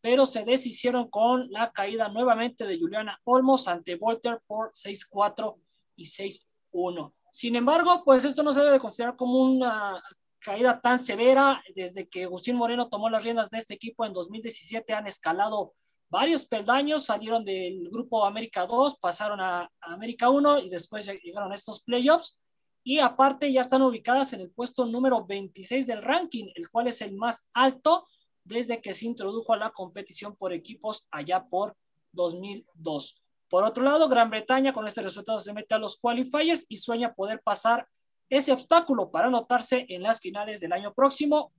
pero 0.00 0.26
se 0.26 0.44
deshicieron 0.44 1.08
con 1.10 1.50
la 1.50 1.72
caída 1.72 2.08
nuevamente 2.08 2.66
de 2.66 2.78
Juliana 2.78 3.18
Olmos 3.24 3.66
ante 3.68 3.96
Walter 3.96 4.40
por 4.46 4.72
6-4 4.72 5.56
y 5.96 6.04
6-1. 6.04 7.12
Sin 7.32 7.56
embargo, 7.56 8.02
pues 8.04 8.24
esto 8.24 8.42
no 8.42 8.52
se 8.52 8.62
debe 8.62 8.78
considerar 8.78 9.16
como 9.16 9.40
una 9.40 10.02
caída 10.46 10.80
tan 10.80 10.96
severa 11.00 11.60
desde 11.74 12.08
que 12.08 12.22
Agustín 12.22 12.54
Moreno 12.54 12.88
tomó 12.88 13.10
las 13.10 13.24
riendas 13.24 13.50
de 13.50 13.58
este 13.58 13.74
equipo 13.74 14.06
en 14.06 14.12
2017 14.12 14.92
han 14.92 15.08
escalado 15.08 15.72
varios 16.08 16.46
peldaños, 16.46 17.06
salieron 17.06 17.44
del 17.44 17.90
grupo 17.90 18.24
América 18.24 18.64
2, 18.64 19.00
pasaron 19.00 19.40
a, 19.40 19.68
América 19.80 20.30
1 20.30 20.60
y 20.60 20.68
después 20.68 21.10
llegaron 21.24 21.50
a 21.50 21.56
estos 21.56 21.82
playoffs 21.82 22.38
y 22.84 23.00
aparte 23.00 23.52
ya 23.52 23.62
están 23.62 23.82
ubicadas 23.82 24.34
en 24.34 24.42
el 24.42 24.52
puesto 24.52 24.86
número 24.86 25.26
26 25.26 25.84
del 25.84 26.00
ranking, 26.00 26.48
el 26.54 26.70
cual 26.70 26.86
es 26.86 27.02
el 27.02 27.16
más 27.16 27.48
alto 27.52 28.06
desde 28.44 28.80
que 28.80 28.94
se 28.94 29.06
introdujo 29.06 29.52
a 29.52 29.56
la 29.56 29.70
competición 29.70 30.36
por 30.36 30.52
equipos 30.52 31.08
allá 31.10 31.44
por 31.44 31.76
2002. 32.12 33.20
Por 33.50 33.64
otro 33.64 33.82
lado, 33.82 34.08
Gran 34.08 34.30
Bretaña 34.30 34.72
con 34.72 34.86
este 34.86 35.02
resultado 35.02 35.40
se 35.40 35.52
mete 35.52 35.74
a 35.74 35.78
los 35.78 35.96
qualifiers 35.96 36.66
y 36.68 36.76
sueña 36.76 37.14
poder 37.14 37.42
pasar 37.42 37.88
ese 38.28 38.52
obstáculo 38.52 39.10
para 39.10 39.28
anotarse 39.28 39.86
en 39.88 40.02
las 40.02 40.20
finales 40.20 40.60
del 40.60 40.72
año 40.72 40.92
próximo, 40.92 41.52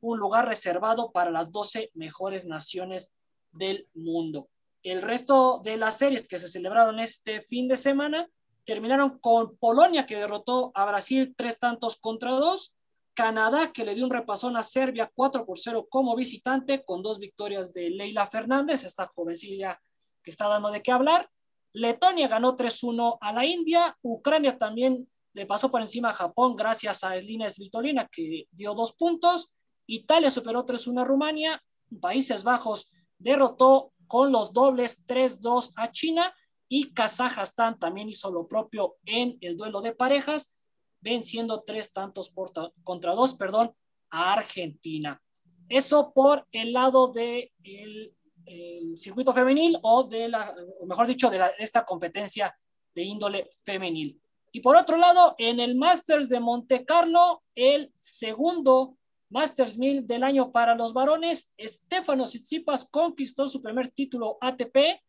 un 0.00 0.18
lugar 0.18 0.48
reservado 0.48 1.12
para 1.12 1.30
las 1.30 1.52
12 1.52 1.90
mejores 1.94 2.44
naciones 2.44 3.14
del 3.52 3.88
mundo. 3.94 4.48
El 4.82 5.00
resto 5.00 5.60
de 5.62 5.76
las 5.76 5.98
series 5.98 6.26
que 6.26 6.38
se 6.38 6.48
celebraron 6.48 6.98
este 6.98 7.40
fin 7.42 7.68
de 7.68 7.76
semana 7.76 8.28
terminaron 8.64 9.18
con 9.18 9.56
Polonia 9.56 10.06
que 10.06 10.16
derrotó 10.16 10.72
a 10.74 10.84
Brasil 10.86 11.34
tres 11.36 11.58
tantos 11.58 11.96
contra 11.98 12.32
dos, 12.32 12.76
Canadá 13.14 13.72
que 13.72 13.84
le 13.84 13.94
dio 13.94 14.04
un 14.04 14.10
repasón 14.10 14.56
a 14.56 14.62
Serbia 14.62 15.10
4 15.14 15.44
por 15.44 15.58
0 15.58 15.86
como 15.90 16.16
visitante 16.16 16.84
con 16.84 17.02
dos 17.02 17.18
victorias 17.18 17.72
de 17.72 17.90
Leila 17.90 18.26
Fernández, 18.26 18.84
esta 18.84 19.06
jovencilla 19.06 19.80
que 20.22 20.30
está 20.30 20.48
dando 20.48 20.70
de 20.70 20.82
qué 20.82 20.92
hablar. 20.92 21.28
Letonia 21.74 22.28
ganó 22.28 22.56
3-1 22.56 23.18
a 23.20 23.32
la 23.32 23.44
India, 23.44 23.96
Ucrania 24.02 24.56
también 24.56 25.08
le 25.34 25.46
pasó 25.46 25.70
por 25.70 25.80
encima 25.80 26.10
a 26.10 26.14
Japón 26.14 26.56
gracias 26.56 27.04
a 27.04 27.16
Elina 27.16 27.48
Svitolina, 27.48 28.08
que 28.08 28.46
dio 28.50 28.74
dos 28.74 28.92
puntos. 28.92 29.52
Italia 29.86 30.30
superó 30.30 30.64
3-1 30.64 31.00
a 31.00 31.04
Rumania. 31.04 31.62
Países 32.00 32.44
Bajos 32.44 32.92
derrotó 33.18 33.92
con 34.06 34.30
los 34.32 34.52
dobles 34.52 35.04
3-2 35.06 35.72
a 35.76 35.90
China. 35.90 36.34
Y 36.68 36.92
Kazajstán 36.92 37.78
también 37.78 38.08
hizo 38.08 38.30
lo 38.30 38.46
propio 38.46 38.96
en 39.04 39.36
el 39.40 39.56
duelo 39.56 39.82
de 39.82 39.94
parejas, 39.94 40.58
venciendo 41.00 41.62
tres 41.66 41.92
tantos 41.92 42.30
por, 42.30 42.50
contra 42.82 43.14
dos, 43.14 43.34
perdón, 43.34 43.74
a 44.10 44.32
Argentina. 44.32 45.20
Eso 45.68 46.12
por 46.14 46.46
el 46.50 46.72
lado 46.72 47.08
del 47.08 47.52
de 47.58 48.14
el 48.44 48.98
circuito 48.98 49.32
femenil 49.32 49.78
o 49.82 50.04
de 50.04 50.28
la, 50.28 50.54
mejor 50.86 51.06
dicho, 51.06 51.30
de, 51.30 51.38
de 51.38 51.50
esta 51.58 51.84
competencia 51.84 52.54
de 52.94 53.02
índole 53.02 53.50
femenil. 53.64 54.20
Y 54.52 54.60
por 54.60 54.76
otro 54.76 54.98
lado, 54.98 55.34
en 55.38 55.60
el 55.60 55.74
Masters 55.74 56.28
de 56.28 56.38
Monte 56.38 56.84
Carlo, 56.84 57.42
el 57.54 57.90
segundo 57.94 58.98
Masters 59.30 59.78
1000 59.78 60.06
del 60.06 60.22
año 60.22 60.52
para 60.52 60.74
los 60.74 60.92
varones, 60.92 61.50
Stefano 61.58 62.24
Tsitsipas 62.24 62.90
conquistó 62.90 63.48
su 63.48 63.62
primer 63.62 63.90
título 63.90 64.36
ATP 64.42 65.00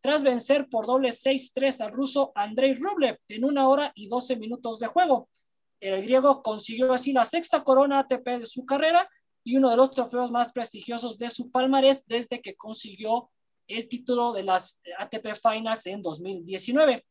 tras 0.00 0.22
vencer 0.22 0.68
por 0.68 0.86
doble 0.86 1.08
6-3 1.08 1.80
al 1.80 1.90
ruso 1.90 2.30
Andrei 2.36 2.74
Rublev 2.74 3.18
en 3.26 3.44
una 3.44 3.68
hora 3.68 3.90
y 3.96 4.06
12 4.06 4.36
minutos 4.36 4.78
de 4.78 4.86
juego. 4.86 5.28
El 5.80 6.00
griego 6.02 6.44
consiguió 6.44 6.92
así 6.92 7.12
la 7.12 7.24
sexta 7.24 7.64
corona 7.64 7.98
ATP 7.98 8.38
de 8.38 8.46
su 8.46 8.64
carrera 8.64 9.08
y 9.42 9.56
uno 9.56 9.68
de 9.68 9.76
los 9.76 9.90
trofeos 9.90 10.30
más 10.30 10.52
prestigiosos 10.52 11.18
de 11.18 11.28
su 11.28 11.50
palmarés 11.50 12.04
desde 12.06 12.40
que 12.40 12.54
consiguió 12.54 13.30
el 13.66 13.88
título 13.88 14.32
de 14.32 14.44
las 14.44 14.80
ATP 14.98 15.34
Finals 15.42 15.86
en 15.86 16.02
2019. 16.02 17.04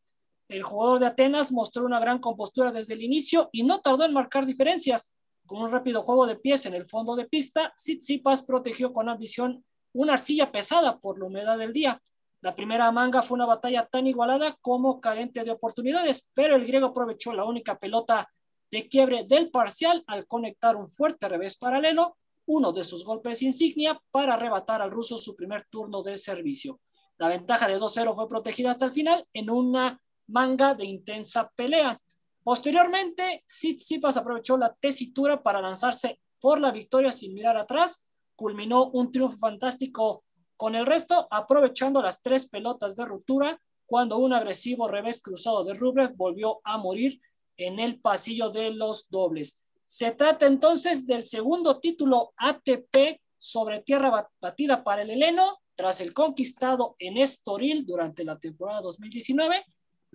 El 0.48 0.62
jugador 0.62 1.00
de 1.00 1.08
Atenas 1.08 1.52
mostró 1.52 1.86
una 1.86 2.00
gran 2.00 2.20
compostura 2.20 2.72
desde 2.72 2.94
el 2.94 3.02
inicio 3.02 3.50
y 3.52 3.64
no 3.64 3.82
tardó 3.82 4.06
en 4.06 4.14
marcar 4.14 4.46
diferencias. 4.46 5.14
Con 5.46 5.62
un 5.62 5.72
rápido 5.72 6.04
juego 6.04 6.28
de 6.28 6.36
pies 6.36 6.66
en 6.66 6.76
el 6.76 6.88
fondo 6.88 7.16
de 7.16 7.26
pista, 7.26 7.74
Tsitsipas 7.76 8.44
protegió 8.44 8.94
con 8.94 9.10
ambición 9.10 9.64
una 9.94 10.14
arcilla 10.14 10.52
pesada 10.52 11.00
por 11.00 11.20
la 11.20 11.26
humedad 11.26 11.58
del 11.58 11.74
día. 11.74 12.00
La 12.42 12.54
primera 12.54 12.92
manga 12.92 13.24
fue 13.24 13.36
una 13.36 13.48
batalla 13.48 13.88
tan 13.88 14.06
igualada 14.06 14.56
como 14.62 15.02
carente 15.02 15.44
de 15.44 15.52
oportunidades, 15.52 16.32
pero 16.36 16.56
el 16.56 16.66
griego 16.66 16.88
aprovechó 16.88 17.34
la 17.34 17.46
única 17.46 17.80
pelota 17.80 18.30
de 18.70 18.88
quiebre 18.88 19.24
del 19.24 19.50
parcial 19.50 20.04
al 20.06 20.28
conectar 20.28 20.76
un 20.76 20.90
fuerte 20.90 21.28
revés 21.28 21.58
paralelo, 21.58 22.18
uno 22.46 22.72
de 22.72 22.84
sus 22.84 23.04
golpes 23.04 23.42
insignia, 23.42 24.00
para 24.12 24.36
arrebatar 24.36 24.82
al 24.82 24.92
ruso 24.92 25.18
su 25.18 25.36
primer 25.36 25.66
turno 25.72 26.04
de 26.04 26.18
servicio. 26.18 26.80
La 27.18 27.30
ventaja 27.30 27.68
de 27.68 27.80
2-0 27.80 28.14
fue 28.14 28.30
protegida 28.30 28.70
hasta 28.70 28.86
el 28.86 28.92
final 28.92 29.26
en 29.34 29.50
una 29.50 30.00
manga 30.28 30.74
de 30.74 30.86
intensa 30.86 31.52
pelea. 31.56 32.02
Posteriormente, 32.44 33.44
Tsitsipas 33.46 34.18
aprovechó 34.18 34.58
la 34.58 34.74
tesitura 34.74 35.42
para 35.42 35.62
lanzarse 35.62 36.20
por 36.40 36.60
la 36.60 36.72
victoria 36.72 37.12
sin 37.12 37.34
mirar 37.34 37.58
atrás, 37.58 38.06
culminó 38.36 38.92
un 38.92 39.12
triunfo 39.12 39.38
fantástico 39.38 40.24
con 40.58 40.76
el 40.76 40.86
resto, 40.86 41.28
aprovechando 41.32 42.02
las 42.02 42.22
tres 42.22 42.48
pelotas 42.48 42.96
de 42.96 43.06
ruptura, 43.06 43.60
cuando 43.86 44.18
un 44.18 44.34
agresivo 44.34 44.88
revés 44.88 45.22
cruzado 45.22 45.64
de 45.64 45.74
Rublev 45.74 46.16
volvió 46.16 46.60
a 46.64 46.78
morir 46.78 47.20
en 47.58 47.80
el 47.80 48.00
pasillo 48.00 48.50
de 48.50 48.72
los 48.72 49.10
dobles. 49.10 49.66
Se 49.86 50.12
trata 50.12 50.48
entonces 50.48 51.06
del 51.06 51.26
segundo 51.26 51.80
título 51.80 52.34
ATP 52.38 53.22
sobre 53.38 53.82
tierra 53.82 54.30
batida 54.42 54.84
para 54.84 55.04
el 55.04 55.12
heleno, 55.12 55.60
tras 55.76 56.00
el 56.00 56.14
conquistado 56.14 56.96
en 57.00 57.18
Estoril 57.18 57.86
durante 57.86 58.24
la 58.24 58.40
temporada 58.40 58.82
2019 58.82 59.66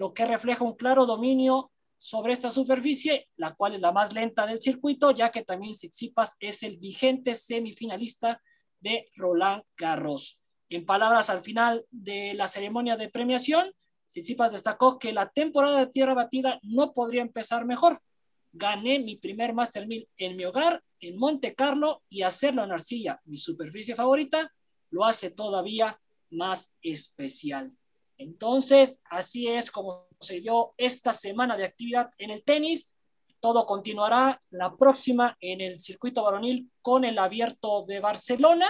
lo 0.01 0.15
que 0.15 0.25
refleja 0.25 0.65
un 0.65 0.77
claro 0.77 1.05
dominio 1.05 1.73
sobre 1.99 2.33
esta 2.33 2.49
superficie, 2.49 3.29
la 3.37 3.55
cual 3.55 3.75
es 3.75 3.83
la 3.83 3.93
más 3.93 4.15
lenta 4.15 4.47
del 4.47 4.59
circuito, 4.59 5.11
ya 5.11 5.31
que 5.31 5.45
también 5.45 5.75
Tsitsipas 5.75 6.37
es 6.41 6.63
el 6.63 6.79
vigente 6.79 7.35
semifinalista 7.35 8.41
de 8.81 9.11
Roland 9.15 9.63
Garros. 9.77 10.41
En 10.71 10.87
palabras 10.87 11.29
al 11.29 11.43
final 11.43 11.85
de 11.91 12.33
la 12.33 12.47
ceremonia 12.47 12.97
de 12.97 13.11
premiación, 13.11 13.75
Tsitsipas 14.07 14.53
destacó 14.53 14.99
que 14.99 15.13
la 15.13 15.29
temporada 15.29 15.81
de 15.81 15.93
tierra 15.93 16.15
batida 16.15 16.59
no 16.63 16.95
podría 16.95 17.21
empezar 17.21 17.67
mejor. 17.67 18.01
Gané 18.53 19.01
mi 19.01 19.17
primer 19.17 19.53
Master 19.53 19.87
1000 19.87 20.09
en 20.17 20.35
mi 20.35 20.47
hogar, 20.47 20.83
en 21.01 21.19
Monte 21.19 21.55
Carlo, 21.55 22.05
y 22.09 22.23
hacerlo 22.23 22.65
en 22.65 22.73
arcilla, 22.73 23.21
mi 23.27 23.37
superficie 23.37 23.95
favorita, 23.95 24.51
lo 24.89 25.05
hace 25.05 25.31
todavía 25.31 26.01
más 26.31 26.73
especial. 26.81 27.77
Entonces, 28.21 28.99
así 29.09 29.49
es 29.49 29.71
como 29.71 30.07
se 30.21 30.43
dio 30.43 30.75
esta 30.77 31.11
semana 31.11 31.57
de 31.57 31.65
actividad 31.65 32.11
en 32.19 32.31
el 32.31 32.45
tenis. 32.45 32.93
Todo 33.41 33.65
continuará 33.65 34.43
la 34.51 34.77
próxima 34.77 35.39
en 35.41 35.63
el 35.63 35.81
circuito 35.81 36.23
varonil 36.23 36.71
con 36.83 37.07
el 37.07 37.19
abierto 37.19 37.87
de 37.87 37.99
Barcelona 37.99 38.69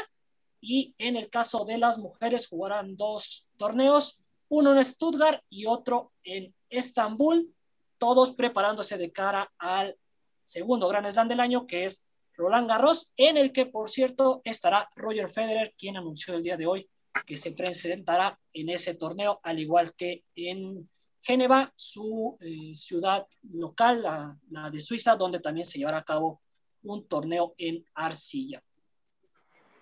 y 0.61 0.95
en 0.99 1.17
el 1.17 1.29
caso 1.31 1.65
de 1.65 1.79
las 1.79 1.99
mujeres 1.99 2.47
jugarán 2.47 2.97
dos 2.97 3.49
torneos, 3.57 4.23
uno 4.49 4.73
en 4.77 4.85
Stuttgart 4.85 5.43
y 5.51 5.67
otro 5.67 6.13
en 6.23 6.55
Estambul, 6.69 7.53
todos 7.99 8.31
preparándose 8.35 8.99
de 8.99 9.11
cara 9.11 9.53
al 9.59 9.97
segundo 10.45 10.87
Gran 10.87 11.11
Slam 11.11 11.27
del 11.27 11.41
año 11.41 11.67
que 11.67 11.87
es 11.87 12.07
Roland 12.35 12.69
Garros, 12.69 13.13
en 13.17 13.37
el 13.37 13.51
que 13.51 13.67
por 13.67 13.89
cierto 13.89 14.43
estará 14.45 14.89
Roger 14.95 15.29
Federer, 15.29 15.75
quien 15.77 15.97
anunció 15.97 16.35
el 16.35 16.45
día 16.45 16.57
de 16.57 16.67
hoy 16.67 16.89
que 17.27 17.37
se 17.37 17.53
presentará 17.53 18.39
en 18.53 18.69
ese 18.69 18.95
torneo, 18.95 19.41
al 19.43 19.59
igual 19.59 19.95
que 19.95 20.25
en 20.35 20.89
Génova, 21.23 21.73
su 21.75 22.37
eh, 22.41 22.75
ciudad 22.75 23.27
local, 23.53 24.03
la, 24.03 24.39
la, 24.51 24.71
de 24.71 24.81
Suiza, 24.81 25.17
donde 25.17 25.41
también 25.41 25.67
se 25.67 25.79
llevará 25.79 25.99
a 25.99 26.05
cabo 26.05 26.41
un 26.83 27.07
torneo 27.07 27.55
en 27.59 27.85
arcilla. 27.95 28.63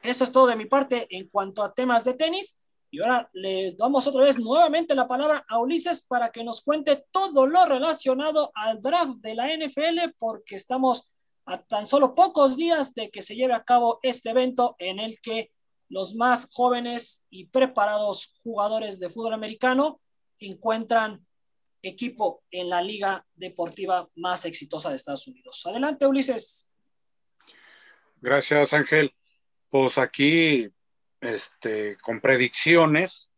Eso 0.02 0.24
es 0.24 0.32
todo 0.32 0.46
de 0.46 0.56
mi 0.56 0.66
parte 0.66 1.06
en 1.10 1.28
cuanto 1.28 1.62
a 1.62 1.72
temas 1.72 2.04
de 2.04 2.14
tenis. 2.14 2.60
Y 2.90 3.00
ahora 3.00 3.28
le 3.34 3.74
damos 3.76 4.06
otra 4.06 4.22
vez 4.22 4.38
nuevamente 4.38 4.94
la 4.94 5.06
palabra 5.06 5.44
a 5.48 5.60
Ulises 5.60 6.02
para 6.06 6.30
que 6.30 6.42
nos 6.42 6.62
cuente 6.62 7.04
todo 7.10 7.46
lo 7.46 7.66
relacionado 7.66 8.50
al 8.54 8.80
draft 8.80 9.18
de 9.18 9.34
la 9.34 9.48
NFL, 9.54 10.14
porque 10.18 10.56
estamos 10.56 11.10
a 11.44 11.62
tan 11.62 11.86
solo 11.86 12.14
pocos 12.14 12.56
días 12.56 12.94
de 12.94 13.10
que 13.10 13.22
se 13.22 13.36
lleve 13.36 13.54
a 13.54 13.64
cabo 13.64 14.00
este 14.02 14.30
evento 14.30 14.74
en 14.78 14.98
el 14.98 15.20
que 15.20 15.50
los 15.88 16.14
más 16.14 16.48
jóvenes 16.52 17.24
y 17.30 17.46
preparados 17.46 18.32
jugadores 18.42 18.98
de 18.98 19.10
fútbol 19.10 19.34
americano 19.34 20.00
encuentran 20.38 21.26
equipo 21.82 22.42
en 22.50 22.68
la 22.68 22.82
liga 22.82 23.24
deportiva 23.34 24.08
más 24.16 24.44
exitosa 24.44 24.90
de 24.90 24.96
Estados 24.96 25.26
Unidos. 25.26 25.64
Adelante, 25.66 26.06
Ulises. 26.06 26.70
Gracias, 28.20 28.72
Ángel. 28.72 29.14
Pues 29.70 29.98
aquí, 29.98 30.68
este, 31.20 31.96
con 31.98 32.20
predicciones, 32.20 33.30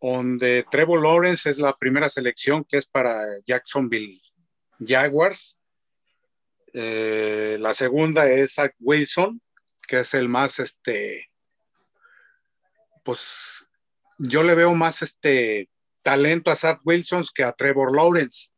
donde 0.00 0.64
Trevor 0.70 1.02
Lawrence 1.02 1.50
es 1.50 1.58
la 1.58 1.76
primera 1.76 2.08
selección 2.08 2.64
que 2.64 2.76
es 2.76 2.86
para 2.86 3.20
Jacksonville 3.46 4.20
Jaguars. 4.78 5.60
Eh, 6.72 7.56
la 7.58 7.74
segunda 7.74 8.28
es 8.30 8.54
Zach 8.54 8.74
Wilson, 8.78 9.40
que 9.86 10.00
es 10.00 10.14
el 10.14 10.28
más, 10.28 10.60
este, 10.60 11.28
pues 13.08 13.66
yo 14.18 14.42
le 14.42 14.54
veo 14.54 14.74
más 14.74 15.00
este 15.00 15.70
talento 16.02 16.50
a 16.50 16.54
Zach 16.54 16.82
Wilson 16.84 17.24
que 17.34 17.42
a 17.42 17.54
Trevor 17.54 17.96
Lawrence. 17.96 18.50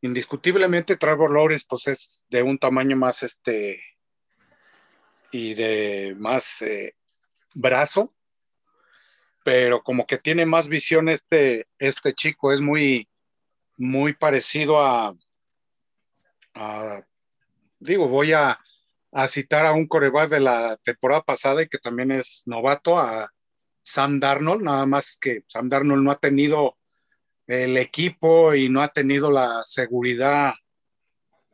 Indiscutiblemente 0.00 0.96
Trevor 0.96 1.30
Lawrence 1.30 1.66
pues 1.68 1.86
es 1.86 2.24
de 2.30 2.42
un 2.42 2.56
tamaño 2.56 2.96
más 2.96 3.22
este 3.22 3.84
y 5.30 5.52
de 5.52 6.16
más 6.16 6.62
eh, 6.62 6.94
brazo, 7.52 8.14
pero 9.44 9.82
como 9.82 10.06
que 10.06 10.16
tiene 10.16 10.46
más 10.46 10.68
visión 10.68 11.10
este, 11.10 11.66
este 11.78 12.14
chico, 12.14 12.54
es 12.54 12.62
muy, 12.62 13.06
muy 13.76 14.14
parecido 14.14 14.80
a, 14.80 15.14
digo, 17.78 18.08
voy 18.08 18.32
a, 18.32 18.58
citar 19.28 19.66
a 19.66 19.72
un 19.72 19.86
coreback 19.86 20.30
de 20.30 20.40
la 20.40 20.78
temporada 20.78 21.20
pasada 21.20 21.62
y 21.62 21.68
que 21.68 21.76
también 21.76 22.10
es 22.10 22.42
novato, 22.46 22.98
a 22.98 23.30
Sam 23.86 24.18
Darnold, 24.18 24.64
nada 24.64 24.84
más 24.84 25.16
que 25.16 25.44
Sam 25.46 25.68
Darnold 25.68 26.02
no 26.02 26.10
ha 26.10 26.18
tenido 26.18 26.76
el 27.46 27.76
equipo 27.76 28.52
y 28.52 28.68
no 28.68 28.82
ha 28.82 28.88
tenido 28.88 29.30
la 29.30 29.62
seguridad 29.62 30.54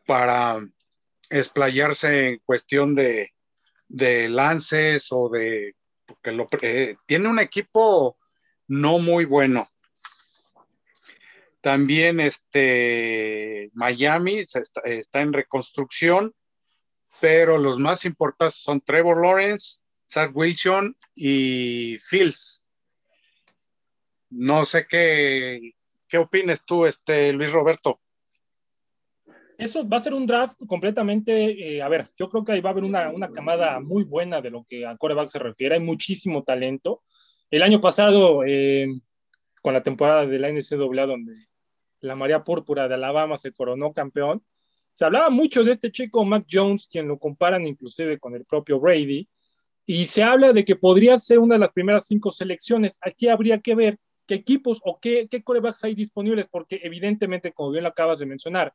para 0.06 0.66
explayarse 1.28 2.28
en 2.28 2.38
cuestión 2.46 2.94
de, 2.94 3.34
de 3.86 4.30
lances 4.30 5.08
o 5.10 5.28
de, 5.28 5.76
porque 6.06 6.90
eh, 6.90 6.96
tiene 7.04 7.28
un 7.28 7.38
equipo 7.38 8.16
no 8.66 8.98
muy 8.98 9.26
bueno. 9.26 9.68
También 11.60 12.18
este, 12.18 13.70
Miami 13.74 14.36
está, 14.38 15.20
en 15.20 15.34
reconstrucción, 15.34 16.34
pero 17.20 17.58
los 17.58 17.78
más 17.78 18.06
importantes 18.06 18.62
son 18.62 18.80
Trevor 18.80 19.20
Lawrence, 19.20 19.81
Zach 20.12 20.30
Wilson 20.34 20.96
y 21.14 21.96
Fields. 22.00 22.62
No 24.30 24.64
sé 24.64 24.86
qué, 24.88 25.72
qué 26.08 26.18
opinas 26.18 26.64
tú, 26.64 26.86
este, 26.86 27.32
Luis 27.32 27.52
Roberto 27.52 28.00
eso 29.62 29.88
va 29.88 29.98
a 29.98 30.00
ser 30.00 30.14
un 30.14 30.26
draft 30.26 30.58
completamente, 30.66 31.76
eh, 31.76 31.82
a 31.82 31.88
ver, 31.88 32.10
yo 32.16 32.28
creo 32.28 32.44
que 32.44 32.52
ahí 32.52 32.60
va 32.60 32.70
a 32.70 32.72
haber 32.72 32.84
una, 32.84 33.10
una, 33.10 33.30
camada 33.30 33.80
muy 33.80 34.02
buena 34.02 34.40
de 34.40 34.50
lo 34.50 34.64
que 34.64 34.86
a 34.86 34.96
coreback 34.96 35.28
se 35.28 35.38
refiere, 35.38 35.76
hay 35.76 35.80
muchísimo 35.80 36.42
talento. 36.42 37.02
El 37.50 37.62
año 37.62 37.80
pasado, 37.80 38.42
eh, 38.44 38.88
con 39.62 39.72
la 39.74 39.82
temporada 39.82 40.26
de 40.26 40.38
la 40.38 40.48
NCAA, 40.48 41.06
donde 41.06 41.34
la 42.00 42.16
María 42.16 42.42
Púrpura 42.42 42.88
de 42.88 42.94
Alabama 42.94 43.36
se 43.36 43.52
coronó 43.52 43.92
campeón, 43.92 44.42
se 44.90 45.04
hablaba 45.04 45.30
mucho 45.30 45.62
de 45.62 45.72
este 45.72 45.92
chico 45.92 46.24
Mac 46.24 46.44
Jones, 46.50 46.88
quien 46.90 47.08
lo 47.08 47.18
comparan 47.18 47.66
inclusive 47.66 48.18
con 48.18 48.34
el 48.34 48.44
propio 48.44 48.80
Brady, 48.80 49.28
y 49.86 50.06
se 50.06 50.22
habla 50.22 50.52
de 50.52 50.64
que 50.64 50.76
podría 50.76 51.18
ser 51.18 51.38
una 51.38 51.56
de 51.56 51.60
las 51.60 51.72
primeras 51.72 52.06
cinco 52.06 52.30
selecciones. 52.30 52.98
Aquí 53.00 53.28
habría 53.28 53.60
que 53.60 53.74
ver 53.74 53.98
qué 54.26 54.34
equipos 54.34 54.80
o 54.84 54.98
qué, 55.00 55.28
qué 55.30 55.42
corebacks 55.42 55.84
hay 55.84 55.94
disponibles, 55.94 56.46
porque 56.50 56.80
evidentemente, 56.82 57.52
como 57.52 57.70
bien 57.70 57.84
lo 57.84 57.90
acabas 57.90 58.20
de 58.20 58.26
mencionar, 58.26 58.72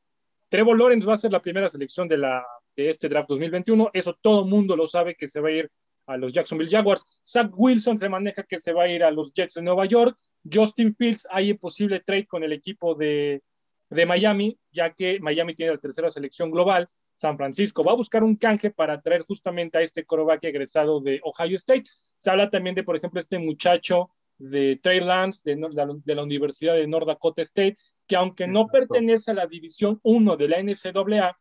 Trevor 0.49 0.77
Lawrence 0.77 1.07
va 1.07 1.13
a 1.13 1.17
ser 1.17 1.31
la 1.31 1.41
primera 1.41 1.69
selección 1.69 2.07
de, 2.07 2.17
la, 2.17 2.45
de 2.75 2.89
este 2.89 3.09
draft 3.09 3.29
2021. 3.29 3.89
Eso 3.93 4.17
todo 4.21 4.45
mundo 4.45 4.75
lo 4.75 4.87
sabe 4.87 5.15
que 5.15 5.27
se 5.27 5.39
va 5.39 5.49
a 5.49 5.51
ir 5.51 5.71
a 6.05 6.17
los 6.17 6.33
Jacksonville 6.33 6.71
Jaguars. 6.71 7.05
Zach 7.25 7.51
Wilson 7.55 7.97
se 7.97 8.09
maneja 8.09 8.43
que 8.43 8.59
se 8.59 8.73
va 8.73 8.83
a 8.83 8.87
ir 8.87 9.03
a 9.03 9.11
los 9.11 9.31
Jets 9.33 9.55
de 9.55 9.61
Nueva 9.61 9.85
York. 9.85 10.17
Justin 10.51 10.95
Fields, 10.95 11.27
hay 11.29 11.53
posible 11.53 11.99
trade 11.99 12.25
con 12.25 12.43
el 12.43 12.53
equipo 12.53 12.95
de, 12.95 13.43
de 13.89 14.05
Miami, 14.05 14.57
ya 14.71 14.93
que 14.93 15.19
Miami 15.19 15.53
tiene 15.53 15.73
la 15.73 15.79
tercera 15.79 16.09
selección 16.09 16.49
global. 16.49 16.89
San 17.17 17.35
Francisco 17.35 17.83
va 17.83 17.93
a 17.93 17.95
buscar 17.95 18.23
un 18.23 18.35
canje 18.35 18.69
para 18.69 19.01
traer 19.01 19.23
justamente 19.23 19.79
a 19.79 19.81
este 19.81 20.05
coreback 20.05 20.43
egresado 20.43 21.01
de 21.01 21.19
Ohio 21.23 21.55
State. 21.55 21.85
Se 22.15 22.29
habla 22.29 22.51
también 22.51 22.75
de, 22.75 22.83
por 22.83 22.95
ejemplo, 22.95 23.19
este 23.19 23.39
muchacho 23.39 24.11
de 24.37 24.79
Trey 24.83 24.99
Lance 24.99 25.41
de, 25.43 25.55
de, 25.55 26.15
la 26.15 26.21
Universidad 26.21 26.75
de 26.75 26.85
North 26.85 27.07
Dakota 27.07 27.41
State, 27.41 27.75
que 28.05 28.15
aunque 28.15 28.45
no 28.45 28.67
pertenece 28.67 29.31
a 29.31 29.33
la 29.33 29.47
División 29.47 29.99
1 30.03 30.37
de 30.37 30.47
la 30.47 30.61
NCAA, 30.61 31.35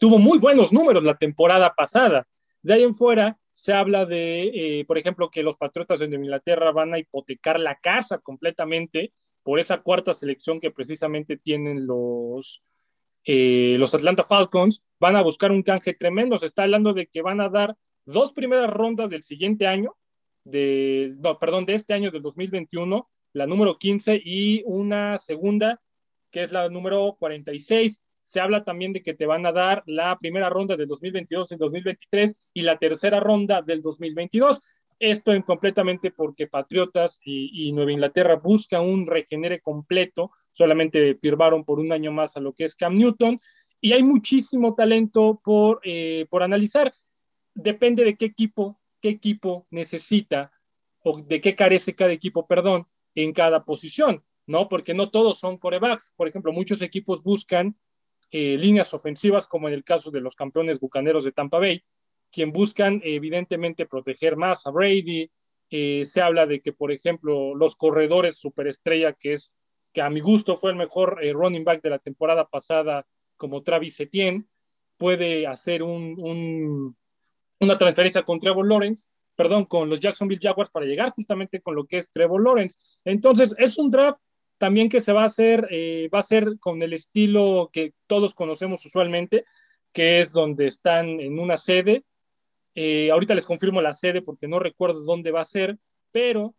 tuvo 0.00 0.16
muy 0.16 0.38
buenos 0.38 0.72
números 0.72 1.04
la 1.04 1.18
temporada 1.18 1.74
pasada. 1.74 2.26
De 2.62 2.72
ahí 2.72 2.82
en 2.82 2.94
fuera 2.94 3.38
se 3.50 3.74
habla 3.74 4.06
de, 4.06 4.44
eh, 4.54 4.84
por 4.86 4.96
ejemplo, 4.96 5.28
que 5.28 5.42
los 5.42 5.58
Patriotas 5.58 5.98
de 5.98 6.06
Inglaterra 6.06 6.72
van 6.72 6.94
a 6.94 6.98
hipotecar 6.98 7.60
la 7.60 7.74
casa 7.74 8.20
completamente 8.20 9.12
por 9.42 9.60
esa 9.60 9.82
cuarta 9.82 10.14
selección 10.14 10.60
que 10.60 10.70
precisamente 10.70 11.36
tienen 11.36 11.86
los, 11.86 12.62
eh, 13.24 13.76
los 13.78 13.94
Atlanta 13.94 14.24
Falcons. 14.24 14.82
Van 14.98 15.16
a 15.16 15.22
buscar 15.22 15.50
un 15.50 15.62
canje 15.62 15.94
tremendo. 15.94 16.38
Se 16.38 16.46
está 16.46 16.64
hablando 16.64 16.92
de 16.92 17.06
que 17.06 17.22
van 17.22 17.40
a 17.40 17.48
dar 17.48 17.76
dos 18.04 18.32
primeras 18.32 18.70
rondas 18.70 19.10
del 19.10 19.22
siguiente 19.22 19.66
año 19.66 19.96
de, 20.44 21.14
no, 21.18 21.38
perdón, 21.38 21.66
de 21.66 21.74
este 21.74 21.94
año 21.94 22.10
del 22.10 22.22
2021, 22.22 23.06
la 23.32 23.46
número 23.46 23.78
15 23.78 24.20
y 24.24 24.62
una 24.64 25.18
segunda 25.18 25.80
que 26.30 26.42
es 26.42 26.52
la 26.52 26.68
número 26.68 27.16
46. 27.18 28.00
Se 28.22 28.40
habla 28.40 28.64
también 28.64 28.92
de 28.92 29.02
que 29.02 29.14
te 29.14 29.26
van 29.26 29.46
a 29.46 29.52
dar 29.52 29.82
la 29.86 30.18
primera 30.18 30.48
ronda 30.48 30.76
del 30.76 30.88
2022 30.88 31.52
y 31.52 31.56
2023 31.56 32.34
y 32.54 32.62
la 32.62 32.78
tercera 32.78 33.20
ronda 33.20 33.62
del 33.62 33.82
2022. 33.82 34.81
Esto 35.02 35.32
en 35.32 35.42
completamente 35.42 36.12
porque 36.12 36.46
Patriotas 36.46 37.20
y, 37.24 37.68
y, 37.68 37.72
Nueva 37.72 37.92
Inglaterra 37.92 38.36
buscan 38.36 38.82
un 38.82 39.06
regenere 39.06 39.60
completo, 39.60 40.30
solamente 40.52 41.16
firmaron 41.16 41.64
por 41.64 41.80
un 41.80 41.90
año 41.90 42.12
más 42.12 42.36
a 42.36 42.40
lo 42.40 42.52
que 42.52 42.64
es 42.64 42.76
Cam 42.76 42.96
Newton 42.96 43.40
y 43.80 43.92
hay 43.92 44.04
muchísimo 44.04 44.74
talento 44.74 45.40
por, 45.42 45.80
eh, 45.82 46.26
por 46.30 46.44
analizar. 46.44 46.94
Depende 47.52 48.04
de 48.04 48.16
qué 48.16 48.26
equipo 48.26 48.78
qué 49.02 49.10
equipo 49.10 49.66
necesita 49.70 50.52
o 51.02 51.20
de 51.20 51.40
qué 51.42 51.54
carece 51.54 51.94
cada 51.94 52.12
equipo, 52.12 52.46
perdón, 52.46 52.86
en 53.14 53.32
cada 53.32 53.64
posición, 53.64 54.24
¿no? 54.46 54.68
Porque 54.68 54.94
no 54.94 55.10
todos 55.10 55.38
son 55.38 55.58
corebacks. 55.58 56.12
Por 56.16 56.28
ejemplo, 56.28 56.52
muchos 56.52 56.80
equipos 56.80 57.22
buscan 57.22 57.76
eh, 58.30 58.56
líneas 58.56 58.94
ofensivas, 58.94 59.46
como 59.46 59.68
en 59.68 59.74
el 59.74 59.84
caso 59.84 60.10
de 60.10 60.20
los 60.20 60.36
campeones 60.36 60.80
bucaneros 60.80 61.24
de 61.24 61.32
Tampa 61.32 61.58
Bay, 61.58 61.82
quien 62.32 62.52
buscan 62.52 63.00
evidentemente 63.04 63.86
proteger 63.86 64.36
más 64.36 64.66
a 64.66 64.70
Brady. 64.70 65.30
Eh, 65.70 66.04
se 66.04 66.20
habla 66.20 66.46
de 66.46 66.60
que, 66.60 66.72
por 66.72 66.90
ejemplo, 66.92 67.54
los 67.54 67.76
corredores 67.76 68.38
superestrella, 68.38 69.12
que 69.12 69.34
es 69.34 69.56
que 69.92 70.02
a 70.02 70.10
mi 70.10 70.20
gusto 70.20 70.56
fue 70.56 70.70
el 70.70 70.76
mejor 70.76 71.18
eh, 71.22 71.32
running 71.32 71.64
back 71.64 71.82
de 71.82 71.90
la 71.90 71.98
temporada 71.98 72.46
pasada, 72.48 73.06
como 73.36 73.62
Travis 73.62 74.00
Etienne, 74.00 74.46
puede 74.96 75.46
hacer 75.46 75.82
un 75.82 76.96
una 77.62 77.78
transferencia 77.78 78.24
con 78.24 78.40
Trevor 78.40 78.68
Lawrence, 78.68 79.08
perdón, 79.36 79.66
con 79.66 79.88
los 79.88 80.00
Jacksonville 80.00 80.40
Jaguars 80.42 80.70
para 80.70 80.84
llegar 80.84 81.10
justamente 81.10 81.60
con 81.60 81.76
lo 81.76 81.86
que 81.86 81.98
es 81.98 82.10
Trevor 82.10 82.42
Lawrence. 82.42 82.76
Entonces, 83.04 83.54
es 83.56 83.78
un 83.78 83.88
draft 83.88 84.20
también 84.58 84.88
que 84.88 85.00
se 85.00 85.12
va 85.12 85.22
a 85.22 85.26
hacer, 85.26 85.68
eh, 85.70 86.08
va 86.12 86.18
a 86.18 86.24
ser 86.24 86.58
con 86.58 86.82
el 86.82 86.92
estilo 86.92 87.70
que 87.72 87.94
todos 88.08 88.34
conocemos 88.34 88.84
usualmente, 88.84 89.44
que 89.92 90.20
es 90.20 90.32
donde 90.32 90.66
están 90.66 91.20
en 91.20 91.38
una 91.38 91.56
sede. 91.56 92.04
Eh, 92.74 93.10
ahorita 93.10 93.34
les 93.34 93.46
confirmo 93.46 93.82
la 93.82 93.94
sede 93.94 94.22
porque 94.22 94.48
no 94.48 94.58
recuerdo 94.58 95.00
dónde 95.04 95.30
va 95.30 95.40
a 95.40 95.46
ser, 95.46 95.78
pero... 96.10 96.54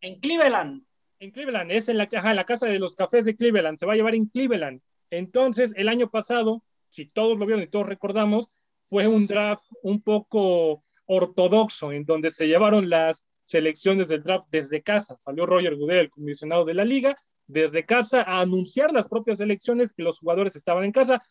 En 0.00 0.20
Cleveland. 0.20 0.84
En 1.18 1.30
Cleveland, 1.30 1.72
es 1.72 1.88
en 1.88 1.98
la, 1.98 2.08
en 2.10 2.36
la 2.36 2.44
casa 2.44 2.66
de 2.66 2.78
los 2.78 2.94
cafés 2.94 3.24
de 3.24 3.36
Cleveland, 3.36 3.78
se 3.78 3.86
va 3.86 3.94
a 3.94 3.96
llevar 3.96 4.14
en 4.14 4.26
Cleveland. 4.26 4.82
Entonces, 5.10 5.72
el 5.76 5.88
año 5.88 6.10
pasado, 6.10 6.62
si 6.90 7.06
todos 7.06 7.38
lo 7.38 7.46
vieron 7.46 7.62
y 7.62 7.68
todos 7.68 7.86
recordamos, 7.86 8.48
fue 8.82 9.08
un 9.08 9.26
draft 9.26 9.64
un 9.82 10.02
poco 10.02 10.84
ortodoxo, 11.06 11.92
en 11.92 12.04
donde 12.04 12.30
se 12.30 12.46
llevaron 12.46 12.90
las 12.90 13.26
selecciones 13.42 14.08
del 14.08 14.22
draft 14.22 14.48
desde 14.50 14.82
casa. 14.82 15.16
Salió 15.18 15.46
Roger 15.46 15.76
Goodell, 15.76 16.00
el 16.00 16.10
comisionado 16.10 16.64
de 16.64 16.74
la 16.74 16.84
liga, 16.84 17.16
desde 17.46 17.86
casa 17.86 18.22
a 18.22 18.40
anunciar 18.40 18.92
las 18.92 19.08
propias 19.08 19.40
elecciones 19.40 19.92
que 19.92 20.02
los 20.02 20.18
jugadores 20.18 20.56
estaban 20.56 20.84
en 20.84 20.92
casa. 20.92 21.22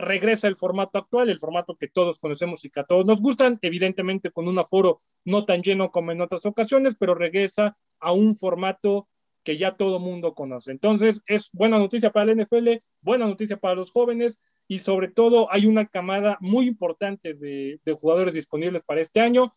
Regresa 0.00 0.48
el 0.48 0.56
formato 0.56 0.98
actual, 0.98 1.28
el 1.28 1.38
formato 1.38 1.76
que 1.76 1.88
todos 1.88 2.18
conocemos 2.18 2.64
y 2.64 2.70
que 2.70 2.80
a 2.80 2.84
todos 2.84 3.04
nos 3.06 3.20
gustan, 3.20 3.58
evidentemente 3.62 4.30
con 4.30 4.48
un 4.48 4.58
aforo 4.58 4.98
no 5.24 5.44
tan 5.44 5.62
lleno 5.62 5.90
como 5.90 6.12
en 6.12 6.20
otras 6.20 6.46
ocasiones, 6.46 6.96
pero 6.98 7.14
regresa 7.14 7.76
a 7.98 8.12
un 8.12 8.36
formato 8.36 9.08
que 9.42 9.56
ya 9.56 9.76
todo 9.76 10.00
mundo 10.00 10.34
conoce. 10.34 10.70
Entonces, 10.70 11.22
es 11.26 11.50
buena 11.52 11.78
noticia 11.78 12.12
para 12.12 12.30
el 12.30 12.38
NFL, 12.38 12.82
buena 13.00 13.26
noticia 13.26 13.56
para 13.56 13.74
los 13.74 13.90
jóvenes 13.90 14.38
y 14.68 14.78
sobre 14.78 15.08
todo 15.08 15.52
hay 15.52 15.66
una 15.66 15.86
camada 15.86 16.38
muy 16.40 16.66
importante 16.66 17.34
de, 17.34 17.80
jugadores 17.98 18.34
disponibles 18.34 18.82
para 18.84 19.00
este 19.00 19.20
año. 19.20 19.52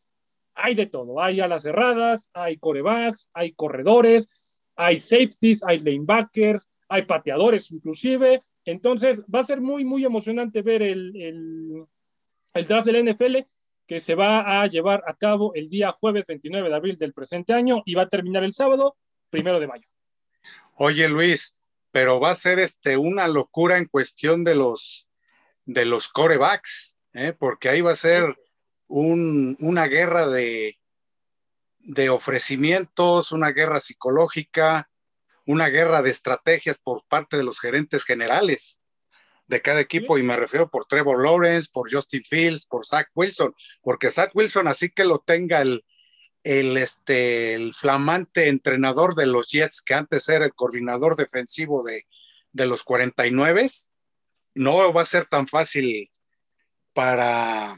Hay 0.56 0.76
de 0.76 0.86
todo, 0.86 1.22
hay 1.22 1.40
alas 1.40 1.64
cerradas, 1.64 2.30
hay 2.34 2.58
corebacks, 2.58 3.30
hay 3.34 3.54
corredores, 3.54 4.28
hay 4.76 5.00
safeties, 5.00 5.64
hay 5.64 5.80
lanebackers, 5.80 6.70
hay 6.88 7.04
pateadores 7.04 7.72
inclusive. 7.72 8.42
Entonces, 8.66 9.22
va 9.24 9.40
a 9.40 9.44
ser 9.44 9.62
muy, 9.62 9.84
muy 9.84 10.06
emocionante 10.06 10.62
ver 10.62 10.82
el, 10.82 11.16
el, 11.16 11.86
el 12.54 12.68
draft 12.68 12.88
del 12.88 13.14
NFL 13.14 13.38
que 13.86 14.00
se 14.00 14.16
va 14.16 14.62
a 14.62 14.68
llevar 14.68 15.04
a 15.08 15.16
cabo 15.16 15.54
el 15.56 15.70
día 15.70 15.92
jueves 15.92 16.26
29 16.26 16.70
de 16.70 16.76
abril 16.76 16.98
del 16.98 17.14
presente 17.14 17.54
año 17.54 17.82
y 17.86 17.96
va 17.96 18.04
a 18.04 18.10
terminar 18.10 18.44
el 18.44 18.54
sábado 18.54 18.96
primero 19.30 19.60
de 19.60 19.68
mayo. 19.68 19.88
Oye, 20.76 21.10
Luis, 21.10 21.54
pero 21.92 22.20
va 22.20 22.32
a 22.32 22.36
ser 22.36 22.60
este, 22.60 22.98
una 22.98 23.28
locura 23.28 23.78
en 23.78 23.86
cuestión 23.86 24.44
de 24.44 24.56
los, 24.56 25.10
de 25.66 25.86
los 25.86 26.08
corebacks, 26.08 26.98
¿eh? 27.14 27.34
porque 27.38 27.70
ahí 27.70 27.82
va 27.82 27.92
a 27.92 27.96
ser 27.96 28.38
un, 28.88 29.58
una 29.60 29.86
guerra 29.88 30.28
de, 30.28 30.80
de 31.80 32.10
ofrecimientos, 32.10 33.32
una 33.32 33.52
guerra 33.52 33.80
psicológica, 33.80 34.90
una 35.46 35.68
guerra 35.68 36.02
de 36.02 36.10
estrategias 36.10 36.78
por 36.78 37.06
parte 37.08 37.38
de 37.38 37.44
los 37.44 37.60
gerentes 37.60 38.06
generales 38.06 38.80
de 39.48 39.62
cada 39.62 39.82
equipo, 39.82 40.18
y 40.18 40.24
me 40.24 40.38
refiero 40.38 40.70
por 40.70 40.86
Trevor 40.86 41.22
Lawrence, 41.22 41.70
por 41.72 41.92
Justin 41.92 42.24
Fields, 42.24 42.66
por 42.66 42.86
Zach 42.86 43.10
Wilson, 43.14 43.54
porque 43.82 44.10
Zach 44.10 44.32
Wilson, 44.34 44.68
así 44.68 44.90
que 44.90 45.04
lo 45.04 45.20
tenga 45.20 45.62
el, 45.62 45.84
el, 46.44 46.78
este, 46.78 47.54
el 47.54 47.74
flamante 47.74 48.48
entrenador 48.48 49.16
de 49.16 49.26
los 49.26 49.50
Jets, 49.50 49.82
que 49.82 49.94
antes 49.94 50.30
era 50.30 50.46
el 50.46 50.54
coordinador 50.54 51.16
defensivo 51.16 51.84
de, 51.84 52.06
de 52.52 52.66
los 52.66 52.84
49, 52.84 53.70
no 54.56 54.94
va 54.94 55.02
a 55.02 55.06
ser 55.06 55.26
tan 55.26 55.48
fácil 55.48 56.10
para... 56.94 57.78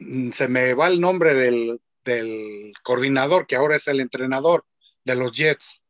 Mm, 0.00 0.30
se 0.30 0.48
me 0.48 0.74
va 0.74 0.88
el 0.88 1.00
nombre 1.00 1.34
del, 1.34 1.80
del 2.04 2.72
coordinador, 2.82 3.46
que 3.46 3.56
ahora 3.56 3.76
es 3.76 3.88
el 3.88 4.00
entrenador 4.00 4.66
de 5.04 5.14
los 5.14 5.32
Jets. 5.32 5.81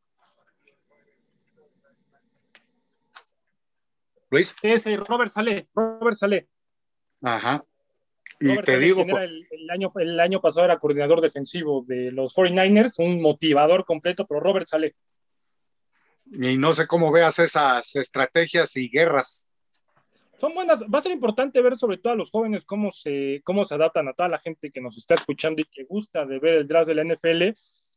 Luis. 4.33 4.57
Es 4.63 4.85
Robert 5.07 5.31
Sale, 5.31 5.69
Robert 5.75 6.17
Sale. 6.17 6.49
Ajá. 7.21 7.63
Y 8.41 8.57
te 8.63 8.79
digo. 8.79 9.03
El, 9.03 9.47
el, 9.51 9.71
año, 9.71 9.93
el 9.97 10.19
año 10.19 10.41
pasado 10.41 10.65
era 10.65 10.79
coordinador 10.79 11.21
defensivo 11.21 11.85
de 11.87 12.11
los 12.11 12.35
49ers, 12.35 12.95
un 12.99 13.21
motivador 13.21 13.85
completo, 13.85 14.27
pero 14.27 14.41
Robert 14.41 14.67
Sale. 14.67 14.97
Y 16.33 16.57
no 16.57 16.73
sé 16.73 16.87
cómo 16.87 17.13
veas 17.13 17.39
esas 17.41 17.95
estrategias 17.95 18.75
y 18.77 18.89
guerras. 18.89 19.51
Son 20.41 20.55
buenas, 20.55 20.83
va 20.83 20.99
a 20.99 21.03
ser 21.03 21.13
importante 21.13 21.61
ver 21.61 21.77
sobre 21.77 21.99
todo 21.99 22.15
a 22.15 22.17
los 22.17 22.31
jóvenes 22.31 22.65
cómo 22.65 22.91
se, 22.91 23.43
cómo 23.45 23.67
se 23.67 23.75
adaptan 23.75 24.09
a 24.09 24.15
toda 24.15 24.31
la 24.31 24.41
gente 24.41 24.71
que 24.71 24.81
nos 24.81 24.97
está 24.97 25.15
escuchando 25.15 25.61
y 25.61 25.67
que 25.67 25.85
gusta 25.85 26.25
de 26.25 26.39
ver 26.39 26.55
el 26.55 26.67
draft 26.67 26.89
de 26.89 26.95
la 26.95 27.05
NFL 27.05 27.55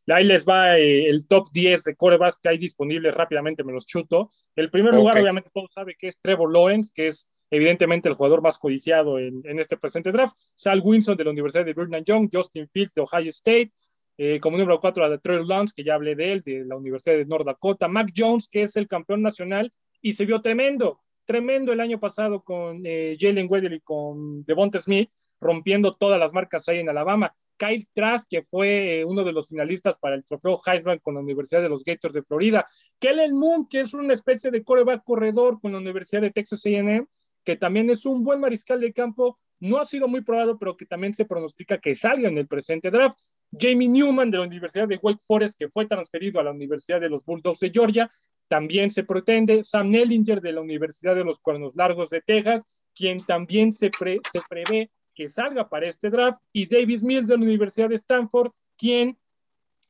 Ahí 0.08 0.24
les 0.24 0.46
va 0.46 0.78
eh, 0.78 1.10
el 1.10 1.26
top 1.28 1.48
10 1.52 1.84
de 1.84 1.96
corebacks 1.96 2.40
que 2.40 2.50
hay 2.50 2.58
disponibles 2.58 3.14
rápidamente, 3.14 3.64
me 3.64 3.74
los 3.74 3.86
chuto. 3.86 4.30
El 4.56 4.70
primer 4.70 4.90
okay. 4.90 5.00
lugar, 5.00 5.20
obviamente, 5.20 5.50
todos 5.54 5.74
saben 5.74 5.96
que 5.98 6.08
es 6.08 6.20
Trevor 6.20 6.52
Lawrence, 6.54 6.92
que 6.94 7.08
es 7.08 7.28
evidentemente 7.50 8.10
el 8.10 8.16
jugador 8.16 8.42
más 8.42 8.60
codiciado 8.60 9.18
en, 9.18 9.42
en, 9.46 9.60
este 9.60 9.78
presente 9.78 10.12
draft. 10.12 10.38
Sal 10.54 10.82
Winson 10.84 11.18
de 11.18 11.24
la 11.24 11.32
Universidad 11.32 11.66
de 11.66 11.74
Brigham 11.74 12.04
Young, 12.04 12.30
Justin 12.32 12.68
Fields 12.70 12.94
de 12.94 13.02
Ohio 13.02 13.30
State. 13.30 13.72
Eh, 14.18 14.40
como 14.40 14.58
número 14.58 14.80
4, 14.80 15.04
a 15.04 15.10
de 15.10 15.18
Trey 15.18 15.46
Lance, 15.46 15.74
que 15.76 15.84
ya 15.84 15.96
hablé 15.96 16.16
de 16.16 16.32
él, 16.32 16.42
de 16.42 16.64
la 16.66 16.78
Universidad 16.78 17.18
de 17.18 17.26
North 17.26 17.46
Dakota. 17.46 17.88
Mac 17.88 18.12
Jones, 18.16 18.48
que 18.48 18.64
es 18.64 18.78
el 18.78 18.88
campeón 18.88 19.22
nacional 19.22 19.74
y 20.02 20.14
se 20.14 20.26
vio 20.26 20.42
tremendo, 20.42 21.02
tremendo 21.26 21.74
el 21.74 21.80
año 21.80 22.00
pasado 22.00 22.44
con 22.44 22.82
eh, 22.86 23.18
Jalen 23.20 23.48
Weddle 23.50 23.78
y 23.78 23.82
con 23.82 24.46
Devonta 24.46 24.80
Smith 24.80 25.10
rompiendo 25.40 25.92
todas 25.92 26.20
las 26.20 26.34
marcas 26.34 26.68
ahí 26.68 26.80
en 26.80 26.90
Alabama. 26.90 27.36
Kyle 27.58 27.88
Trask, 27.94 28.28
que 28.30 28.44
fue 28.44 29.00
eh, 29.00 29.06
uno 29.06 29.24
de 29.24 29.32
los 29.32 29.50
finalistas 29.50 29.98
para 30.00 30.16
el 30.16 30.26
trofeo 30.26 30.60
Heisman 30.66 31.00
con 31.00 31.16
la 31.16 31.22
Universidad 31.22 31.62
de 31.62 31.70
los 31.70 31.84
Gators 31.84 32.14
de 32.14 32.24
Florida. 32.24 32.66
Kellen 33.00 33.34
Moon, 33.34 33.68
que 33.68 33.82
es 33.82 33.94
una 33.94 34.14
especie 34.14 34.52
de 34.52 34.64
coreback 34.64 35.04
corredor 35.04 35.60
con 35.62 35.72
la 35.72 35.78
Universidad 35.78 36.22
de 36.22 36.32
Texas 36.32 36.66
AM, 36.66 37.08
que 37.44 37.56
también 37.56 37.90
es 37.90 38.06
un 38.06 38.24
buen 38.24 38.40
mariscal 38.40 38.82
de 38.82 38.92
campo. 38.92 39.38
No 39.60 39.78
ha 39.78 39.86
sido 39.86 40.08
muy 40.08 40.22
probado, 40.22 40.60
pero 40.60 40.76
que 40.76 40.86
también 40.86 41.14
se 41.14 41.26
pronostica 41.26 41.78
que 41.78 41.96
salga 41.96 42.28
en 42.28 42.38
el 42.38 42.48
presente 42.48 42.92
draft. 42.92 43.20
Jamie 43.52 43.88
Newman 43.88 44.32
de 44.32 44.40
la 44.40 44.44
Universidad 44.44 44.88
de 44.88 45.00
Wake 45.02 45.22
Forest, 45.26 45.58
que 45.58 45.70
fue 45.70 45.86
transferido 45.86 46.40
a 46.40 46.44
la 46.44 46.52
Universidad 46.52 47.00
de 47.00 47.10
los 47.10 47.24
Bulldogs 47.24 47.60
de 47.60 47.72
Georgia, 47.72 48.12
también 48.48 48.92
se 48.92 49.04
pretende. 49.04 49.64
Sam 49.64 49.92
Nellinger 49.92 50.42
de 50.42 50.52
la 50.52 50.62
Universidad 50.62 51.16
de 51.16 51.24
los 51.24 51.40
Cuernos 51.40 51.76
Largos 51.76 52.10
de 52.10 52.22
Texas, 52.22 52.64
quien 52.94 53.24
también 53.24 53.72
se, 53.72 53.90
pre 53.90 54.20
se 54.32 54.40
prevé 54.50 54.92
que 55.16 55.30
salga 55.30 55.70
para 55.70 55.88
este 55.88 56.10
draft, 56.10 56.42
y 56.54 56.68
Davis 56.68 57.04
Mills 57.04 57.28
de 57.28 57.38
la 57.38 57.44
Universidad 57.44 57.90
de 57.90 57.96
Stanford, 57.96 58.52
quien 58.78 59.18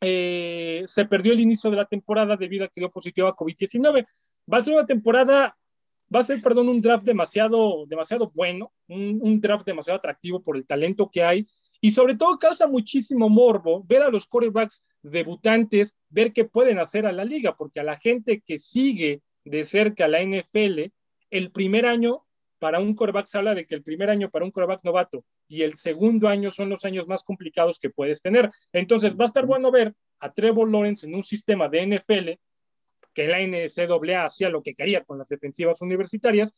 eh, 0.02 0.84
se 0.88 1.06
perdió 1.06 1.34
el 1.34 1.40
inicio 1.40 1.70
de 1.70 1.78
la 1.78 1.86
temporada 1.86 2.38
debido 2.38 2.66
a 2.66 2.68
que 2.68 2.82
dio 2.82 2.92
positivo 2.92 3.28
a 3.28 3.36
COVID-19. 3.36 4.06
Va 4.52 4.58
a 4.58 4.62
ser 4.62 4.74
una 4.74 4.86
temporada, 4.86 5.58
va 6.14 6.20
a 6.20 6.24
ser, 6.24 6.42
perdón, 6.42 6.70
un 6.70 6.82
draft 6.82 7.06
demasiado, 7.06 7.86
demasiado 7.88 8.32
bueno, 8.34 8.72
un, 8.88 9.20
un, 9.22 9.42
draft 9.42 9.66
demasiado 9.66 9.98
atractivo 9.98 10.44
por 10.44 10.58
el 10.58 10.66
talento 10.66 11.10
que 11.12 11.24
hay, 11.24 11.48
y 11.82 11.92
sobre 11.92 12.16
todo 12.16 12.38
causa 12.40 12.68
muchísimo 12.68 13.30
morbo 13.30 13.84
ver 13.84 14.04
a 14.04 14.10
los 14.10 14.26
quarterbacks 14.28 14.84
debutantes, 15.02 15.98
ver 16.10 16.34
qué 16.34 16.46
pueden 16.46 16.80
hacer 16.80 17.06
a 17.06 17.12
la 17.12 17.26
liga, 17.26 17.56
porque 17.56 17.80
a 17.80 17.84
la 17.84 17.98
gente 17.98 18.42
que 18.46 18.60
sigue 18.60 19.22
de 19.44 19.64
cerca 19.64 20.08
la 20.08 20.22
NFL, 20.22 20.92
el 21.30 21.52
primer 21.52 21.86
año 21.86 22.25
para 22.60 22.80
un 22.80 22.96
coreback 22.96 23.28
se 23.28 23.38
habla 23.38 23.56
de 23.56 23.66
que 23.66 23.76
el 23.76 23.84
primer 23.84 24.10
año 24.10 24.30
para 24.30 24.46
un 24.46 24.52
coreback 24.52 24.84
novato 24.84 25.24
y 25.48 25.62
el 25.62 25.76
segundo 25.76 26.28
año 26.28 26.52
son 26.52 26.70
los 26.70 26.86
años 26.86 27.08
más 27.08 27.24
complicados 27.24 27.80
que 27.80 27.90
puedes 27.90 28.22
tener. 28.22 28.52
Entonces 28.74 29.16
va 29.16 29.26
a 29.26 29.28
estar 29.28 29.46
bueno 29.46 29.72
ver 29.72 29.94
a 30.20 30.34
Trevor 30.34 30.70
Lawrence 30.72 31.06
en 31.06 31.16
un 31.16 31.24
sistema 31.24 31.70
de 31.70 31.86
NFL 31.86 32.30
que 33.14 33.28
la 33.28 33.40
NCAA 33.40 34.26
hacía 34.26 34.50
lo 34.50 34.62
que 34.62 34.74
quería 34.74 35.04
con 35.04 35.18
las 35.18 35.30
defensivas 35.30 35.82
universitarias. 35.82 36.56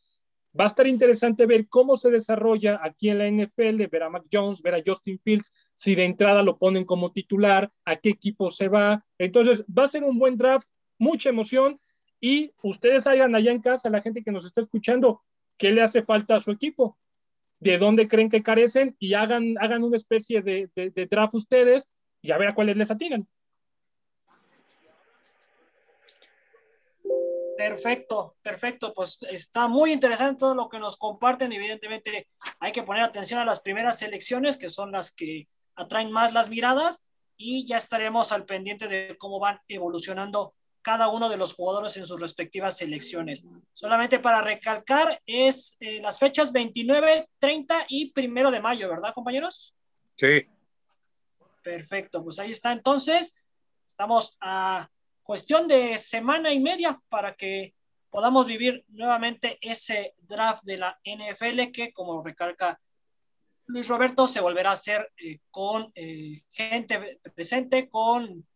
Va 0.58 0.64
a 0.64 0.68
estar 0.68 0.86
interesante 0.86 1.46
ver 1.46 1.68
cómo 1.68 1.96
se 1.96 2.10
desarrolla 2.10 2.80
aquí 2.82 3.10
en 3.10 3.18
la 3.18 3.28
NFL, 3.28 3.86
ver 3.86 4.02
a 4.02 4.10
Mac 4.10 4.24
Jones, 4.32 4.62
ver 4.62 4.74
a 4.74 4.82
Justin 4.84 5.20
Fields, 5.22 5.52
si 5.74 5.94
de 5.94 6.04
entrada 6.04 6.42
lo 6.42 6.58
ponen 6.58 6.84
como 6.84 7.12
titular, 7.12 7.70
a 7.84 7.96
qué 7.96 8.10
equipo 8.10 8.50
se 8.50 8.68
va. 8.68 9.04
Entonces 9.18 9.64
va 9.66 9.84
a 9.84 9.88
ser 9.88 10.04
un 10.04 10.18
buen 10.18 10.36
draft, 10.36 10.68
mucha 10.98 11.28
emoción 11.28 11.78
y 12.20 12.52
ustedes 12.62 13.06
hagan 13.06 13.34
allá 13.34 13.52
en 13.52 13.60
casa, 13.60 13.90
la 13.90 14.02
gente 14.02 14.22
que 14.24 14.32
nos 14.32 14.44
está 14.44 14.60
escuchando, 14.60 15.22
qué 15.58 15.70
le 15.70 15.82
hace 15.82 16.02
falta 16.02 16.36
a 16.36 16.40
su 16.40 16.50
equipo, 16.50 16.96
de 17.60 17.76
dónde 17.76 18.08
creen 18.08 18.30
que 18.30 18.42
carecen 18.42 18.96
y 18.98 19.14
hagan, 19.14 19.56
hagan 19.60 19.82
una 19.82 19.96
especie 19.96 20.40
de, 20.40 20.70
de, 20.74 21.06
draft 21.06 21.34
ustedes 21.34 21.88
y 22.22 22.30
a 22.30 22.38
ver 22.38 22.48
a 22.48 22.54
cuáles 22.54 22.76
les 22.76 22.90
atinan. 22.90 23.28
Perfecto, 27.56 28.36
perfecto. 28.40 28.94
Pues 28.94 29.20
está 29.32 29.66
muy 29.66 29.92
interesante 29.92 30.38
todo 30.38 30.54
lo 30.54 30.68
que 30.68 30.78
nos 30.78 30.96
comparten. 30.96 31.52
Evidentemente 31.52 32.28
hay 32.60 32.70
que 32.70 32.84
poner 32.84 33.02
atención 33.02 33.40
a 33.40 33.44
las 33.44 33.60
primeras 33.60 33.98
selecciones, 33.98 34.56
que 34.56 34.70
son 34.70 34.92
las 34.92 35.12
que 35.12 35.48
atraen 35.74 36.12
más 36.12 36.32
las 36.32 36.48
miradas, 36.48 37.08
y 37.36 37.66
ya 37.66 37.76
estaremos 37.76 38.30
al 38.30 38.44
pendiente 38.44 38.86
de 38.86 39.16
cómo 39.18 39.40
van 39.40 39.60
evolucionando 39.66 40.54
cada 40.88 41.10
uno 41.10 41.28
de 41.28 41.36
los 41.36 41.52
jugadores 41.52 41.98
en 41.98 42.06
sus 42.06 42.18
respectivas 42.18 42.78
selecciones. 42.78 43.46
Solamente 43.74 44.20
para 44.20 44.40
recalcar, 44.40 45.20
es 45.26 45.76
eh, 45.80 46.00
las 46.00 46.18
fechas 46.18 46.50
29, 46.50 47.28
30 47.38 47.84
y 47.90 48.10
primero 48.10 48.50
de 48.50 48.60
mayo, 48.60 48.88
¿verdad, 48.88 49.12
compañeros? 49.12 49.76
Sí. 50.14 50.48
Perfecto, 51.62 52.24
pues 52.24 52.38
ahí 52.38 52.52
está. 52.52 52.72
Entonces, 52.72 53.44
estamos 53.86 54.38
a 54.40 54.88
cuestión 55.22 55.68
de 55.68 55.98
semana 55.98 56.54
y 56.54 56.58
media 56.58 56.98
para 57.10 57.34
que 57.34 57.74
podamos 58.08 58.46
vivir 58.46 58.82
nuevamente 58.88 59.58
ese 59.60 60.14
draft 60.16 60.64
de 60.64 60.78
la 60.78 60.98
NFL 61.04 61.70
que, 61.70 61.92
como 61.92 62.22
recalca 62.24 62.80
Luis 63.66 63.86
Roberto, 63.88 64.26
se 64.26 64.40
volverá 64.40 64.70
a 64.70 64.72
hacer 64.72 65.12
eh, 65.18 65.40
con 65.50 65.92
eh, 65.94 66.44
gente 66.50 67.20
presente, 67.34 67.90
con 67.90 68.48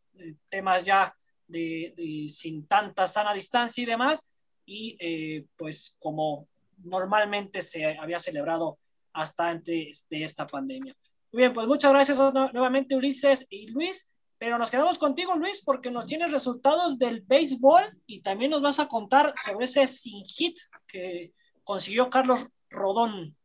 temas 0.48 0.82
ya 0.82 1.14
de, 1.46 2.26
sin 2.28 2.66
tanta 2.66 3.06
sana 3.06 3.34
distancia 3.34 3.82
y 3.82 3.86
demás, 3.86 4.32
y 4.64 4.96
eh, 5.00 5.46
pues 5.56 5.96
como 5.98 6.48
normalmente 6.78 7.62
se 7.62 7.96
había 7.98 8.18
celebrado 8.18 8.78
hasta 9.12 9.48
antes 9.48 10.06
de 10.08 10.24
esta 10.24 10.46
pandemia. 10.46 10.96
Muy 11.32 11.42
bien, 11.42 11.52
pues 11.52 11.66
muchas 11.66 11.92
gracias 11.92 12.18
nuevamente 12.18 12.94
Ulises 12.94 13.46
y 13.48 13.68
Luis, 13.68 14.12
pero 14.38 14.58
nos 14.58 14.70
quedamos 14.70 14.98
contigo 14.98 15.36
Luis 15.36 15.62
porque 15.64 15.90
nos 15.90 16.06
tienes 16.06 16.30
resultados 16.30 16.98
del 16.98 17.22
béisbol 17.22 17.98
y 18.06 18.20
también 18.20 18.50
nos 18.50 18.60
vas 18.60 18.80
a 18.80 18.88
contar 18.88 19.32
sobre 19.36 19.66
ese 19.66 19.86
sin 19.86 20.24
hit 20.24 20.58
que 20.86 21.32
consiguió 21.64 22.10
Carlos 22.10 22.46
Rodón. 22.68 23.36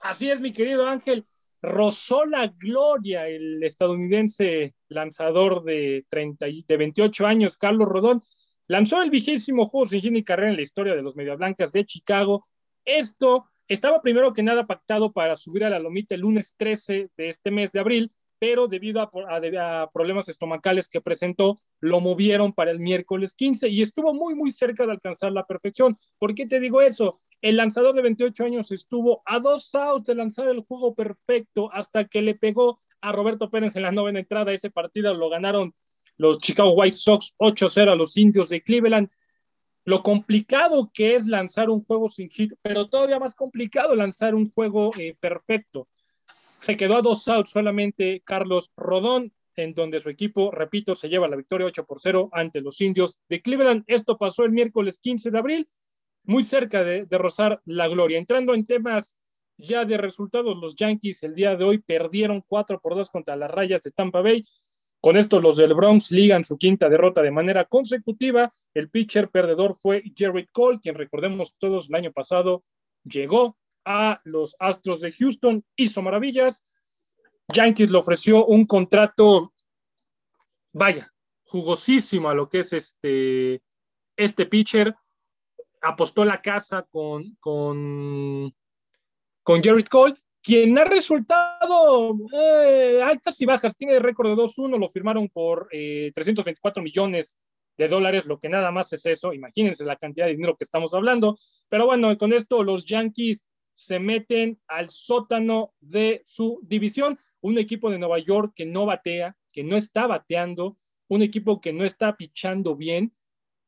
Así 0.00 0.30
es, 0.30 0.40
mi 0.40 0.52
querido 0.52 0.86
Ángel. 0.86 1.26
Rozó 1.62 2.24
la 2.26 2.48
gloria 2.48 3.28
el 3.28 3.62
estadounidense 3.62 4.74
lanzador 4.88 5.64
de, 5.64 6.04
30, 6.08 6.46
de 6.66 6.76
28 6.76 7.26
años, 7.26 7.56
Carlos 7.56 7.88
Rodón, 7.88 8.22
lanzó 8.68 9.02
el 9.02 9.10
vigésimo 9.10 9.66
juego 9.66 9.86
sin 9.86 10.00
hit 10.00 10.26
carrera 10.26 10.50
en 10.50 10.56
la 10.56 10.62
historia 10.62 10.94
de 10.94 11.02
los 11.02 11.16
Medias 11.16 11.38
Blancas 11.38 11.72
de 11.72 11.84
Chicago. 11.84 12.46
Esto 12.84 13.46
estaba 13.68 14.00
primero 14.00 14.32
que 14.32 14.42
nada 14.42 14.66
pactado 14.66 15.12
para 15.12 15.36
subir 15.36 15.64
a 15.64 15.70
la 15.70 15.78
lomita 15.78 16.14
el 16.14 16.22
lunes 16.22 16.54
13 16.56 17.10
de 17.16 17.28
este 17.28 17.50
mes 17.50 17.72
de 17.72 17.80
abril, 17.80 18.12
pero 18.38 18.68
debido 18.68 19.00
a, 19.00 19.90
problemas 19.92 20.28
estomacales 20.28 20.88
que 20.88 21.00
presentó, 21.00 21.58
lo 21.80 22.00
movieron 22.00 22.52
para 22.52 22.70
el 22.70 22.78
miércoles 22.78 23.34
15 23.34 23.68
y 23.68 23.82
estuvo 23.82 24.12
muy, 24.14 24.34
muy 24.34 24.52
cerca 24.52 24.84
de 24.84 24.92
alcanzar 24.92 25.32
la 25.32 25.46
perfección. 25.46 25.96
¿Por 26.18 26.34
qué 26.34 26.46
te 26.46 26.60
digo 26.60 26.82
eso? 26.82 27.18
El 27.42 27.56
lanzador 27.56 27.94
de 27.94 28.02
28 28.02 28.44
años 28.44 28.72
estuvo 28.72 29.22
a 29.24 29.40
dos 29.40 29.74
outs 29.74 30.06
de 30.06 30.14
lanzar 30.14 30.48
el 30.48 30.60
juego 30.60 30.94
perfecto 30.94 31.70
hasta 31.72 32.06
que 32.06 32.22
le 32.22 32.34
pegó 32.34 32.80
a 33.00 33.12
Roberto 33.12 33.50
Pérez 33.50 33.76
en 33.76 33.82
la 33.82 33.92
novena 33.92 34.20
entrada. 34.20 34.52
Ese 34.52 34.70
partido 34.70 35.14
lo 35.14 35.28
ganaron 35.28 35.72
los 36.16 36.38
Chicago 36.38 36.72
White 36.72 36.96
Sox 36.96 37.34
8-0 37.38 37.92
a 37.92 37.94
los 37.94 38.16
indios 38.16 38.48
de 38.48 38.62
Cleveland. 38.62 39.10
Lo 39.84 40.02
complicado 40.02 40.90
que 40.92 41.14
es 41.14 41.26
lanzar 41.26 41.70
un 41.70 41.84
juego 41.84 42.08
sin 42.08 42.28
hit, 42.28 42.54
pero 42.62 42.88
todavía 42.88 43.20
más 43.20 43.34
complicado 43.34 43.94
lanzar 43.94 44.34
un 44.34 44.46
juego 44.50 44.90
eh, 44.98 45.14
perfecto. 45.20 45.88
Se 46.58 46.76
quedó 46.76 46.96
a 46.96 47.02
dos 47.02 47.28
outs 47.28 47.50
solamente 47.50 48.22
Carlos 48.24 48.72
Rodón, 48.76 49.32
en 49.54 49.74
donde 49.74 50.00
su 50.00 50.10
equipo, 50.10 50.50
repito, 50.50 50.94
se 50.94 51.08
lleva 51.08 51.28
la 51.28 51.36
victoria 51.36 51.66
8 51.66 51.86
por 51.86 52.00
0 52.00 52.30
ante 52.32 52.60
los 52.60 52.80
indios 52.80 53.18
de 53.28 53.40
Cleveland. 53.40 53.84
Esto 53.86 54.18
pasó 54.18 54.44
el 54.44 54.52
miércoles 54.52 54.98
15 54.98 55.30
de 55.30 55.38
abril, 55.38 55.68
muy 56.26 56.44
cerca 56.44 56.84
de, 56.84 57.06
rozar 57.10 57.60
la 57.64 57.88
gloria. 57.88 58.18
Entrando 58.18 58.54
en 58.54 58.66
temas 58.66 59.16
ya 59.56 59.84
de 59.84 59.96
resultados, 59.96 60.56
los 60.56 60.76
Yankees 60.76 61.22
el 61.22 61.34
día 61.34 61.56
de 61.56 61.64
hoy 61.64 61.78
perdieron 61.78 62.42
4 62.46 62.80
por 62.80 62.94
2 62.94 63.10
contra 63.10 63.36
las 63.36 63.50
rayas 63.50 63.82
de 63.82 63.90
Tampa 63.90 64.20
Bay. 64.20 64.44
Con 65.00 65.16
esto, 65.16 65.40
los 65.40 65.56
del 65.56 65.74
Bronx 65.74 66.10
ligan 66.10 66.44
su 66.44 66.58
quinta 66.58 66.88
derrota 66.88 67.22
de 67.22 67.30
manera 67.30 67.64
consecutiva. 67.64 68.52
El 68.74 68.90
pitcher 68.90 69.30
perdedor 69.30 69.76
fue 69.76 70.02
Jerry 70.16 70.46
Cole, 70.52 70.80
quien 70.82 70.94
recordemos 70.94 71.54
todos 71.58 71.88
el 71.88 71.94
año 71.94 72.12
pasado 72.12 72.64
llegó 73.04 73.56
a 73.84 74.20
los 74.24 74.56
Astros 74.58 75.00
de 75.00 75.12
Houston, 75.12 75.64
hizo 75.76 76.02
maravillas. 76.02 76.62
Yankees 77.54 77.90
le 77.90 77.98
ofreció 77.98 78.44
un 78.44 78.66
contrato, 78.66 79.54
vaya, 80.72 81.12
jugosísimo 81.44 82.28
a 82.28 82.34
lo 82.34 82.48
que 82.48 82.60
es 82.60 82.72
este, 82.72 83.62
este 84.16 84.46
pitcher. 84.46 84.94
Apostó 85.86 86.24
la 86.24 86.40
casa 86.40 86.86
con, 86.90 87.36
con, 87.40 88.54
con 89.42 89.62
Jared 89.62 89.86
Cole 89.86 90.14
quien 90.46 90.78
ha 90.78 90.84
resultado 90.84 92.16
eh, 92.32 93.00
altas 93.02 93.40
y 93.40 93.46
bajas, 93.46 93.76
tiene 93.76 93.98
récord 93.98 94.28
de 94.28 94.36
2-1, 94.36 94.78
lo 94.78 94.88
firmaron 94.88 95.28
por 95.28 95.66
324 95.68 96.80
eh, 96.80 96.84
millones 96.84 97.36
de 97.76 97.88
dólares, 97.88 98.26
lo 98.26 98.38
que 98.38 98.48
nada 98.48 98.70
más 98.70 98.92
es 98.92 99.06
eso, 99.06 99.32
imagínense 99.32 99.84
la 99.84 99.96
cantidad 99.96 100.26
de 100.26 100.36
dinero 100.36 100.54
que 100.54 100.62
estamos 100.62 100.94
hablando, 100.94 101.36
pero 101.68 101.86
bueno, 101.86 102.16
con 102.16 102.32
esto 102.32 102.62
los 102.62 102.84
Yankees 102.84 103.44
se 103.74 103.98
meten 103.98 104.60
al 104.68 104.88
sótano 104.88 105.74
de 105.80 106.22
su 106.24 106.60
división, 106.62 107.18
un 107.40 107.58
equipo 107.58 107.90
de 107.90 107.98
Nueva 107.98 108.20
York 108.20 108.52
que 108.54 108.66
no 108.66 108.86
batea, 108.86 109.36
que 109.50 109.64
no 109.64 109.76
está 109.76 110.06
bateando, 110.06 110.78
un 111.08 111.22
equipo 111.22 111.60
que 111.60 111.72
no 111.72 111.84
está 111.84 112.16
pichando 112.16 112.76
bien, 112.76 113.12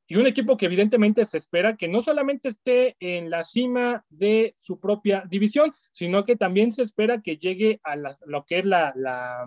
y 0.08 0.16
un 0.16 0.26
equipo 0.26 0.56
que 0.56 0.66
evidentemente 0.66 1.26
se 1.26 1.36
espera 1.36 1.76
que 1.76 1.86
no 1.86 2.00
solamente 2.00 2.48
esté 2.48 2.96
en 2.98 3.28
la 3.28 3.42
cima 3.42 4.04
de 4.08 4.54
su 4.56 4.80
propia 4.80 5.24
división, 5.28 5.74
sino 5.92 6.24
que 6.24 6.34
también 6.34 6.72
se 6.72 6.82
espera 6.82 7.20
que 7.20 7.36
llegue 7.36 7.78
a 7.84 7.94
lo 7.96 8.44
que 8.46 8.58
es 8.58 8.64
la, 8.64 8.92
la, 8.96 9.46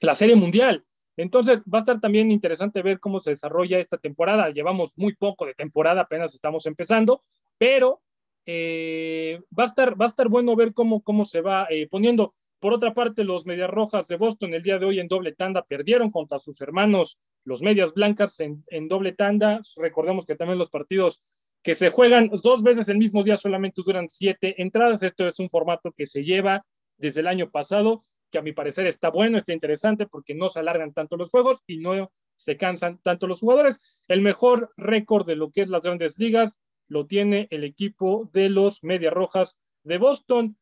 la, 0.00 0.14
serie 0.14 0.36
mundial. 0.36 0.86
Entonces 1.16 1.60
va 1.62 1.78
a 1.78 1.80
estar 1.80 2.00
también 2.00 2.30
interesante 2.30 2.82
ver 2.82 3.00
cómo 3.00 3.18
se 3.18 3.30
desarrolla 3.30 3.80
esta 3.80 3.98
temporada. 3.98 4.50
Llevamos 4.50 4.96
muy 4.96 5.16
poco 5.16 5.44
de 5.44 5.54
temporada, 5.54 6.02
apenas 6.02 6.32
estamos 6.34 6.64
empezando, 6.66 7.22
pero 7.58 8.00
eh, 8.46 9.40
va, 9.58 9.64
a 9.64 9.66
estar, 9.66 10.00
va 10.00 10.04
a 10.04 10.08
estar 10.08 10.28
bueno 10.28 10.54
ver 10.54 10.72
cómo, 10.72 11.02
cómo 11.02 11.24
se 11.24 11.40
va 11.40 11.66
eh, 11.68 11.88
poniendo. 11.90 12.32
Por 12.60 12.72
otra 12.72 12.94
parte, 12.94 13.24
los 13.24 13.44
Medias 13.44 13.70
Rojas 13.70 14.06
de 14.06 14.16
Boston 14.16 14.54
el 14.54 14.62
día 14.62 14.78
de 14.78 14.86
hoy 14.86 15.00
en 15.00 15.08
doble 15.08 15.32
tanda 15.32 15.62
perdieron 15.62 16.12
contra 16.12 16.38
sus 16.38 16.60
hermanos, 16.60 17.18
los 17.44 17.62
Medias 17.62 17.94
Blancas, 17.94 18.40
en, 18.40 18.88
doble 18.88 19.12
tanda. 19.12 19.60
Recordemos 19.76 20.26
que 20.26 20.36
también 20.36 20.58
los 20.58 20.70
partidos 20.70 21.22
que 21.62 21.74
se 21.74 21.90
juegan 21.90 22.30
dos 22.42 22.62
veces 22.62 22.88
el 22.88 22.98
mismo 22.98 23.22
día 23.22 23.36
solamente 23.36 23.82
duran 23.84 24.08
siete 24.08 24.60
entradas. 24.62 25.02
Esto 25.02 25.26
es 25.26 25.38
un 25.38 25.50
formato 25.50 25.92
que 25.92 26.06
se 26.06 26.24
lleva 26.24 26.64
desde 26.96 27.20
el 27.20 27.26
año 27.26 27.50
pasado, 27.50 28.02
que 28.30 28.38
a 28.38 28.42
mi 28.42 28.52
parecer 28.52 28.86
está 28.86 29.10
bueno, 29.10 29.38
está 29.38 29.52
interesante 29.52 30.06
porque 30.06 30.34
no 30.34 30.48
se 30.48 30.60
alargan 30.60 30.92
tanto 30.92 31.16
los 31.16 31.30
juegos 31.30 31.62
y 31.66 31.78
no 31.78 32.10
se 32.36 32.56
cansan 32.56 32.98
tanto 33.02 33.26
los 33.26 33.40
jugadores. 33.40 33.80
El 34.08 34.20
mejor 34.20 34.72
récord 34.76 35.26
de 35.26 35.36
lo 35.36 35.50
que 35.50 35.62
es 35.62 35.68
las 35.68 35.82
grandes 35.82 36.18
ligas 36.18 36.60
lo 36.86 37.06
tiene 37.06 37.48
el 37.50 37.64
equipo 37.64 38.30
de 38.32 38.48
los 38.48 38.82
Medias 38.82 39.12
Rojas 39.12 39.56
de 39.82 39.98
Boston. 39.98 40.56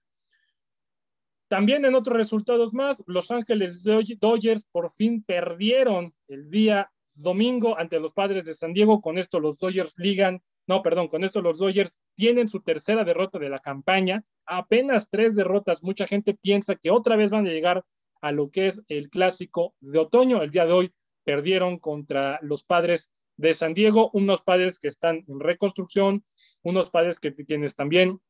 También 1.48 1.84
en 1.84 1.94
otros 1.94 2.16
resultados 2.16 2.74
más, 2.74 3.02
Los 3.06 3.30
Ángeles 3.30 3.84
Dodgers 3.84 4.66
por 4.72 4.90
fin 4.90 5.22
perdieron 5.22 6.12
el 6.26 6.50
día 6.50 6.90
domingo 7.14 7.78
ante 7.78 8.00
los 8.00 8.12
padres 8.12 8.46
de 8.46 8.54
San 8.54 8.72
Diego. 8.72 9.00
Con 9.00 9.16
esto 9.16 9.38
los 9.38 9.58
Dodgers 9.58 9.94
ligan, 9.96 10.42
no, 10.66 10.82
perdón, 10.82 11.06
con 11.06 11.22
esto 11.22 11.40
los 11.40 11.58
Dodgers 11.58 12.00
tienen 12.16 12.48
su 12.48 12.60
tercera 12.62 13.04
derrota 13.04 13.38
de 13.38 13.48
la 13.48 13.60
campaña, 13.60 14.24
apenas 14.44 15.08
tres 15.08 15.36
derrotas. 15.36 15.84
Mucha 15.84 16.06
gente 16.06 16.34
piensa 16.34 16.74
que 16.74 16.90
otra 16.90 17.14
vez 17.14 17.30
van 17.30 17.46
a 17.46 17.50
llegar 17.50 17.84
a 18.20 18.32
lo 18.32 18.50
que 18.50 18.66
es 18.66 18.82
el 18.88 19.08
clásico 19.08 19.74
de 19.80 20.00
otoño. 20.00 20.42
El 20.42 20.50
día 20.50 20.66
de 20.66 20.72
hoy 20.72 20.94
perdieron 21.24 21.78
contra 21.78 22.40
los 22.42 22.64
padres 22.64 23.12
de 23.36 23.54
San 23.54 23.72
Diego, 23.74 24.10
unos 24.14 24.42
padres 24.42 24.78
que 24.78 24.88
están 24.88 25.24
en 25.28 25.38
reconstrucción, 25.38 26.24
unos 26.62 26.90
padres 26.90 27.20
que 27.20 27.34
quienes 27.34 27.76
también 27.76 28.20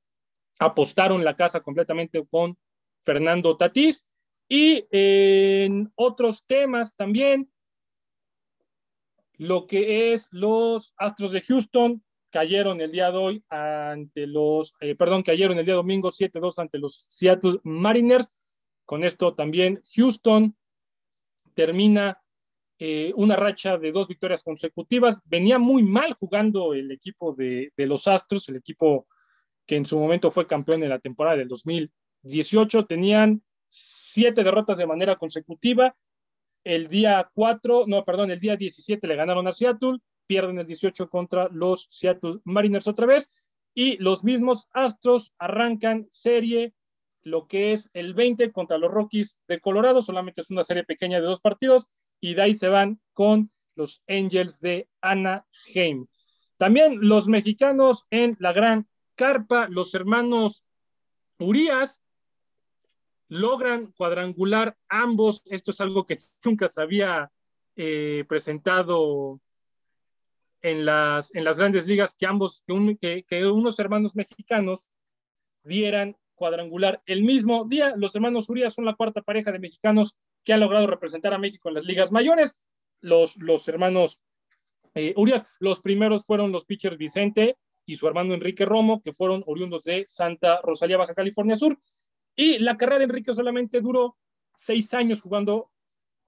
apostaron 0.58 1.24
la 1.24 1.36
casa 1.36 1.60
completamente 1.60 2.24
con 2.26 2.58
Fernando 3.06 3.56
Tatís. 3.56 4.04
Y 4.48 4.86
en 4.90 5.90
otros 5.94 6.44
temas 6.46 6.94
también, 6.94 7.50
lo 9.34 9.66
que 9.66 10.12
es 10.12 10.28
los 10.30 10.92
Astros 10.98 11.32
de 11.32 11.40
Houston 11.40 12.02
cayeron 12.30 12.80
el 12.80 12.92
día 12.92 13.10
de 13.10 13.18
hoy 13.18 13.44
ante 13.48 14.26
los, 14.26 14.74
eh, 14.80 14.94
perdón, 14.94 15.22
cayeron 15.22 15.58
el 15.58 15.64
día 15.64 15.74
domingo 15.74 16.10
7-2 16.10 16.58
ante 16.58 16.78
los 16.78 17.06
Seattle 17.08 17.60
Mariners. 17.64 18.36
Con 18.84 19.04
esto 19.04 19.34
también 19.34 19.82
Houston 19.96 20.56
termina 21.54 22.22
eh, 22.78 23.12
una 23.16 23.36
racha 23.36 23.78
de 23.78 23.90
dos 23.90 24.06
victorias 24.06 24.44
consecutivas. 24.44 25.20
Venía 25.24 25.58
muy 25.58 25.82
mal 25.82 26.12
jugando 26.14 26.72
el 26.74 26.90
equipo 26.92 27.34
de, 27.34 27.72
de 27.76 27.86
los 27.86 28.06
Astros, 28.06 28.48
el 28.48 28.56
equipo 28.56 29.08
que 29.66 29.76
en 29.76 29.84
su 29.84 29.98
momento 29.98 30.30
fue 30.30 30.46
campeón 30.46 30.84
en 30.84 30.90
la 30.90 31.00
temporada 31.00 31.38
del 31.38 31.48
2000 31.48 31.90
18 32.26 32.86
tenían 32.86 33.42
siete 33.66 34.44
derrotas 34.44 34.78
de 34.78 34.86
manera 34.86 35.16
consecutiva. 35.16 35.96
El 36.64 36.88
día 36.88 37.30
4, 37.34 37.84
no, 37.86 38.04
perdón, 38.04 38.30
el 38.30 38.40
día 38.40 38.56
17 38.56 39.06
le 39.06 39.16
ganaron 39.16 39.46
a 39.46 39.52
Seattle, 39.52 39.98
pierden 40.26 40.58
el 40.58 40.66
18 40.66 41.08
contra 41.08 41.48
los 41.52 41.86
Seattle 41.90 42.40
Mariners 42.44 42.88
otra 42.88 43.06
vez 43.06 43.30
y 43.74 43.98
los 43.98 44.24
mismos 44.24 44.68
Astros 44.72 45.32
arrancan 45.38 46.08
serie 46.10 46.72
lo 47.22 47.46
que 47.46 47.72
es 47.72 47.90
el 47.92 48.14
20 48.14 48.52
contra 48.52 48.78
los 48.78 48.90
Rockies 48.90 49.38
de 49.48 49.60
Colorado, 49.60 50.00
solamente 50.00 50.40
es 50.40 50.50
una 50.50 50.62
serie 50.62 50.84
pequeña 50.84 51.20
de 51.20 51.26
dos 51.26 51.40
partidos 51.40 51.88
y 52.20 52.34
de 52.34 52.42
ahí 52.42 52.54
se 52.54 52.68
van 52.68 53.00
con 53.12 53.50
los 53.74 54.02
Angels 54.08 54.60
de 54.60 54.88
Anaheim. 55.00 56.06
También 56.56 57.00
los 57.00 57.28
mexicanos 57.28 58.06
en 58.10 58.36
la 58.38 58.52
gran 58.52 58.88
carpa, 59.16 59.68
los 59.68 59.94
hermanos 59.94 60.64
Urias 61.38 62.00
logran 63.28 63.92
cuadrangular 63.92 64.76
ambos. 64.88 65.42
Esto 65.46 65.70
es 65.70 65.80
algo 65.80 66.06
que 66.06 66.18
nunca 66.44 66.68
se 66.68 66.82
había 66.82 67.30
eh, 67.76 68.24
presentado 68.28 69.40
en 70.62 70.84
las, 70.84 71.34
en 71.34 71.44
las 71.44 71.58
grandes 71.58 71.86
ligas, 71.86 72.14
que 72.14 72.26
ambos, 72.26 72.64
que, 73.00 73.46
unos 73.46 73.78
hermanos 73.78 74.16
mexicanos 74.16 74.88
dieran 75.62 76.16
cuadrangular 76.34 77.02
el 77.06 77.22
mismo 77.22 77.64
día. 77.64 77.94
Los 77.96 78.14
hermanos 78.14 78.48
Urias 78.48 78.74
son 78.74 78.84
la 78.84 78.94
cuarta 78.94 79.22
pareja 79.22 79.52
de 79.52 79.58
mexicanos 79.58 80.16
que 80.44 80.52
han 80.52 80.60
logrado 80.60 80.86
representar 80.86 81.34
a 81.34 81.38
México 81.38 81.68
en 81.68 81.74
las 81.74 81.84
ligas 81.84 82.12
mayores. 82.12 82.56
Los, 83.00 83.36
los 83.36 83.68
hermanos 83.68 84.18
eh, 84.94 85.12
Urias, 85.16 85.46
los 85.60 85.80
primeros 85.80 86.24
fueron 86.24 86.52
los 86.52 86.64
pitchers 86.64 86.96
Vicente 86.96 87.58
y 87.84 87.96
su 87.96 88.08
hermano 88.08 88.34
Enrique 88.34 88.64
Romo, 88.64 89.02
que 89.02 89.12
fueron 89.12 89.44
oriundos 89.46 89.84
de 89.84 90.06
Santa 90.08 90.60
Rosalía, 90.62 90.96
Baja 90.96 91.14
California 91.14 91.56
Sur. 91.56 91.78
Y 92.36 92.58
la 92.58 92.76
carrera 92.76 92.98
de 92.98 93.04
Enrique 93.04 93.34
solamente 93.34 93.80
duró 93.80 94.16
seis 94.54 94.92
años 94.94 95.22
jugando 95.22 95.70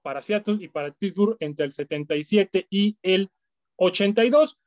para 0.01 0.21
Seattle 0.21 0.57
y 0.59 0.67
para 0.67 0.91
Pittsburgh 0.91 1.37
entre 1.39 1.65
el 1.65 1.71
77 1.71 2.67
y 2.69 2.97
el 3.03 3.29
82. 3.75 4.57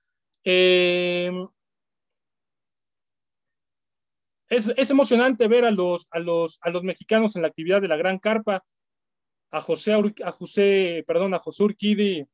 Em, 0.45 1.49
es, 4.49 4.91
emocionante 4.91 5.49
ver 5.49 5.65
a 5.65 5.71
los, 5.71 6.09
a, 6.11 6.19
los, 6.19 6.59
a 6.63 6.71
los 6.71 6.85
mexicanos 6.85 7.35
en 7.37 7.43
la 7.43 7.49
actividad 7.49 7.81
de 7.81 7.89
la 7.89 7.97
Gran 7.97 8.19
Carpa, 8.19 8.63
a 9.51 9.61
José, 9.61 9.93
a 10.25 10.31
José, 10.31 11.05
perdón, 11.07 11.35
a 11.35 11.39
José 11.39 11.65
Urquidi 11.65 12.27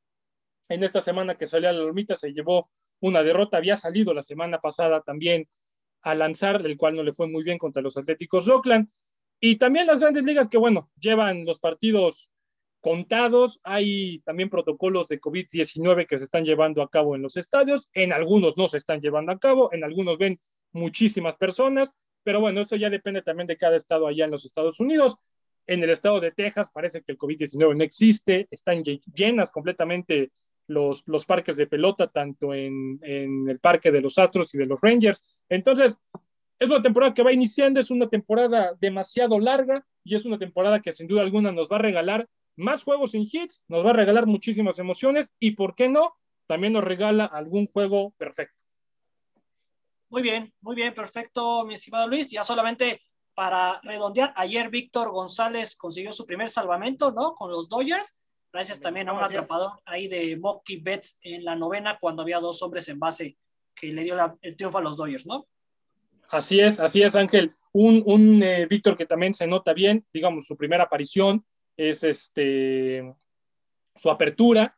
en 0.68 0.82
esta 0.82 1.00
semana 1.00 1.36
que 1.36 1.46
salió 1.46 1.68
a 1.68 1.72
la 1.72 1.80
Lomita 1.80 2.16
se 2.16 2.32
llevó 2.32 2.70
una 3.00 3.22
derrota, 3.22 3.56
había 3.56 3.76
salido 3.76 4.12
la 4.12 4.22
semana 4.22 4.58
pasada 4.58 5.00
también 5.00 5.48
a 6.02 6.14
lanzar, 6.14 6.64
el 6.64 6.76
cual 6.76 6.96
no 6.96 7.02
le 7.02 7.12
fue 7.12 7.28
muy 7.28 7.42
bien 7.42 7.58
contra 7.58 7.82
los 7.82 7.96
Atléticos 7.96 8.48
Oakland. 8.48 8.88
Y 9.40 9.56
también 9.56 9.86
las 9.86 10.00
grandes 10.00 10.24
ligas 10.24 10.48
que, 10.48 10.58
bueno, 10.58 10.90
llevan 10.98 11.44
los 11.44 11.58
partidos 11.58 12.30
contados. 12.80 13.60
Hay 13.62 14.20
también 14.20 14.50
protocolos 14.50 15.08
de 15.08 15.20
COVID-19 15.20 16.06
que 16.06 16.18
se 16.18 16.24
están 16.24 16.44
llevando 16.44 16.82
a 16.82 16.90
cabo 16.90 17.14
en 17.14 17.22
los 17.22 17.36
estadios. 17.36 17.88
En 17.92 18.12
algunos 18.12 18.56
no 18.56 18.68
se 18.68 18.78
están 18.78 19.00
llevando 19.00 19.32
a 19.32 19.38
cabo, 19.38 19.72
en 19.72 19.84
algunos 19.84 20.18
ven 20.18 20.40
muchísimas 20.72 21.36
personas, 21.36 21.94
pero 22.22 22.40
bueno, 22.40 22.60
eso 22.60 22.76
ya 22.76 22.90
depende 22.90 23.22
también 23.22 23.46
de 23.46 23.56
cada 23.56 23.76
estado 23.76 24.06
allá 24.06 24.24
en 24.24 24.30
los 24.30 24.44
Estados 24.44 24.80
Unidos. 24.80 25.16
En 25.66 25.82
el 25.82 25.90
estado 25.90 26.20
de 26.20 26.32
Texas 26.32 26.70
parece 26.70 27.02
que 27.02 27.12
el 27.12 27.18
COVID-19 27.18 27.76
no 27.76 27.84
existe, 27.84 28.48
están 28.50 28.82
llenas 28.82 29.50
completamente 29.50 30.30
los, 30.68 31.02
los 31.06 31.26
parques 31.26 31.56
de 31.56 31.66
pelota, 31.66 32.06
tanto 32.06 32.54
en, 32.54 33.00
en 33.02 33.48
el 33.48 33.58
parque 33.58 33.90
de 33.90 34.00
los 34.00 34.18
Astros 34.18 34.54
y 34.54 34.58
de 34.58 34.66
los 34.66 34.80
Rangers. 34.80 35.24
Entonces, 35.48 35.96
es 36.58 36.70
una 36.70 36.82
temporada 36.82 37.14
que 37.14 37.22
va 37.22 37.32
iniciando, 37.32 37.80
es 37.80 37.90
una 37.90 38.08
temporada 38.08 38.74
demasiado 38.80 39.38
larga 39.38 39.84
y 40.04 40.14
es 40.14 40.24
una 40.24 40.38
temporada 40.38 40.80
que 40.80 40.92
sin 40.92 41.06
duda 41.06 41.22
alguna 41.22 41.52
nos 41.52 41.68
va 41.70 41.76
a 41.76 41.80
regalar 41.80 42.28
más 42.56 42.82
juegos 42.82 43.12
sin 43.12 43.22
hits, 43.30 43.62
nos 43.68 43.84
va 43.84 43.90
a 43.90 43.94
regalar 43.94 44.26
muchísimas 44.26 44.78
emociones 44.78 45.32
y, 45.38 45.52
¿por 45.52 45.74
qué 45.74 45.88
no? 45.88 46.14
También 46.46 46.72
nos 46.72 46.84
regala 46.84 47.24
algún 47.24 47.66
juego 47.66 48.12
perfecto. 48.18 48.64
Muy 50.10 50.22
bien, 50.22 50.52
muy 50.60 50.74
bien, 50.74 50.94
perfecto, 50.94 51.64
mi 51.64 51.74
estimado 51.74 52.08
Luis. 52.08 52.30
Ya 52.30 52.42
solamente 52.42 53.02
para 53.34 53.80
redondear, 53.84 54.32
ayer 54.34 54.70
Víctor 54.70 55.12
González 55.12 55.76
consiguió 55.76 56.12
su 56.12 56.26
primer 56.26 56.48
salvamento, 56.48 57.12
¿no? 57.12 57.34
Con 57.34 57.52
los 57.52 57.68
Dodgers, 57.68 58.20
gracias 58.52 58.80
también 58.80 59.08
a 59.08 59.12
un 59.12 59.22
atrapador 59.22 59.72
ahí 59.84 60.08
de 60.08 60.36
Mocky 60.36 60.76
Betts 60.76 61.18
en 61.22 61.44
la 61.44 61.56
novena 61.56 61.98
cuando 62.00 62.22
había 62.22 62.40
dos 62.40 62.62
hombres 62.62 62.88
en 62.88 62.98
base 62.98 63.36
que 63.74 63.92
le 63.92 64.02
dio 64.02 64.16
el 64.42 64.56
triunfo 64.56 64.78
a 64.78 64.82
los 64.82 64.96
Dodgers, 64.96 65.26
¿no? 65.26 65.46
Así 66.30 66.60
es, 66.60 66.78
así 66.80 67.02
es, 67.02 67.16
Ángel. 67.16 67.54
Un, 67.72 68.02
un 68.06 68.42
eh, 68.42 68.66
Víctor 68.66 68.96
que 68.96 69.06
también 69.06 69.34
se 69.34 69.46
nota 69.46 69.72
bien, 69.72 70.04
digamos, 70.12 70.46
su 70.46 70.56
primera 70.56 70.84
aparición 70.84 71.44
es 71.76 72.02
este 72.02 73.14
su 73.96 74.10
apertura. 74.10 74.74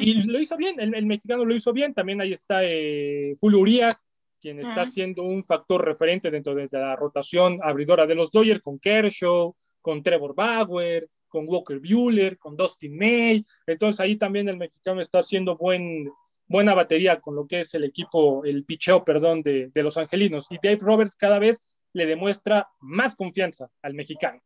Y 0.00 0.26
lo 0.26 0.40
hizo 0.40 0.56
bien, 0.56 0.80
el, 0.80 1.04
mexicano 1.04 1.44
lo 1.44 1.54
hizo 1.54 1.70
bien. 1.70 1.92
También 1.92 2.22
ahí 2.22 2.32
está 2.32 2.60
eh, 2.64 3.36
Julio 3.38 3.58
Urias, 3.58 4.06
quien 4.40 4.58
está 4.58 4.86
siendo 4.86 5.22
un 5.22 5.44
factor 5.44 5.84
referente 5.84 6.30
dentro 6.30 6.54
de 6.54 6.66
la 6.72 6.96
rotación 6.96 7.60
abridora 7.62 8.06
de 8.06 8.14
los 8.14 8.30
Dodgers, 8.30 8.62
con 8.62 8.78
Kershaw, 8.78 9.54
con 9.82 10.02
Trevor 10.02 10.34
Bauer, 10.34 11.10
con 11.36 11.44
Walker 11.46 11.78
Bueller, 11.80 12.38
con 12.38 12.56
Dustin 12.56 12.96
May. 12.96 13.44
Entonces 13.66 14.00
ahí 14.00 14.16
también 14.16 14.48
el 14.48 14.56
mexicano 14.56 15.02
está 15.02 15.18
haciendo 15.18 15.54
buen, 15.54 16.10
buena 16.46 16.72
batería 16.72 17.20
con 17.20 17.36
lo 17.36 17.46
que 17.46 17.60
es 17.60 17.74
el 17.74 17.84
equipo, 17.84 18.42
el 18.46 18.64
picheo, 18.64 19.04
perdón, 19.04 19.42
de, 19.42 19.68
de 19.68 19.82
los 19.82 19.98
angelinos. 19.98 20.46
Y 20.48 20.56
Dave 20.62 20.78
Roberts 20.80 21.14
cada 21.14 21.38
vez 21.38 21.60
le 21.92 22.06
demuestra 22.06 22.70
más 22.80 23.14
confianza 23.14 23.68
al 23.82 23.92
mexicano. 23.92 24.40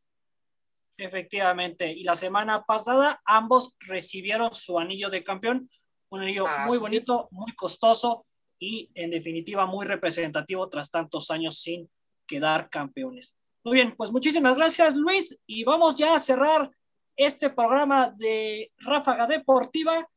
Efectivamente. 0.97 1.93
Y 1.93 2.03
la 2.03 2.17
semana 2.17 2.65
pasada 2.65 3.23
ambos 3.25 3.77
recibieron 3.79 4.53
su 4.53 4.77
anillo 4.77 5.11
de 5.11 5.23
campeón, 5.23 5.71
un 6.09 6.23
anillo 6.23 6.45
muy 6.67 6.79
bonito, 6.79 7.29
muy 7.31 7.55
costoso 7.55 8.27
y 8.59 8.91
en 8.95 9.13
definitiva 9.13 9.65
muy 9.65 9.87
representativo 9.87 10.69
tras 10.69 10.91
tantos 10.91 11.31
años 11.31 11.61
sin 11.61 11.89
quedar 12.27 12.69
campeones. 12.69 13.39
Muy 13.63 13.75
bien, 13.75 13.95
pues 13.97 14.11
muchísimas 14.11 14.57
gracias 14.57 14.97
Luis 14.97 15.39
y 15.47 15.63
vamos 15.63 15.95
ya 15.95 16.17
a 16.17 16.19
cerrar 16.19 16.69
este 17.21 17.51
programa 17.51 18.09
de 18.17 18.73
Ráfaga 18.79 19.27
Deportiva 19.27 20.09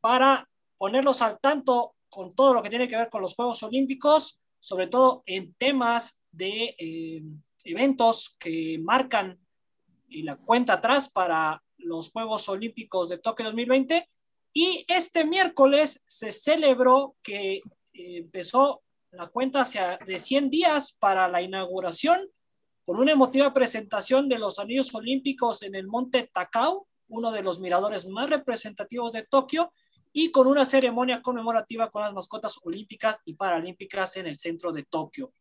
para 0.00 0.48
ponerlos 0.78 1.20
al 1.20 1.40
tanto 1.40 1.96
con 2.08 2.36
todo 2.36 2.54
lo 2.54 2.62
que 2.62 2.70
tiene 2.70 2.86
que 2.88 2.96
ver 2.96 3.10
con 3.10 3.20
los 3.20 3.34
Juegos 3.34 3.64
Olímpicos, 3.64 4.40
sobre 4.60 4.86
todo 4.86 5.24
en 5.26 5.54
temas 5.54 6.22
de 6.30 6.76
eh, 6.78 7.22
eventos 7.64 8.36
que 8.38 8.78
marcan 8.80 9.40
la 10.08 10.36
cuenta 10.36 10.74
atrás 10.74 11.10
para 11.10 11.60
los 11.78 12.12
Juegos 12.12 12.48
Olímpicos 12.48 13.08
de 13.08 13.18
Tokio 13.18 13.46
2020. 13.46 14.06
Y 14.52 14.84
este 14.86 15.24
miércoles 15.24 16.04
se 16.06 16.30
celebró 16.30 17.16
que 17.24 17.54
eh, 17.54 17.62
empezó 17.92 18.84
la 19.10 19.26
cuenta 19.26 19.62
hacia 19.62 19.98
de 20.06 20.16
100 20.16 20.48
días 20.48 20.92
para 20.92 21.26
la 21.26 21.42
inauguración 21.42 22.30
con 22.84 22.98
una 22.98 23.12
emotiva 23.12 23.52
presentación 23.54 24.28
de 24.28 24.38
los 24.38 24.58
anillos 24.58 24.94
olímpicos 24.94 25.62
en 25.62 25.74
el 25.74 25.86
monte 25.86 26.30
Takao, 26.32 26.88
uno 27.08 27.30
de 27.30 27.42
los 27.42 27.60
miradores 27.60 28.06
más 28.06 28.30
representativos 28.30 29.12
de 29.12 29.24
Tokio, 29.24 29.72
y 30.12 30.30
con 30.30 30.46
una 30.46 30.64
ceremonia 30.64 31.22
conmemorativa 31.22 31.90
con 31.90 32.02
las 32.02 32.12
mascotas 32.12 32.58
olímpicas 32.64 33.20
y 33.24 33.34
paralímpicas 33.34 34.16
en 34.16 34.26
el 34.26 34.38
centro 34.38 34.72
de 34.72 34.84
Tokio. 34.84 35.32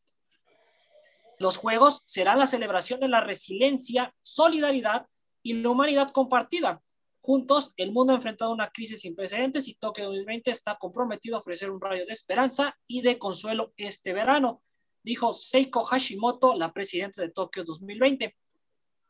Los 1.40 1.58
Juegos 1.58 2.04
serán 2.06 2.40
la 2.40 2.46
celebración 2.46 3.00
de 3.00 3.10
la 3.10 3.22
resiliencia, 3.22 4.14
solidaridad 4.22 5.08
y 5.44 5.54
la 5.54 5.70
humanidad 5.70 6.12
compartida. 6.12 6.82
Juntos, 7.20 7.74
el 7.78 7.92
mundo 7.92 8.14
ha 8.14 8.16
enfrentado 8.16 8.52
una 8.52 8.70
crisis 8.70 9.02
sin 9.02 9.16
precedentes 9.16 9.68
y 9.68 9.76
Tokio 9.76 10.06
2020 10.06 10.52
está 10.52 10.78
comprometido 10.78 11.36
a 11.36 11.40
ofrecer 11.40 11.70
un 11.70 11.82
rayo 11.82 12.06
de 12.06 12.14
esperanza 12.14 12.76
y 12.88 13.02
de 13.02 13.20
consuelo 13.20 13.74
este 13.76 14.14
verano, 14.14 14.62
dijo 15.04 15.34
Seiko 15.34 15.84
Hashimoto, 15.84 16.56
la 16.56 16.72
presidenta 16.72 17.22
de 17.22 17.30
Tokio 17.30 17.64
2020. 17.64 18.36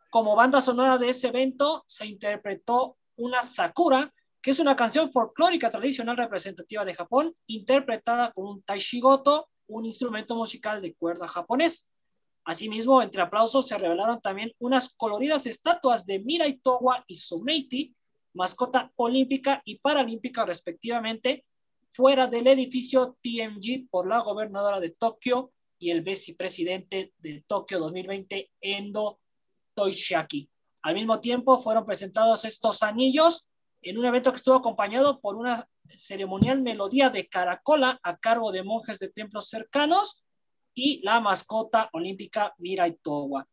Como 0.09 0.35
banda 0.35 0.61
sonora 0.61 0.97
de 0.97 1.09
ese 1.09 1.27
evento, 1.27 1.83
se 1.87 2.05
interpretó 2.05 2.97
una 3.15 3.41
Sakura, 3.41 4.13
que 4.41 4.51
es 4.51 4.59
una 4.59 4.75
canción 4.75 5.11
folclórica 5.11 5.69
tradicional 5.69 6.17
representativa 6.17 6.83
de 6.83 6.95
Japón, 6.95 7.35
interpretada 7.47 8.31
con 8.31 8.47
un 8.47 8.63
taishigoto, 8.63 9.49
un 9.67 9.85
instrumento 9.85 10.35
musical 10.35 10.81
de 10.81 10.95
cuerda 10.95 11.27
japonés. 11.27 11.89
Asimismo, 12.43 13.01
entre 13.01 13.21
aplausos 13.21 13.67
se 13.67 13.77
revelaron 13.77 14.19
también 14.19 14.51
unas 14.59 14.89
coloridas 14.89 15.45
estatuas 15.45 16.05
de 16.05 16.19
Mirai 16.19 16.57
Towa 16.57 17.03
y 17.07 17.15
Sumeiti, 17.15 17.95
mascota 18.33 18.91
olímpica 18.95 19.61
y 19.63 19.77
paralímpica 19.79 20.45
respectivamente, 20.45 21.45
fuera 21.91 22.25
del 22.27 22.47
edificio 22.47 23.17
TMG 23.21 23.89
por 23.89 24.07
la 24.07 24.19
gobernadora 24.19 24.79
de 24.79 24.89
Tokio 24.89 25.51
y 25.81 25.89
el 25.89 26.01
vicepresidente 26.01 27.11
de 27.17 27.43
Tokio 27.47 27.79
2020, 27.79 28.51
Endo 28.61 29.19
Toishiaki. 29.73 30.47
Al 30.83 30.93
mismo 30.93 31.19
tiempo 31.19 31.57
fueron 31.57 31.87
presentados 31.87 32.45
estos 32.45 32.83
anillos 32.83 33.49
en 33.81 33.97
un 33.97 34.05
evento 34.05 34.31
que 34.31 34.35
estuvo 34.35 34.53
acompañado 34.53 35.19
por 35.19 35.35
una 35.35 35.67
ceremonial 35.95 36.61
melodía 36.61 37.09
de 37.09 37.27
caracola 37.27 37.99
a 38.03 38.17
cargo 38.17 38.51
de 38.51 38.61
monjes 38.61 38.99
de 38.99 39.09
templos 39.09 39.49
cercanos 39.49 40.23
y 40.75 41.01
la 41.03 41.19
mascota 41.19 41.89
olímpica 41.93 42.53
Mirai 42.59 42.97
Towa. 43.01 43.47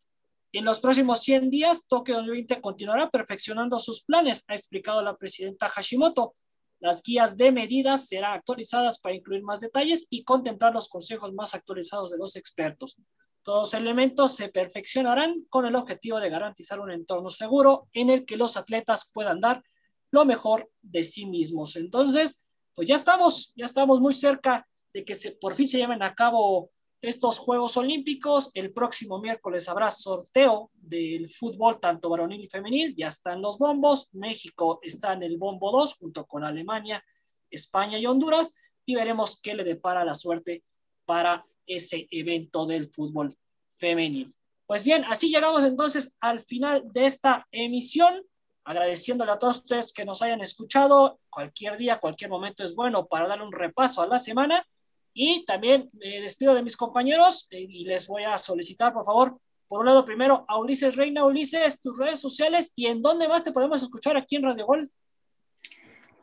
En 0.53 0.67
los 0.67 0.81
próximos 0.81 1.23
100 1.23 1.49
días, 1.49 1.89
Tokio 1.89 2.17
2020 2.17 2.61
continuará 2.61 3.09
perfeccionando 3.09 3.79
sus 3.79 4.05
planes, 4.05 4.45
ha 4.49 4.55
explicado 4.55 5.01
la 5.01 5.17
presidenta 5.17 5.71
Hashimoto. 5.71 6.35
Las 6.81 7.03
guías 7.03 7.37
de 7.37 7.51
medidas 7.51 8.07
serán 8.07 8.35
actualizadas 8.35 8.99
para 8.99 9.15
incluir 9.15 9.43
más 9.43 9.61
detalles 9.61 10.07
y 10.11 10.25
contemplar 10.25 10.73
los 10.73 10.89
consejos 10.89 11.33
más 11.33 11.55
actualizados 11.55 12.11
de 12.11 12.19
los 12.19 12.37
expertos. 12.37 12.97
Todos 13.43 13.73
los 13.73 13.75
elementos 13.81 14.37
se 14.37 14.49
perfeccionarán 14.49 15.45
con 15.49 15.67
el 15.67 15.75
objetivo 15.75 16.21
de 16.21 16.31
garantizar 16.31 16.81
un 16.81 16.91
entorno 16.91 17.31
seguro 17.31 17.89
en 17.93 18.11
el 18.11 18.25
que 18.25 18.37
los 18.37 18.57
atletas 18.57 19.11
puedan 19.13 19.41
dar 19.41 19.63
lo 20.11 20.25
mejor 20.25 20.71
de 20.83 21.03
sí 21.03 21.27
mismos. 21.27 21.77
Entonces, 21.77 22.45
pues 22.75 22.87
ya 22.87 22.95
estamos, 22.95 23.53
ya 23.57 23.65
estamos 23.65 24.01
muy 24.01 24.13
cerca 24.13 24.67
de 24.93 25.05
que 25.05 25.15
por 25.41 25.55
fin 25.55 25.67
se 25.67 25.79
lleven 25.79 26.03
a 26.03 26.15
cabo 26.15 26.71
estos 27.01 27.39
Juegos 27.39 27.77
Olímpicos. 27.77 28.51
El 28.55 28.73
próximo 28.73 29.21
miércoles 29.21 29.69
habrá 29.69 29.91
sorteo 29.91 30.71
del 30.75 31.29
fútbol, 31.31 31.81
tanto 31.81 32.11
varonil 32.11 32.45
y 32.45 32.49
femenil. 32.49 32.95
Ya 32.97 33.09
están 33.09 33.41
los 33.41 33.59
bombos. 33.59 34.09
México 34.13 34.81
está 34.83 35.13
en 35.13 35.23
el 35.23 35.39
bombo 35.39 35.71
2 35.71 35.95
junto 35.95 36.27
con 36.27 36.45
Alemania, 36.45 37.05
España 37.51 37.99
y 37.99 38.07
Honduras. 38.07 38.55
Y 38.85 38.95
veremos 38.95 39.41
qué 39.41 39.55
le 39.55 39.65
depara 39.65 40.05
la 40.05 40.15
suerte 40.15 40.65
para 41.05 41.45
ese 41.67 42.09
evento 42.11 42.67
del 42.67 42.91
fútbol 42.91 43.37
femenil. 43.77 44.35
Pues 44.67 44.85
bien, 44.85 45.05
así 45.05 45.31
llegamos 45.31 45.65
entonces 45.65 46.15
al 46.21 46.41
final 46.41 46.83
de 46.93 47.07
esta 47.07 47.47
emisión. 47.53 48.23
Agradeciéndole 48.65 49.33
a 49.33 49.39
todos 49.39 49.59
ustedes 49.59 49.95
que 49.95 50.05
nos 50.05 50.21
hayan 50.21 50.43
escuchado. 50.43 51.21
Cualquier 51.31 51.79
día, 51.79 52.01
cualquier 52.01 52.29
momento 52.29 52.65
es 52.65 52.75
bueno 52.75 53.07
para 53.07 53.27
darle 53.27 53.45
un 53.45 53.53
repaso 53.53 54.03
a 54.03 54.07
la 54.07 54.19
semana 54.19 54.67
y 55.13 55.45
también 55.45 55.91
me 55.93 56.21
despido 56.21 56.55
de 56.55 56.63
mis 56.63 56.77
compañeros 56.77 57.49
eh, 57.51 57.61
y 57.61 57.85
les 57.85 58.07
voy 58.07 58.25
a 58.25 58.39
solicitar, 58.39 58.93
por 58.93 59.05
favor, 59.05 59.39
por 59.69 59.81
un 59.81 59.87
lado, 59.87 60.05
primero 60.05 60.47
a 60.49 60.59
Ulises 60.59 60.97
Reina. 60.97 61.27
Ulises, 61.27 61.81
tus 61.81 61.99
redes 61.99 62.21
sociales 62.21 62.73
y 62.75 62.87
en 62.87 63.03
dónde 63.03 63.29
más 63.29 63.43
te 63.43 63.53
podemos 63.53 63.83
escuchar 63.83 64.17
aquí 64.17 64.37
en 64.37 64.43
Radio 64.43 64.65
Gol. 64.65 64.91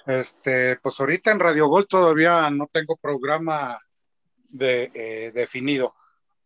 Este, 0.08 0.78
pues 0.78 1.00
ahorita 1.00 1.32
en 1.32 1.40
Radio 1.40 1.68
Gol 1.68 1.88
todavía 1.88 2.50
no 2.50 2.68
tengo 2.72 2.96
programa 2.98 3.80
de, 4.50 4.92
eh, 4.94 5.32
definido, 5.34 5.94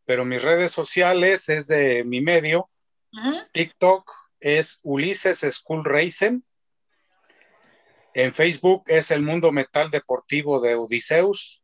pero 0.06 0.26
mis 0.26 0.42
redes 0.42 0.72
sociales 0.72 1.48
es 1.50 1.68
de 1.68 2.04
mi 2.04 2.22
medio. 2.22 2.70
TikTok 3.54 4.10
es 4.40 4.80
Ulises 4.84 5.40
School 5.40 5.84
Racing. 5.86 6.42
En 8.14 8.34
Facebook 8.34 8.84
es 8.88 9.12
el 9.12 9.22
Mundo 9.22 9.52
Metal 9.52 9.90
Deportivo 9.90 10.60
de 10.60 10.76
Odiseus. 10.76 11.64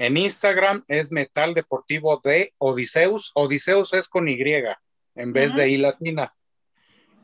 En 0.00 0.16
Instagram 0.16 0.82
es 0.88 1.12
Metal 1.12 1.52
Deportivo 1.52 2.22
de 2.24 2.54
Odiseus. 2.56 3.32
Odiseus 3.34 3.92
es 3.92 4.08
con 4.08 4.30
Y 4.30 4.42
en 5.14 5.32
vez 5.34 5.54
de 5.54 5.68
I 5.68 5.76
latina. 5.76 6.34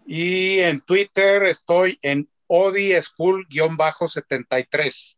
Y 0.06 0.58
en 0.58 0.82
Twitter 0.82 1.44
estoy 1.44 1.98
en 2.02 2.30
Odi 2.46 2.92
School-73. 3.00 5.16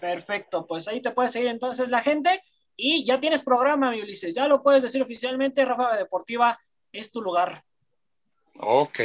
Perfecto, 0.00 0.66
pues 0.66 0.88
ahí 0.88 1.02
te 1.02 1.10
puede 1.10 1.28
seguir 1.28 1.50
entonces 1.50 1.90
la 1.90 2.00
gente. 2.00 2.42
Y 2.74 3.04
ya 3.04 3.20
tienes 3.20 3.42
programa, 3.42 3.90
mi 3.90 4.00
Ulises, 4.00 4.34
ya 4.34 4.48
lo 4.48 4.62
puedes 4.62 4.82
decir 4.82 5.02
oficialmente, 5.02 5.62
Ráfaga 5.66 5.98
Deportiva 5.98 6.58
es 6.90 7.12
tu 7.12 7.20
lugar. 7.20 7.62
Ok, 8.60 9.00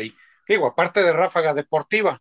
digo, 0.47 0.67
aparte 0.67 1.03
de 1.03 1.11
Ráfaga 1.11 1.53
Deportiva. 1.53 2.17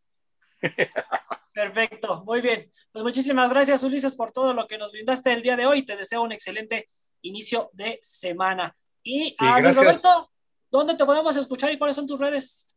Perfecto, 1.57 2.23
muy 2.27 2.43
bien. 2.43 2.71
Pues 2.93 3.03
muchísimas 3.03 3.49
gracias, 3.49 3.83
Ulises, 3.83 4.15
por 4.15 4.31
todo 4.31 4.53
lo 4.53 4.67
que 4.67 4.77
nos 4.77 4.93
brindaste 4.93 5.33
el 5.33 5.41
día 5.41 5.57
de 5.57 5.65
hoy. 5.65 5.87
Te 5.87 5.97
deseo 5.97 6.23
un 6.23 6.33
excelente 6.33 6.87
inicio 7.23 7.71
de 7.73 7.99
semana. 8.03 8.77
Y, 9.03 9.35
a 9.39 9.59
Roberto, 9.63 10.31
¿dónde 10.71 10.97
te 10.97 11.07
podemos 11.07 11.35
escuchar 11.35 11.73
y 11.73 11.79
cuáles 11.79 11.97
son 11.97 12.07
tus 12.07 12.21
redes? 12.21 12.75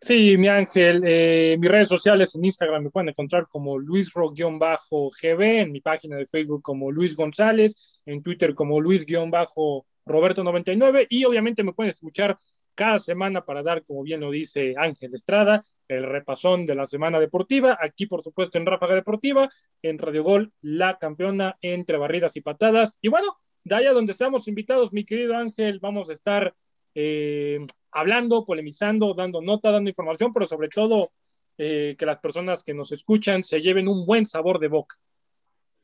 Sí, 0.00 0.38
mi 0.38 0.48
ángel, 0.48 1.02
eh, 1.04 1.58
mis 1.60 1.70
redes 1.70 1.90
sociales 1.90 2.34
en 2.34 2.46
Instagram 2.46 2.84
me 2.84 2.90
pueden 2.90 3.10
encontrar 3.10 3.46
como 3.46 3.76
luisro-gb, 3.76 5.42
en 5.42 5.70
mi 5.70 5.82
página 5.82 6.16
de 6.16 6.26
Facebook 6.26 6.62
como 6.62 6.90
Luis 6.90 7.14
González, 7.14 8.00
en 8.06 8.22
Twitter 8.22 8.54
como 8.54 8.80
Luis-Roberto99 8.80 11.08
y 11.10 11.26
obviamente 11.26 11.62
me 11.62 11.74
pueden 11.74 11.90
escuchar 11.90 12.38
cada 12.78 13.00
semana 13.00 13.44
para 13.44 13.64
dar, 13.64 13.84
como 13.84 14.04
bien 14.04 14.20
lo 14.20 14.30
dice 14.30 14.74
Ángel 14.78 15.12
Estrada, 15.12 15.64
el 15.88 16.04
repasón 16.04 16.64
de 16.64 16.76
la 16.76 16.86
semana 16.86 17.18
deportiva, 17.18 17.76
aquí 17.80 18.06
por 18.06 18.22
supuesto 18.22 18.56
en 18.56 18.66
Ráfaga 18.66 18.94
Deportiva, 18.94 19.48
en 19.82 19.98
Radio 19.98 20.22
Gol, 20.22 20.52
la 20.62 20.96
campeona 20.96 21.58
entre 21.60 21.98
barridas 21.98 22.36
y 22.36 22.40
patadas. 22.40 22.96
Y 23.02 23.08
bueno, 23.08 23.36
de 23.64 23.74
allá 23.74 23.92
donde 23.92 24.14
seamos 24.14 24.46
invitados, 24.46 24.92
mi 24.92 25.04
querido 25.04 25.36
Ángel, 25.36 25.80
vamos 25.80 26.08
a 26.08 26.12
estar 26.12 26.54
eh, 26.94 27.66
hablando, 27.90 28.44
polemizando, 28.44 29.12
dando 29.12 29.42
nota, 29.42 29.72
dando 29.72 29.90
información, 29.90 30.30
pero 30.32 30.46
sobre 30.46 30.68
todo 30.68 31.10
eh, 31.56 31.96
que 31.98 32.06
las 32.06 32.20
personas 32.20 32.62
que 32.62 32.74
nos 32.74 32.92
escuchan 32.92 33.42
se 33.42 33.60
lleven 33.60 33.88
un 33.88 34.06
buen 34.06 34.24
sabor 34.24 34.60
de 34.60 34.68
boca. 34.68 34.94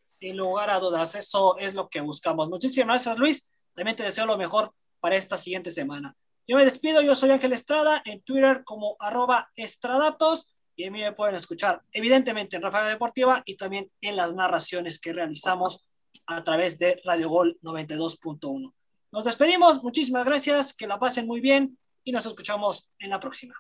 Sin 0.05 0.37
lugar 0.37 0.71
a 0.71 0.79
dudas, 0.79 1.17
eso 1.17 1.59
es 1.59 1.75
lo 1.75 1.89
que 1.89 2.01
buscamos. 2.01 2.49
Muchísimas 2.49 2.87
gracias, 2.87 3.19
Luis. 3.19 3.53
También 3.75 3.97
te 3.97 4.05
deseo 4.05 4.27
lo 4.27 4.39
mejor 4.39 4.73
para 5.01 5.17
esta 5.17 5.37
siguiente 5.37 5.73
semana. 5.73 6.17
Yo 6.47 6.57
me 6.57 6.65
despido, 6.65 7.01
yo 7.01 7.15
soy 7.15 7.31
Ángel 7.31 7.53
Estrada, 7.53 8.03
en 8.05 8.21
Twitter 8.21 8.65
como 8.65 8.97
arroba 8.99 9.51
estradatos, 9.57 10.55
y 10.77 10.85
a 10.85 10.91
mí 10.91 11.01
me 11.01 11.13
pueden 11.13 11.37
escuchar 11.37 11.83
evidentemente 11.93 12.57
en 12.57 12.63
Rafael 12.63 12.93
Deportiva 12.93 13.43
y 13.47 13.57
también 13.57 13.91
en 14.01 14.17
las 14.17 14.35
narraciones 14.35 15.01
que 15.01 15.13
realizamos 15.13 15.89
a 16.27 16.45
través 16.45 16.79
de 16.79 17.01
Radio 17.05 17.29
Gol 17.29 17.59
92.1. 17.63 18.73
Nos 19.13 19.25
despedimos, 19.25 19.83
muchísimas 19.83 20.25
gracias, 20.25 20.75
que 20.75 20.87
la 20.87 20.99
pasen 20.99 21.27
muy 21.27 21.41
bien 21.41 21.79
y 22.03 22.13
nos 22.13 22.27
escuchamos 22.27 22.91
en 22.99 23.11
la 23.11 23.21
próxima. 23.21 23.55